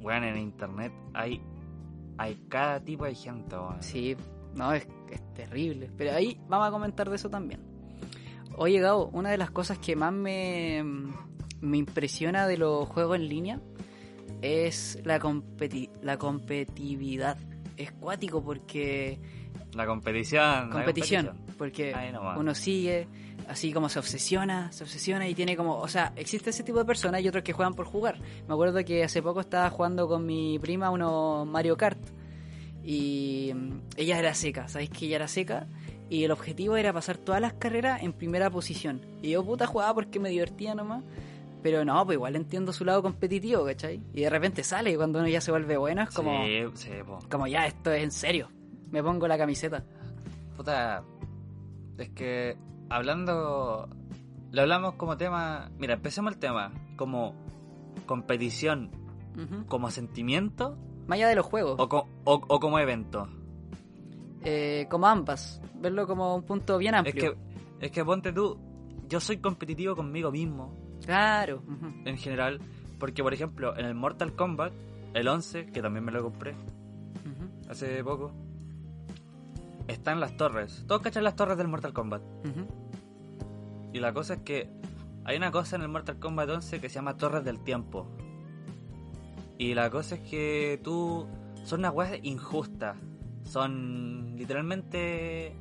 Weón, 0.00 0.24
en 0.24 0.38
internet 0.38 0.92
hay, 1.12 1.42
hay 2.16 2.34
cada 2.48 2.80
tipo 2.80 3.04
de 3.04 3.14
gente. 3.14 3.56
Sí, 3.80 4.16
no, 4.54 4.72
es, 4.72 4.86
es 5.10 5.34
terrible. 5.34 5.90
Pero 5.96 6.12
ahí 6.12 6.40
vamos 6.48 6.68
a 6.68 6.70
comentar 6.70 7.10
de 7.10 7.16
eso 7.16 7.28
también. 7.28 7.60
Oye, 8.56 8.80
Gabo, 8.80 9.10
una 9.12 9.30
de 9.30 9.38
las 9.38 9.50
cosas 9.50 9.78
que 9.78 9.96
más 9.96 10.12
me, 10.12 10.82
me 11.60 11.76
impresiona 11.76 12.46
de 12.46 12.56
los 12.56 12.88
juegos 12.88 13.16
en 13.16 13.28
línea 13.28 13.60
es 14.42 14.98
la, 15.04 15.18
competi 15.18 15.90
la 16.02 16.18
competitividad. 16.18 17.38
Es 17.80 17.92
cuático 17.92 18.42
porque 18.42 19.18
La 19.74 19.86
competición. 19.86 20.68
la 20.68 20.74
competición, 20.74 21.36
porque 21.56 21.94
uno 22.36 22.54
sigue, 22.54 23.08
así 23.48 23.72
como 23.72 23.88
se 23.88 23.98
obsesiona, 23.98 24.70
se 24.72 24.84
obsesiona 24.84 25.26
y 25.28 25.34
tiene 25.34 25.56
como, 25.56 25.78
o 25.78 25.88
sea, 25.88 26.12
existe 26.16 26.50
ese 26.50 26.62
tipo 26.62 26.78
de 26.78 26.84
personas 26.84 27.22
y 27.22 27.28
otros 27.28 27.42
que 27.42 27.52
juegan 27.54 27.74
por 27.74 27.86
jugar. 27.86 28.18
Me 28.46 28.52
acuerdo 28.52 28.84
que 28.84 29.02
hace 29.02 29.22
poco 29.22 29.40
estaba 29.40 29.70
jugando 29.70 30.08
con 30.08 30.26
mi 30.26 30.58
prima 30.58 30.90
uno 30.90 31.46
Mario 31.46 31.76
Kart 31.76 31.98
y 32.84 33.52
ella 33.96 34.18
era 34.18 34.34
seca, 34.34 34.68
¿sabéis 34.68 34.90
que 34.90 35.06
ella 35.06 35.16
era 35.16 35.28
seca? 35.28 35.66
Y 36.08 36.24
el 36.24 36.32
objetivo 36.32 36.76
era 36.76 36.92
pasar 36.92 37.16
todas 37.18 37.40
las 37.40 37.52
carreras 37.54 38.02
en 38.02 38.12
primera 38.12 38.50
posición. 38.50 39.00
Y 39.22 39.30
yo 39.30 39.44
puta 39.44 39.66
jugaba 39.66 39.94
porque 39.94 40.18
me 40.18 40.28
divertía 40.28 40.74
nomás. 40.74 41.04
Pero 41.62 41.84
no, 41.84 42.04
pues 42.06 42.16
igual 42.16 42.36
entiendo 42.36 42.72
su 42.72 42.84
lado 42.84 43.02
competitivo, 43.02 43.64
¿cachai? 43.66 44.02
Y 44.14 44.22
de 44.22 44.30
repente 44.30 44.64
sale 44.64 44.92
y 44.92 44.96
cuando 44.96 45.18
uno 45.18 45.28
ya 45.28 45.40
se 45.42 45.50
vuelve 45.50 45.76
bueno 45.76 46.02
es 46.02 46.10
como, 46.10 46.42
Sí, 46.44 46.62
sí, 46.74 46.90
po. 47.06 47.18
como 47.30 47.46
ya, 47.46 47.66
esto 47.66 47.92
es 47.92 48.02
en 48.02 48.10
serio. 48.10 48.48
Me 48.90 49.02
pongo 49.02 49.28
la 49.28 49.36
camiseta. 49.36 49.84
Puta. 50.56 51.02
Es 51.98 52.08
que 52.10 52.56
hablando. 52.88 53.88
Lo 54.52 54.62
hablamos 54.62 54.94
como 54.94 55.16
tema. 55.16 55.70
Mira, 55.78 55.94
empecemos 55.94 56.32
el 56.32 56.38
tema. 56.38 56.72
Como 56.96 57.34
competición, 58.06 58.90
como 59.68 59.90
sentimiento 59.90 60.76
Más 61.06 61.16
allá 61.16 61.28
de 61.28 61.34
los 61.36 61.46
juegos. 61.46 61.76
o, 61.78 61.88
co- 61.88 62.08
o- 62.24 62.40
o 62.48 62.58
como 62.60 62.78
evento. 62.78 63.28
Eh, 64.42 64.86
como 64.90 65.06
ambas. 65.06 65.60
Verlo 65.74 66.06
como 66.06 66.34
un 66.34 66.42
punto 66.42 66.78
bien 66.78 66.94
Es 66.94 67.00
amplio. 67.00 67.34
que, 67.78 67.86
es 67.86 67.92
que 67.92 68.04
ponte 68.04 68.32
tú. 68.32 68.58
Yo 69.08 69.20
soy 69.20 69.38
competitivo 69.38 69.94
conmigo 69.94 70.30
mismo. 70.30 70.74
Claro. 71.10 71.62
en 72.04 72.16
general. 72.18 72.60
Porque, 72.98 73.22
por 73.22 73.34
ejemplo, 73.34 73.76
en 73.76 73.86
el 73.86 73.94
Mortal 73.94 74.34
Kombat, 74.34 74.72
el 75.14 75.26
11, 75.26 75.66
que 75.66 75.82
también 75.82 76.04
me 76.04 76.12
lo 76.12 76.22
compré 76.22 76.54
hace 77.68 78.02
poco, 78.04 78.32
están 79.88 80.20
las 80.20 80.36
torres. 80.36 80.84
Todos 80.86 81.02
cachan 81.02 81.24
las 81.24 81.34
torres 81.34 81.56
del 81.56 81.68
Mortal 81.68 81.92
Kombat. 81.92 82.22
Y 83.92 83.98
la 83.98 84.12
cosa 84.12 84.34
es 84.34 84.40
que 84.42 84.68
hay 85.24 85.36
una 85.36 85.50
cosa 85.50 85.76
en 85.76 85.82
el 85.82 85.88
Mortal 85.88 86.18
Kombat 86.18 86.48
11 86.48 86.80
que 86.80 86.88
se 86.88 86.96
llama 86.96 87.16
Torres 87.16 87.44
del 87.44 87.58
Tiempo. 87.60 88.06
Y 89.58 89.74
la 89.74 89.90
cosa 89.90 90.14
es 90.14 90.20
que 90.22 90.80
tú. 90.82 91.26
Son 91.64 91.80
unas 91.80 91.92
weas 91.92 92.18
injustas. 92.22 92.96
Son 93.44 94.36
literalmente 94.36 95.54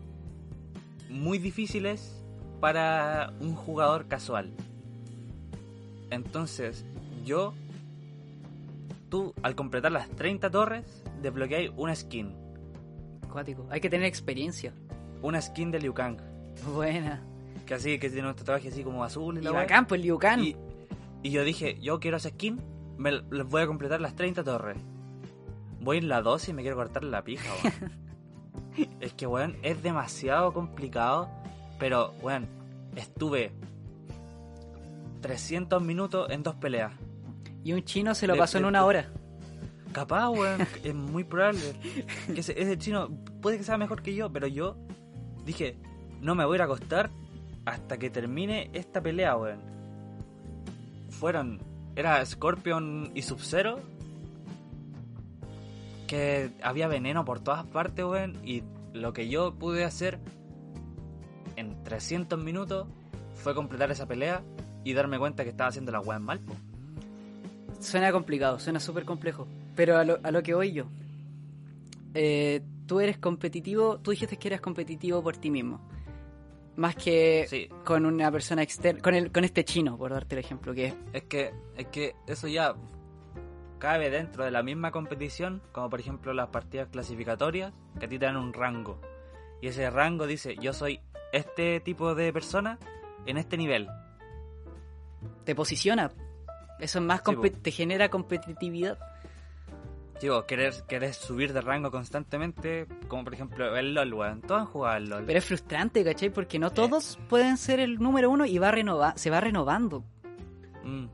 muy 1.09 1.39
difíciles 1.39 2.23
para 2.61 3.33
un 3.41 3.55
jugador 3.55 4.07
casual. 4.07 4.53
Entonces, 6.09 6.85
yo. 7.25 7.53
Tú, 9.09 9.33
al 9.41 9.55
completar 9.55 9.91
las 9.91 10.07
30 10.09 10.51
torres, 10.51 11.03
desbloqueáis 11.21 11.71
una 11.75 11.95
skin. 11.95 12.35
Cuático. 13.31 13.65
Hay 13.71 13.81
que 13.81 13.89
tener 13.89 14.05
experiencia. 14.05 14.71
Una 15.21 15.41
skin 15.41 15.71
de 15.71 15.79
Liu 15.79 15.93
Kang. 15.93 16.17
Buena. 16.73 17.23
Que 17.65 17.73
así, 17.75 17.99
que 17.99 18.09
tiene 18.09 18.27
un 18.27 18.35
tatuaje 18.35 18.69
así 18.69 18.83
como 18.83 19.03
azul 19.03 19.37
y 19.37 19.39
Y 19.39 19.43
la 19.43 19.51
bacán, 19.51 19.87
pues 19.87 20.01
Liu 20.01 20.17
Kang. 20.17 20.41
Y, 20.41 20.55
y 21.23 21.31
yo 21.31 21.43
dije, 21.43 21.79
yo 21.81 21.99
quiero 21.99 22.17
esa 22.17 22.29
skin, 22.29 22.61
me 22.97 23.11
les 23.11 23.47
voy 23.47 23.61
a 23.61 23.67
completar 23.67 23.99
las 24.01 24.15
30 24.15 24.43
torres. 24.43 24.77
Voy 25.81 25.97
en 25.97 26.07
la 26.07 26.21
12 26.21 26.51
y 26.51 26.53
me 26.53 26.61
quiero 26.61 26.77
cortar 26.77 27.03
la 27.03 27.23
pija, 27.23 27.49
weón. 27.63 28.89
es 28.99 29.13
que, 29.13 29.25
weón, 29.25 29.57
es 29.63 29.81
demasiado 29.81 30.53
complicado, 30.53 31.29
pero, 31.79 32.13
weón, 32.21 32.47
estuve 32.95 33.51
300 35.21 35.81
minutos 35.81 36.29
en 36.29 36.43
dos 36.43 36.55
peleas. 36.55 36.93
Y 37.63 37.73
un 37.73 37.83
chino 37.83 38.15
se 38.15 38.25
lo 38.27 38.33
Le- 38.33 38.39
pasó 38.39 38.57
en 38.57 38.63
le- 38.63 38.69
una 38.69 38.85
hora. 38.85 39.09
Capaz, 39.91 40.29
weón, 40.29 40.61
es 40.83 40.93
muy 40.95 41.23
probable. 41.23 41.61
Que 42.33 42.39
ese, 42.41 42.59
ese 42.61 42.77
chino 42.77 43.09
puede 43.41 43.57
que 43.57 43.63
sea 43.63 43.77
mejor 43.77 44.01
que 44.01 44.13
yo, 44.15 44.31
pero 44.31 44.47
yo 44.47 44.77
dije, 45.45 45.77
no 46.21 46.35
me 46.35 46.45
voy 46.45 46.55
a 46.55 46.57
ir 46.57 46.61
a 46.61 46.65
acostar 46.65 47.09
hasta 47.65 47.97
que 47.97 48.09
termine 48.09 48.69
esta 48.73 49.01
pelea, 49.01 49.35
weón. 49.35 49.59
Fueron, 51.09 51.59
era 51.95 52.25
Scorpion 52.25 53.11
y 53.13 53.23
Sub-Zero, 53.23 53.79
que 56.07 56.51
había 56.63 56.87
veneno 56.87 57.25
por 57.25 57.39
todas 57.39 57.65
partes, 57.65 58.05
weón, 58.05 58.37
y 58.43 58.63
lo 58.93 59.13
que 59.13 59.27
yo 59.29 59.53
pude 59.53 59.83
hacer 59.85 60.19
en 61.55 61.83
300 61.83 62.41
minutos 62.41 62.87
fue 63.35 63.53
completar 63.53 63.91
esa 63.91 64.07
pelea 64.07 64.41
y 64.83 64.93
darme 64.93 65.17
cuenta 65.19 65.43
que 65.43 65.49
estaba 65.51 65.69
haciendo 65.69 65.91
la 65.91 65.99
weá 65.99 66.19
mal, 66.19 66.39
po. 66.39 66.55
Suena 67.79 68.11
complicado, 68.11 68.59
suena 68.59 68.79
súper 68.79 69.05
complejo. 69.05 69.47
Pero 69.75 69.97
a 69.97 70.03
lo, 70.03 70.19
a 70.23 70.31
lo 70.31 70.43
que 70.43 70.53
voy 70.53 70.73
yo. 70.73 70.85
Eh, 72.13 72.61
tú 72.87 72.99
eres 72.99 73.17
competitivo, 73.17 73.99
tú 73.99 74.11
dijiste 74.11 74.37
que 74.37 74.47
eras 74.49 74.61
competitivo 74.61 75.21
por 75.23 75.37
ti 75.37 75.49
mismo. 75.49 75.79
Más 76.75 76.95
que 76.95 77.45
Sí. 77.49 77.67
con 77.83 78.05
una 78.05 78.31
persona 78.31 78.63
externa, 78.63 79.01
con, 79.01 79.13
el, 79.13 79.31
con 79.31 79.43
este 79.43 79.63
chino, 79.65 79.97
por 79.97 80.11
darte 80.11 80.35
el 80.35 80.39
ejemplo, 80.39 80.73
que 80.73 80.85
es 80.87 80.95
Es 81.13 81.23
que, 81.23 81.53
es 81.77 81.87
que 81.87 82.15
eso 82.25 82.47
ya 82.47 82.73
cabe 83.79 84.09
dentro 84.09 84.43
de 84.43 84.51
la 84.51 84.63
misma 84.63 84.91
competición, 84.91 85.61
como 85.71 85.89
por 85.89 85.99
ejemplo 85.99 86.33
las 86.33 86.49
partidas 86.49 86.87
clasificatorias, 86.89 87.73
que 87.99 88.05
a 88.05 88.09
ti 88.09 88.17
te 88.17 88.25
dan 88.25 88.37
un 88.37 88.53
rango. 88.53 88.99
Y 89.61 89.67
ese 89.67 89.89
rango 89.89 90.25
dice, 90.25 90.55
yo 90.61 90.73
soy 90.73 90.99
este 91.33 91.79
tipo 91.81 92.15
de 92.15 92.31
persona 92.33 92.79
en 93.25 93.37
este 93.37 93.57
nivel. 93.57 93.87
Te 95.49 95.55
posiciona. 95.55 96.11
Eso 96.77 96.99
es 96.99 97.05
más 97.05 97.23
Sí, 97.25 97.49
te 97.49 97.71
genera 97.71 98.07
competitividad. 98.09 98.99
Digo, 100.21 100.45
querer, 100.45 100.75
querer 100.87 101.11
subir 101.15 101.53
de 101.53 101.61
rango 101.61 101.89
constantemente, 101.89 102.85
como 103.07 103.23
por 103.23 103.33
ejemplo 103.33 103.75
el 103.75 103.95
LOL, 103.95 104.13
weón. 104.13 104.41
Todos 104.41 104.61
han 104.61 104.67
jugado 104.67 104.95
al 104.97 105.09
LOL. 105.09 105.23
Pero 105.25 105.39
es 105.39 105.45
frustrante, 105.45 106.03
¿cachai? 106.03 106.29
Porque 106.29 106.59
no 106.59 106.69
todos 106.69 107.17
pueden 107.29 107.57
ser 107.57 107.79
el 107.79 107.97
número 107.97 108.29
uno 108.29 108.45
y 108.45 108.59
va 108.59 108.69
renova 108.69 109.13
se 109.17 109.31
va 109.31 109.41
renovando. 109.41 110.03
Mm. 110.83 111.05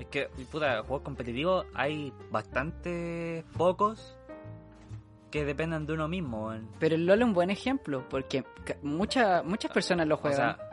Es 0.00 0.06
que, 0.08 0.28
puta, 0.50 0.80
juegos 0.82 1.02
competitivos 1.02 1.64
hay 1.72 2.12
bastante 2.32 3.44
pocos 3.56 4.16
que 5.30 5.44
dependen 5.44 5.86
de 5.86 5.92
uno 5.92 6.08
mismo, 6.08 6.48
weón. 6.48 6.68
Pero 6.80 6.96
el 6.96 7.06
LOL 7.06 7.20
es 7.20 7.24
un 7.26 7.32
buen 7.34 7.50
ejemplo, 7.50 8.04
porque 8.08 8.44
mucha- 8.82 9.44
muchas 9.44 9.70
personas 9.70 10.08
lo 10.08 10.16
O 10.16 10.18
juegan. 10.18 10.56
sea, 10.56 10.68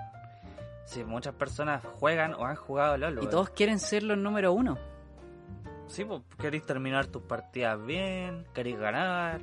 sí, 0.90 1.04
muchas 1.04 1.34
personas 1.36 1.84
juegan 2.00 2.34
o 2.34 2.46
han 2.46 2.56
jugado 2.56 2.98
LOL, 2.98 3.24
y 3.24 3.28
todos 3.28 3.50
quieren 3.52 3.80
ser 3.80 4.04
los 4.04 4.18
número 4.18 4.54
uno. 4.54 4.78
Sí, 5.88 6.06
pues 6.06 6.22
queréis 6.40 6.66
terminar 6.66 7.08
tus 7.08 7.24
partidas 7.24 7.84
bien, 7.86 8.46
queréis 8.54 8.78
ganar, 8.78 9.42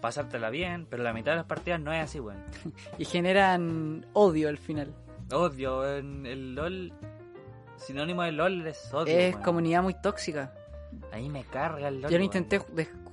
pasártela 0.00 0.50
bien, 0.50 0.86
pero 0.88 1.02
la 1.02 1.12
mitad 1.12 1.32
de 1.32 1.36
las 1.36 1.46
partidas 1.46 1.80
no 1.80 1.92
es 1.92 2.04
así, 2.04 2.20
weón. 2.20 2.42
Y 2.98 3.04
generan 3.04 4.06
odio 4.14 4.48
al 4.48 4.58
final. 4.58 4.94
Odio, 5.32 5.80
weón. 5.80 6.24
El 6.26 6.54
LOL, 6.54 6.92
sinónimo 7.76 8.22
de 8.22 8.32
LOL 8.32 8.66
es 8.66 8.92
odio. 8.94 9.16
es 9.18 9.32
weón. 9.34 9.42
comunidad 9.44 9.82
muy 9.82 9.94
tóxica. 9.94 10.54
Ahí 11.12 11.28
me 11.28 11.44
carga 11.44 11.88
el 11.88 12.00
LOL. 12.02 12.10
Yo 12.10 12.18
lo 12.18 12.24
intenté 12.24 12.58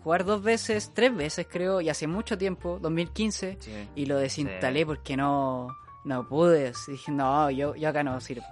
jugar 0.03 0.23
dos 0.25 0.41
veces, 0.41 0.91
tres 0.93 1.13
veces 1.15 1.47
creo, 1.49 1.81
y 1.81 1.89
hace 1.89 2.07
mucho 2.07 2.37
tiempo, 2.37 2.79
2015, 2.81 3.57
Sí. 3.59 3.89
y 3.95 4.05
lo 4.05 4.17
desinstalé 4.17 4.79
Sí. 4.79 4.85
porque 4.85 5.17
no, 5.17 5.67
no 6.03 6.27
pude. 6.27 6.73
Dije, 6.87 7.11
no, 7.11 7.49
yo, 7.49 7.75
yo 7.75 7.89
acá 7.89 8.03
no 8.03 8.19
sirvo. 8.19 8.45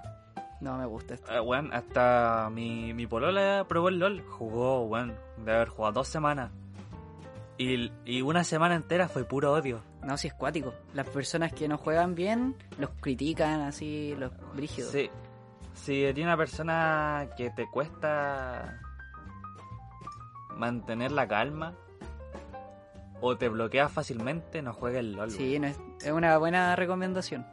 No 0.61 0.77
me 0.77 0.85
gusta 0.85 1.13
esto. 1.13 1.33
Eh, 1.33 1.39
weón, 1.39 1.73
hasta 1.73 2.49
mi, 2.51 2.93
mi 2.93 3.07
polola 3.07 3.65
probó 3.67 3.89
el 3.89 3.99
LOL. 3.99 4.21
Jugó, 4.27 4.83
weón, 4.85 5.15
de 5.45 5.55
haber 5.55 5.69
jugado 5.69 5.93
dos 5.93 6.07
semanas. 6.07 6.51
Y, 7.57 7.91
y 8.05 8.21
una 8.21 8.43
semana 8.43 8.75
entera 8.75 9.07
fue 9.07 9.23
puro 9.23 9.53
odio. 9.53 9.81
No, 10.03 10.17
si 10.17 10.27
es 10.27 10.33
cuático. 10.33 10.73
Las 10.93 11.07
personas 11.07 11.53
que 11.53 11.67
no 11.67 11.77
juegan 11.77 12.15
bien 12.15 12.55
los 12.77 12.89
critican 13.01 13.61
así, 13.61 14.15
los 14.17 14.31
brígidos. 14.53 14.91
Sí. 14.91 15.09
Si 15.73 16.03
eres 16.03 16.23
una 16.23 16.35
persona 16.35 17.29
que 17.37 17.51
te 17.51 17.69
cuesta 17.69 18.79
mantener 20.55 21.11
la 21.11 21.27
calma 21.27 21.73
o 23.21 23.37
te 23.37 23.49
bloqueas 23.49 23.91
fácilmente, 23.91 24.61
no 24.61 24.73
juegues 24.73 24.99
el 24.99 25.13
LOL. 25.13 25.31
Sí, 25.31 25.59
no 25.59 25.67
es, 25.67 25.79
es 26.01 26.11
una 26.11 26.37
buena 26.37 26.75
recomendación. 26.75 27.45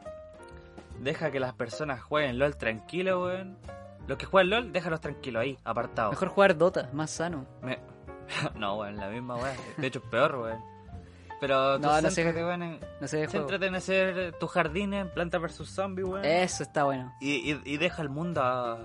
Deja 0.99 1.29
que 1.31 1.39
las 1.39 1.53
personas 1.53 2.01
jueguen 2.01 2.39
LOL 2.39 2.55
tranquilo, 2.57 3.23
weón. 3.23 3.57
Los 4.07 4.17
que 4.17 4.25
juegan 4.25 4.49
LOL, 4.49 4.71
déjalos 4.73 5.01
tranquilos 5.01 5.41
ahí, 5.41 5.57
apartados. 5.63 6.11
Mejor 6.13 6.29
jugar 6.29 6.57
Dota, 6.57 6.89
más 6.93 7.11
sano. 7.11 7.45
Me- 7.61 7.79
no, 8.55 8.77
weón, 8.77 8.97
la 8.97 9.09
misma 9.09 9.35
weón. 9.35 9.55
De 9.77 9.87
hecho, 9.87 9.99
es 9.99 10.05
peor, 10.05 10.35
weón. 10.37 10.61
Pero 11.39 11.77
No, 11.77 12.01
no 12.01 12.09
sé. 12.09 12.25
weón, 12.33 12.63
en... 12.63 12.79
No 12.99 13.07
sé 13.07 13.27
céntrate 13.27 13.67
en 13.67 13.75
hacer 13.75 14.33
tus 14.39 14.49
jardines 14.49 15.01
en 15.05 15.13
Planta 15.13 15.37
vs 15.37 15.69
Zombie, 15.69 16.03
weón. 16.03 16.25
Eso 16.25 16.63
está 16.63 16.83
bueno. 16.85 17.13
Y, 17.21 17.51
y- 17.53 17.61
y 17.63 17.77
deja 17.77 18.01
el 18.01 18.09
mundo 18.09 18.41
a- 18.41 18.79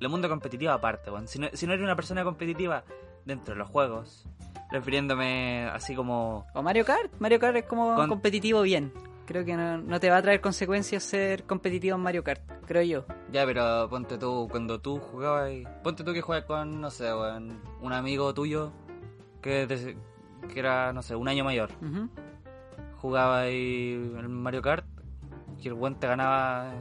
el 0.00 0.08
mundo 0.08 0.28
competitivo 0.28 0.72
aparte, 0.72 1.10
weón. 1.10 1.28
Si 1.28 1.38
no, 1.38 1.48
si 1.52 1.66
no 1.68 1.72
eres 1.74 1.84
una 1.84 1.94
persona 1.94 2.24
competitiva 2.24 2.82
dentro 3.24 3.54
de 3.54 3.58
los 3.60 3.68
juegos, 3.70 4.26
refiriéndome 4.74 5.68
así 5.72 5.94
como... 5.94 6.46
O 6.54 6.62
Mario 6.62 6.84
Kart. 6.84 7.10
Mario 7.18 7.38
Kart 7.40 7.56
es 7.56 7.64
como 7.64 7.94
Con- 7.96 8.08
competitivo 8.08 8.62
bien. 8.62 8.92
Creo 9.26 9.42
que 9.44 9.56
no, 9.56 9.78
no 9.78 9.98
te 10.00 10.10
va 10.10 10.18
a 10.18 10.22
traer 10.22 10.42
consecuencias 10.42 11.02
ser 11.02 11.44
competitivo 11.44 11.96
en 11.96 12.02
Mario 12.02 12.22
Kart, 12.22 12.42
creo 12.66 12.82
yo. 12.82 13.04
Ya, 13.32 13.46
pero 13.46 13.88
ponte 13.88 14.18
tú, 14.18 14.48
cuando 14.50 14.80
tú 14.80 14.98
jugabas... 14.98 15.50
Ponte 15.82 16.04
tú 16.04 16.12
que 16.12 16.20
juegas 16.20 16.44
con, 16.44 16.80
no 16.80 16.90
sé, 16.90 17.04
weón, 17.14 17.58
un 17.80 17.92
amigo 17.94 18.34
tuyo 18.34 18.70
que, 19.40 19.66
te- 19.66 19.96
que 20.52 20.60
era, 20.60 20.92
no 20.92 21.00
sé, 21.00 21.16
un 21.16 21.26
año 21.28 21.42
mayor. 21.44 21.70
Ujú. 21.80 22.10
Jugaba 22.98 23.40
ahí 23.40 23.94
en 23.94 24.30
Mario 24.30 24.60
Kart 24.60 24.84
y 25.58 25.68
el 25.68 25.74
weón 25.74 25.94
te 25.98 26.06
ganaba 26.06 26.72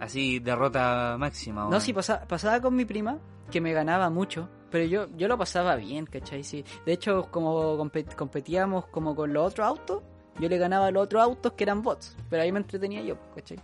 así 0.00 0.38
derrota 0.40 1.16
máxima. 1.18 1.68
No, 1.70 1.78
sí, 1.80 1.92
pasa- 1.92 2.26
pasaba 2.26 2.60
con 2.60 2.74
mi 2.74 2.84
prima, 2.84 3.18
que 3.52 3.60
me 3.60 3.72
ganaba 3.72 4.10
mucho, 4.10 4.48
pero 4.70 4.84
yo, 4.84 5.06
yo 5.16 5.28
lo 5.28 5.36
pasaba 5.38 5.76
bien, 5.76 6.06
¿cachai? 6.06 6.44
Sí. 6.44 6.64
De 6.86 6.92
hecho, 6.92 7.28
como 7.30 7.76
compe- 7.76 8.14
competíamos 8.14 8.86
como 8.86 9.14
con 9.16 9.32
los 9.32 9.48
otros 9.52 9.66
autos, 9.66 10.02
yo 10.38 10.48
le 10.48 10.58
ganaba 10.58 10.86
a 10.86 10.90
los 10.90 11.02
otros 11.04 11.22
autos 11.22 11.52
que 11.52 11.64
eran 11.64 11.82
bots, 11.82 12.16
pero 12.30 12.42
ahí 12.42 12.52
me 12.52 12.58
entretenía 12.60 13.02
yo, 13.02 13.16
¿cachai? 13.34 13.58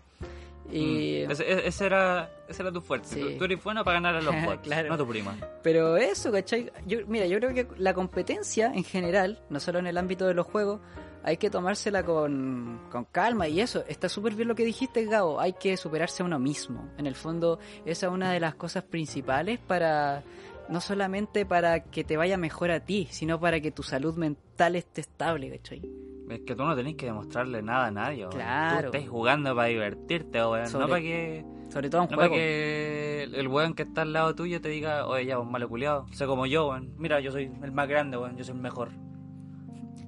Y... 0.70 1.24
Mm. 1.26 1.30
Ese, 1.30 1.66
ese- 1.68 1.86
era, 1.86 2.28
ese 2.48 2.62
era 2.62 2.72
tu 2.72 2.80
fuerte. 2.80 3.08
Sí. 3.08 3.20
Tú, 3.20 3.38
tú 3.38 3.44
eres 3.44 3.62
bueno 3.62 3.84
para 3.84 3.94
ganar 4.00 4.16
a 4.16 4.20
los 4.20 4.34
bots, 4.44 4.62
Claro. 4.62 4.88
no 4.88 4.94
a 4.94 4.98
tu 4.98 5.06
prima. 5.06 5.36
Pero 5.62 5.96
eso, 5.96 6.32
¿cachai? 6.32 6.72
Yo, 6.86 6.98
mira, 7.06 7.26
yo 7.26 7.38
creo 7.38 7.54
que 7.54 7.68
la 7.78 7.94
competencia 7.94 8.72
en 8.74 8.82
general, 8.84 9.40
no 9.48 9.60
solo 9.60 9.78
en 9.78 9.86
el 9.86 9.96
ámbito 9.96 10.26
de 10.26 10.34
los 10.34 10.46
juegos, 10.46 10.80
hay 11.22 11.38
que 11.38 11.50
tomársela 11.50 12.04
con, 12.04 12.80
con 12.90 13.04
calma 13.04 13.48
y 13.48 13.60
eso, 13.60 13.82
está 13.88 14.08
súper 14.08 14.34
bien 14.34 14.46
lo 14.48 14.54
que 14.54 14.64
dijiste, 14.64 15.04
Gabo, 15.06 15.40
hay 15.40 15.54
que 15.54 15.76
superarse 15.76 16.22
a 16.22 16.26
uno 16.26 16.38
mismo. 16.38 16.88
En 16.98 17.06
el 17.06 17.14
fondo, 17.16 17.58
esa 17.84 18.06
es 18.06 18.12
una 18.12 18.32
de 18.32 18.38
las 18.40 18.54
cosas 18.54 18.84
principales 18.84 19.58
para, 19.58 20.22
no 20.68 20.80
solamente 20.80 21.46
para 21.46 21.80
que 21.84 22.04
te 22.04 22.16
vaya 22.16 22.36
mejor 22.36 22.70
a 22.70 22.80
ti, 22.80 23.06
sino 23.10 23.38
para 23.40 23.60
que 23.60 23.70
tu 23.70 23.82
salud 23.82 24.16
mental 24.16 24.76
esté 24.76 25.00
estable, 25.02 25.50
¿cachai? 25.50 25.82
Es 26.28 26.40
que 26.40 26.56
tú 26.56 26.64
no 26.64 26.74
tenés 26.74 26.96
que 26.96 27.06
demostrarle 27.06 27.62
nada 27.62 27.86
a 27.86 27.90
nadie. 27.92 28.26
Claro. 28.30 28.90
Tú 28.90 28.96
estás 28.96 29.08
jugando 29.10 29.54
para 29.54 29.68
divertirte, 29.68 30.38
weón. 30.44 30.66
Sobre- 30.66 30.84
No 30.84 30.88
para 30.90 31.00
que, 31.02 31.44
Sobre 31.68 31.88
todo 31.90 32.02
en 32.02 32.10
no 32.10 32.16
para 32.16 32.28
que 32.30 33.22
el, 33.32 33.48
weón 33.48 33.74
que 33.74 33.82
está 33.84 34.02
al 34.02 34.12
lado 34.12 34.34
tuyo 34.34 34.60
te 34.60 34.68
diga, 34.68 35.06
oye, 35.06 35.26
ya, 35.26 35.36
vos 35.36 35.48
malo 35.48 35.68
culiado. 35.68 36.06
Sé 36.12 36.26
como 36.26 36.46
yo, 36.46 36.68
weón. 36.70 36.94
Mira, 36.98 37.20
yo 37.20 37.30
soy 37.30 37.44
el 37.62 37.70
más 37.72 37.86
grande, 37.88 38.16
weón. 38.16 38.36
Yo 38.36 38.42
soy 38.44 38.56
el 38.56 38.60
mejor. 38.60 38.90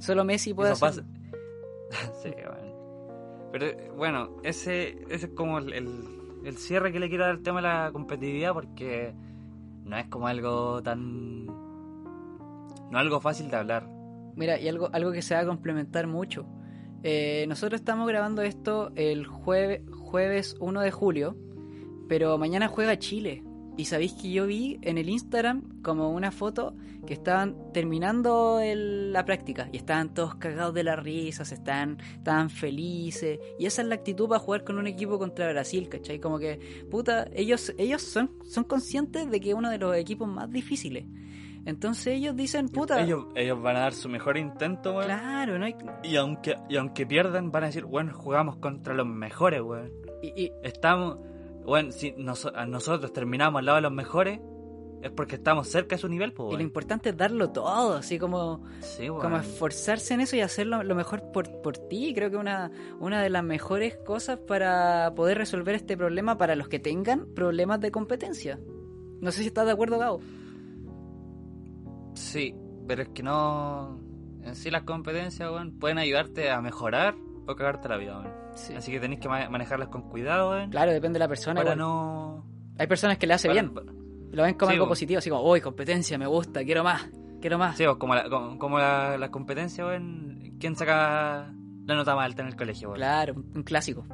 Solo 0.01 0.25
Messi 0.25 0.55
puede 0.55 0.73
Eso 0.73 0.87
hacer... 0.87 1.05
pasa. 1.91 2.13
sí, 2.23 2.31
weón. 2.31 2.69
Pero 3.53 3.95
bueno, 3.95 4.37
ese, 4.43 4.99
ese 5.09 5.27
es 5.27 5.33
como 5.35 5.59
el, 5.59 5.73
el, 5.73 5.89
el 6.45 6.57
cierre 6.59 6.93
que 6.93 6.99
le 7.01 7.09
quiero 7.09 7.25
dar 7.25 7.33
al 7.35 7.43
tema 7.43 7.63
de 7.63 7.69
la 7.69 7.91
competitividad 7.93 8.53
porque 8.53 9.15
no 9.89 9.97
es 9.97 10.07
como 10.09 10.29
algo 10.29 10.83
tan... 10.83 11.47
No 11.47 12.99
algo 12.99 13.21
fácil 13.21 13.51
de 13.51 13.57
hablar. 13.57 13.89
Mira, 14.37 14.59
y 14.61 14.69
algo, 14.69 14.89
algo 14.93 15.13
que 15.13 15.23
se 15.23 15.35
va 15.35 15.41
a 15.41 15.47
complementar 15.47 16.07
mucho. 16.07 16.47
Eh, 17.03 17.45
nosotros 17.49 17.81
estamos 17.81 18.09
grabando 18.09 18.43
esto 18.43 18.93
el 18.97 19.27
jueves, 19.27 19.83
jueves 19.91 20.57
1 20.61 20.81
de 20.81 20.91
julio, 20.91 21.37
pero 22.09 22.39
mañana 22.39 22.69
juega 22.69 22.99
Chile. 22.99 23.45
Y 23.79 23.85
sabéis 23.87 24.13
que 24.15 24.31
yo 24.33 24.47
vi 24.47 24.79
en 24.83 24.99
el 24.99 25.09
Instagram 25.09 25.81
como 25.83 26.11
una 26.11 26.31
foto 26.33 26.75
que 27.07 27.15
estaban 27.15 27.57
terminando 27.73 28.59
el- 28.61 29.13
la 29.13 29.25
práctica 29.25 29.69
y 29.73 29.77
estaban 29.79 30.13
todos 30.13 30.35
cagados 30.35 30.75
de 30.75 30.83
la 30.83 30.97
risa, 30.97 31.45
se 31.45 31.55
estaban, 31.55 31.97
estaban 32.17 32.51
felices. 32.51 33.39
Y 33.59 33.67
esa 33.67 33.83
es 33.83 33.89
la 33.89 33.95
actitud 33.95 34.29
para 34.29 34.41
jugar 34.41 34.65
con 34.65 34.79
un 34.79 34.87
equipo 34.89 35.19
contra 35.19 35.49
Brasil, 35.51 35.89
¿cachai? 35.89 36.19
Como 36.19 36.39
que, 36.41 36.59
puta, 36.91 37.29
ellos, 37.33 37.73
ellos 37.79 38.03
son, 38.03 38.33
son 38.45 38.65
conscientes 38.65 39.31
de 39.31 39.41
que 39.41 39.51
es 39.51 39.55
uno 39.55 39.71
de 39.71 39.79
los 39.79 39.95
equipos 39.97 40.27
más 40.29 40.51
difíciles. 40.51 41.05
Entonces 41.65 42.15
ellos 42.15 42.35
dicen, 42.35 42.69
puta, 42.69 43.01
Ellos, 43.03 43.27
ellos 43.35 43.61
van 43.63 43.77
a 43.77 43.81
dar 43.81 43.93
su 43.95 44.09
mejor 44.09 44.39
intento, 44.39 44.93
weón. 44.93 45.05
claro, 45.05 45.59
no 45.59 45.65
hay, 45.67 45.75
Y 46.03 46.17
aunque, 46.17 46.57
y 46.69 46.77
aunque 46.77 47.07
pierdan, 47.07 47.51
van 47.53 47.63
a 47.65 47.67
decir, 47.67 47.85
bueno, 47.85 48.13
jugamos 48.15 48.57
contra 48.57 48.95
los 48.95 49.07
mejores, 49.07 49.61
weón. 49.61 49.91
y- 50.23 50.45
y, 50.47 50.53
Estamos, 50.65 51.19
Bueno, 51.69 51.93
si 51.93 52.15
nosotros 52.17 53.13
terminamos 53.13 53.59
al 53.59 53.67
lado 53.67 53.77
de 53.77 53.83
los 53.83 53.93
mejores, 53.93 54.41
es 55.03 55.11
porque 55.11 55.35
estamos 55.35 55.69
cerca 55.69 55.97
de 55.97 56.01
su 56.01 56.09
nivel, 56.09 56.33
pues, 56.33 56.55
Y 56.55 56.57
lo 56.57 56.63
importante 56.63 57.11
es 57.11 57.17
darlo 57.17 57.51
todo, 57.51 57.99
así 57.99 58.19
como, 58.19 58.65
Sí, 58.81 59.11
weón. 59.11 59.21
como 59.21 59.37
esforzarse 59.37 60.15
en 60.15 60.23
eso 60.23 60.35
y 60.35 60.41
hacerlo 60.41 60.83
lo 60.83 60.95
mejor 60.95 61.31
por, 61.31 61.61
por 61.61 61.77
ti. 61.77 62.15
Creo 62.15 62.31
que 62.31 62.39
una, 62.39 62.71
una 63.01 63.23
de 63.23 63.29
las 63.29 63.45
mejores 63.45 63.99
cosas 63.99 64.39
para 64.39 65.13
poder 65.15 65.37
resolver 65.37 65.75
este 65.75 65.95
problema 65.95 66.39
para 66.39 66.57
los 66.57 66.69
que 66.69 66.79
tengan 66.79 67.27
problemas 67.35 67.81
de 67.81 67.91
competencia. 67.91 68.59
No 69.21 69.31
sé 69.31 69.43
si 69.43 69.49
estás 69.49 69.67
de 69.67 69.73
acuerdo, 69.73 69.99
Gabo. 69.99 70.21
Sí, 72.15 72.55
pero 72.87 73.03
es 73.03 73.09
que 73.11 73.23
no... 73.23 74.01
En 74.43 74.57
sí 74.57 74.71
las 74.71 74.85
competencias, 74.85 75.51
weón, 75.51 75.79
pueden 75.79 75.99
ayudarte 75.99 76.51
a 76.51 76.63
mejorar 76.63 77.15
o 77.47 77.55
cagarte 77.55 77.91
la 77.91 77.99
vida, 77.99 78.21
weón. 78.21 78.48
Sí. 78.67 78.75
Así 78.75 78.91
que 78.93 79.01
tenéis 79.01 79.21
que 79.21 79.29
ma- 79.29 79.49
manejarlas 79.49 79.89
con 79.89 80.03
cuidado, 80.11 80.51
weón. 80.51 80.71
Claro, 80.71 80.93
depende 80.93 81.15
de 81.17 81.21
la 81.21 81.29
persona. 81.29 81.61
para 81.61 81.75
igual. 81.75 81.79
no... 81.79 82.45
Hay 82.79 82.87
personas 82.87 83.19
que 83.19 83.27
le 83.27 83.35
hace 83.35 83.49
para- 83.49 83.61
bien, 83.63 83.75
lo 84.33 84.43
ven 84.43 84.55
como 84.55 84.71
Sí, 84.71 84.75
algo 84.75 84.89
positivo, 84.89 85.19
así 85.19 85.31
como, 85.31 85.43
uy, 85.51 85.61
competencia, 85.61 86.19
me 86.19 86.27
gusta, 86.27 86.63
quiero 86.65 86.85
más, 86.85 87.09
quiero 87.41 87.59
más. 87.59 87.77
Sí, 87.77 87.85
pues, 87.85 87.97
como 87.97 88.15
la, 88.15 88.29
como, 88.29 88.59
como 88.59 88.79
la, 88.79 89.17
la 89.19 89.31
competencia, 89.31 89.85
weón. 89.87 90.55
¿Quién 90.61 90.77
saca 90.77 91.53
la 91.87 91.95
nota 91.95 92.15
más 92.15 92.27
alta 92.27 92.43
en 92.43 92.49
el 92.49 92.57
colegio? 92.57 92.93
Claro, 92.93 93.35
un 93.35 93.63
clásico. 93.63 94.05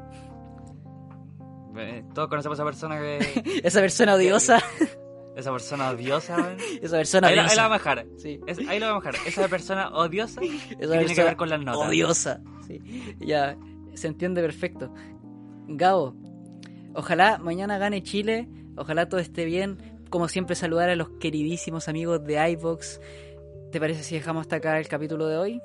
Eh, 1.76 2.04
Todos 2.14 2.28
conocemos 2.28 2.58
a 2.58 2.62
esa 2.62 2.64
persona 2.64 2.98
que... 2.98 3.60
Esa 3.64 3.80
persona 3.80 4.14
odiosa, 4.14 4.58
esa 5.36 5.50
persona 5.50 5.88
odiosa, 5.90 6.36
esa 6.80 6.96
persona 6.98 7.26
Ahí, 7.28 7.34
la- 7.34 7.42
ahí 7.42 7.46
odiosa. 7.48 7.56
la 7.56 7.62
vamos 7.68 7.80
a 7.80 7.84
bajar. 7.90 8.06
Sí. 8.18 8.40
Es- 8.46 8.58
ahí 8.68 8.78
lo 8.78 8.86
vamos 8.86 9.04
a 9.04 9.10
bajar. 9.10 9.26
Esa 9.26 9.48
persona 9.48 9.88
odiosa 9.90 10.40
que 10.40 10.46
Esa 10.46 10.76
tiene 10.78 10.98
que 10.98 11.04
persona 11.06 11.24
ver 11.24 11.36
con 11.36 11.48
las 11.50 11.60
notas. 11.60 11.88
odiosa. 11.88 12.40
Sí. 12.68 13.16
Ya, 13.18 13.56
se 13.96 14.08
entiende 14.08 14.40
perfecto. 14.42 14.92
Gabo, 15.68 16.14
ojalá 16.94 17.38
mañana 17.38 17.78
gane 17.78 18.02
Chile, 18.02 18.48
ojalá 18.76 19.08
todo 19.08 19.20
esté 19.20 19.44
bien. 19.44 19.78
Como 20.10 20.28
siempre, 20.28 20.54
saludar 20.54 20.90
a 20.90 20.96
los 20.96 21.08
queridísimos 21.18 21.88
amigos 21.88 22.22
de 22.24 22.50
iVox. 22.52 23.00
¿Te 23.72 23.80
parece 23.80 24.02
si 24.04 24.14
dejamos 24.14 24.42
hasta 24.42 24.56
acá 24.56 24.78
el 24.78 24.86
capítulo 24.86 25.26
de 25.26 25.36
hoy? 25.38 25.60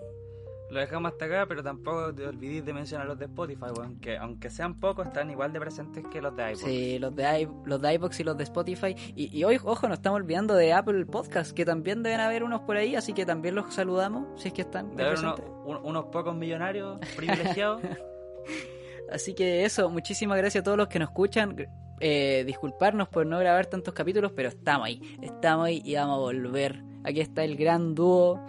Lo 0.72 0.80
dejamos 0.80 1.12
hasta 1.12 1.26
acá, 1.26 1.46
pero 1.48 1.64
tampoco 1.64 2.14
te 2.14 2.28
olvides 2.28 2.64
de 2.64 2.74
mencionar 2.74 3.08
los 3.08 3.18
de 3.18 3.26
Spotify, 3.26 3.66
weón. 3.76 4.00
Que 4.00 4.18
aunque 4.18 4.50
sean 4.52 4.80
pocos, 4.80 5.08
están 5.08 5.30
igual 5.32 5.52
de 5.52 5.60
presentes 5.60 6.04
que 6.12 6.22
los 6.22 6.36
de 6.36 6.44
iPhone. 6.44 6.70
Sí, 6.70 7.00
los 7.00 7.16
de, 7.16 7.42
i- 7.42 7.48
los 7.66 7.82
de 7.82 7.94
iVox 7.96 8.20
y 8.20 8.24
los 8.24 8.38
de 8.38 8.44
Spotify. 8.44 8.96
Y, 9.16 9.36
y 9.36 9.44
hoy, 9.44 9.60
ojo, 9.64 9.88
nos 9.88 9.98
estamos 9.98 10.18
olvidando 10.18 10.54
de 10.56 10.74
Apple 10.74 11.06
Podcast, 11.08 11.52
que 11.54 11.66
también 11.66 12.02
deben 12.04 12.20
haber 12.20 12.44
unos 12.44 12.62
por 12.62 12.78
ahí, 12.78 12.96
así 12.96 13.14
que 13.14 13.26
también 13.26 13.56
los 13.56 13.74
saludamos, 13.74 14.40
si 14.42 14.50
es 14.50 14.54
que 14.54 14.62
están 14.62 14.96
De 14.96 15.04
haber 15.06 15.18
un- 15.66 15.80
unos 15.84 16.06
pocos 16.06 16.36
millonarios 16.36 17.00
privilegiados. 17.16 17.82
Así 19.12 19.34
que 19.34 19.66
eso, 19.66 19.89
muchísimas 19.89 20.38
gracias 20.38 20.62
a 20.62 20.64
todos 20.64 20.78
los 20.78 20.88
que 20.88 21.00
nos 21.00 21.10
escuchan. 21.10 21.56
Eh, 22.02 22.43
disculparnos 22.45 23.10
por 23.10 23.26
no 23.26 23.39
grabar 23.39 23.66
tantos 23.66 23.93
capítulos, 23.93 24.32
pero 24.36 24.50
estamos 24.50 24.88
ahí, 24.88 25.02
estamos 25.22 25.66
ahí 25.68 25.82
y 25.84 25.95
vamos 25.95 26.16
a 26.16 26.20
volver. 26.20 26.82
Aquí 27.04 27.20
está 27.20 27.43
el 27.43 27.58
gran 27.58 27.93
dúo 27.95 28.39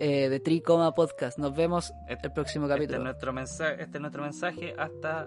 eh, 0.00 0.28
de 0.28 0.40
Tricoma 0.40 0.94
Podcast. 0.94 1.36
Nos 1.38 1.54
vemos 1.54 1.92
Este- 2.08 2.28
el 2.28 2.32
próximo 2.32 2.64
este, 2.66 2.74
es 2.74 2.80
capítulo. 2.80 3.04
nuestro 3.04 3.32
mensaje, 3.32 3.82
este 3.82 3.98
es 3.98 4.00
nuestro 4.00 4.22
mensaje 4.22 4.74
hasta, 4.78 5.24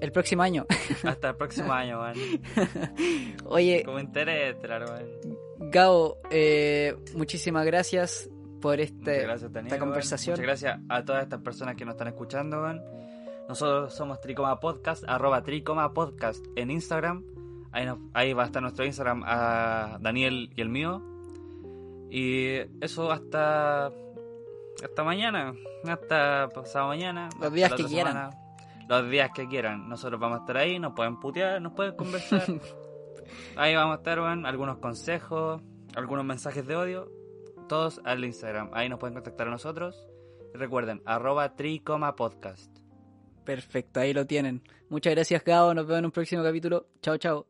El 0.00 0.12
próximo 0.12 0.42
año. 0.42 0.64
hasta 1.04 1.30
el 1.30 1.36
próximo 1.36 1.72
año, 1.72 2.00
weón. 2.00 2.14
Oye, 3.46 3.82
Como 3.84 3.98
interés, 3.98 4.56
weón. 4.62 5.38
Gabo, 5.70 6.18
eh, 6.30 6.96
muchísimas 7.14 7.66
gracias 7.66 8.30
por 8.62 8.80
este, 8.80 9.22
gracias, 9.22 9.52
Daniel, 9.52 9.72
esta 9.74 9.84
conversación. 9.84 10.32
Muchas 10.34 10.46
gracias 10.46 10.78
a 10.88 11.04
todas 11.04 11.22
estas 11.24 11.40
personas 11.42 11.76
que 11.76 11.84
nos 11.84 11.94
están 11.94 12.08
escuchando, 12.08 12.62
weón. 12.62 12.80
Nosotros 13.50 13.92
somos 13.92 14.20
Tricoma 14.20 14.60
Podcast, 14.60 15.02
arroba 15.08 15.42
Tricoma 15.42 15.92
Podcast 15.92 16.46
en 16.54 16.70
Instagram. 16.70 17.24
Ahí, 17.72 17.84
nos- 17.84 17.98
ahí 18.14 18.32
va 18.32 18.44
a 18.44 18.46
estar 18.46 18.62
nuestro 18.62 18.84
Instagram 18.84 19.24
a 19.26 19.98
Daniel 20.00 20.52
y 20.54 20.60
el 20.60 20.68
mío. 20.68 21.02
Y 22.08 22.58
eso 22.80 23.10
hasta 23.10 23.90
hasta 24.84 25.02
mañana, 25.02 25.52
hasta 25.84 26.48
pasado 26.54 26.86
mañana. 26.86 27.28
Los 27.40 27.52
días 27.52 27.74
que 27.74 27.86
quieran. 27.86 28.12
semana. 28.12 28.30
Los 28.88 29.10
días 29.10 29.30
que 29.34 29.48
quieran. 29.48 29.88
Nosotros 29.88 30.20
vamos 30.20 30.38
a 30.38 30.40
estar 30.42 30.56
ahí, 30.56 30.78
nos 30.78 30.92
pueden 30.92 31.18
putear, 31.18 31.60
nos 31.60 31.72
pueden 31.72 31.96
conversar. 31.96 32.44
ahí 33.56 33.74
vamos 33.74 33.94
a 33.94 33.98
estar, 33.98 34.20
weón, 34.20 34.46
algunos 34.46 34.78
consejos, 34.78 35.60
algunos 35.96 36.24
mensajes 36.24 36.64
de 36.68 36.76
odio. 36.76 37.10
Todos 37.68 38.00
al 38.04 38.24
Instagram. 38.24 38.70
Ahí 38.74 38.88
nos 38.88 39.00
pueden 39.00 39.14
contactar 39.14 39.48
a 39.48 39.50
nosotros. 39.50 40.06
Recuerden, 40.54 41.02
arroba 41.04 41.56
tricoma 41.56 42.14
podcast. 42.14 42.69
Perfecto, 43.50 43.98
ahí 43.98 44.12
lo 44.12 44.24
tienen. 44.28 44.62
Muchas 44.90 45.12
gracias, 45.12 45.42
Gabo. 45.42 45.74
Nos 45.74 45.84
vemos 45.84 45.98
en 45.98 46.04
un 46.04 46.12
próximo 46.12 46.44
capítulo. 46.44 46.86
Chao, 47.02 47.18
chao. 47.18 47.49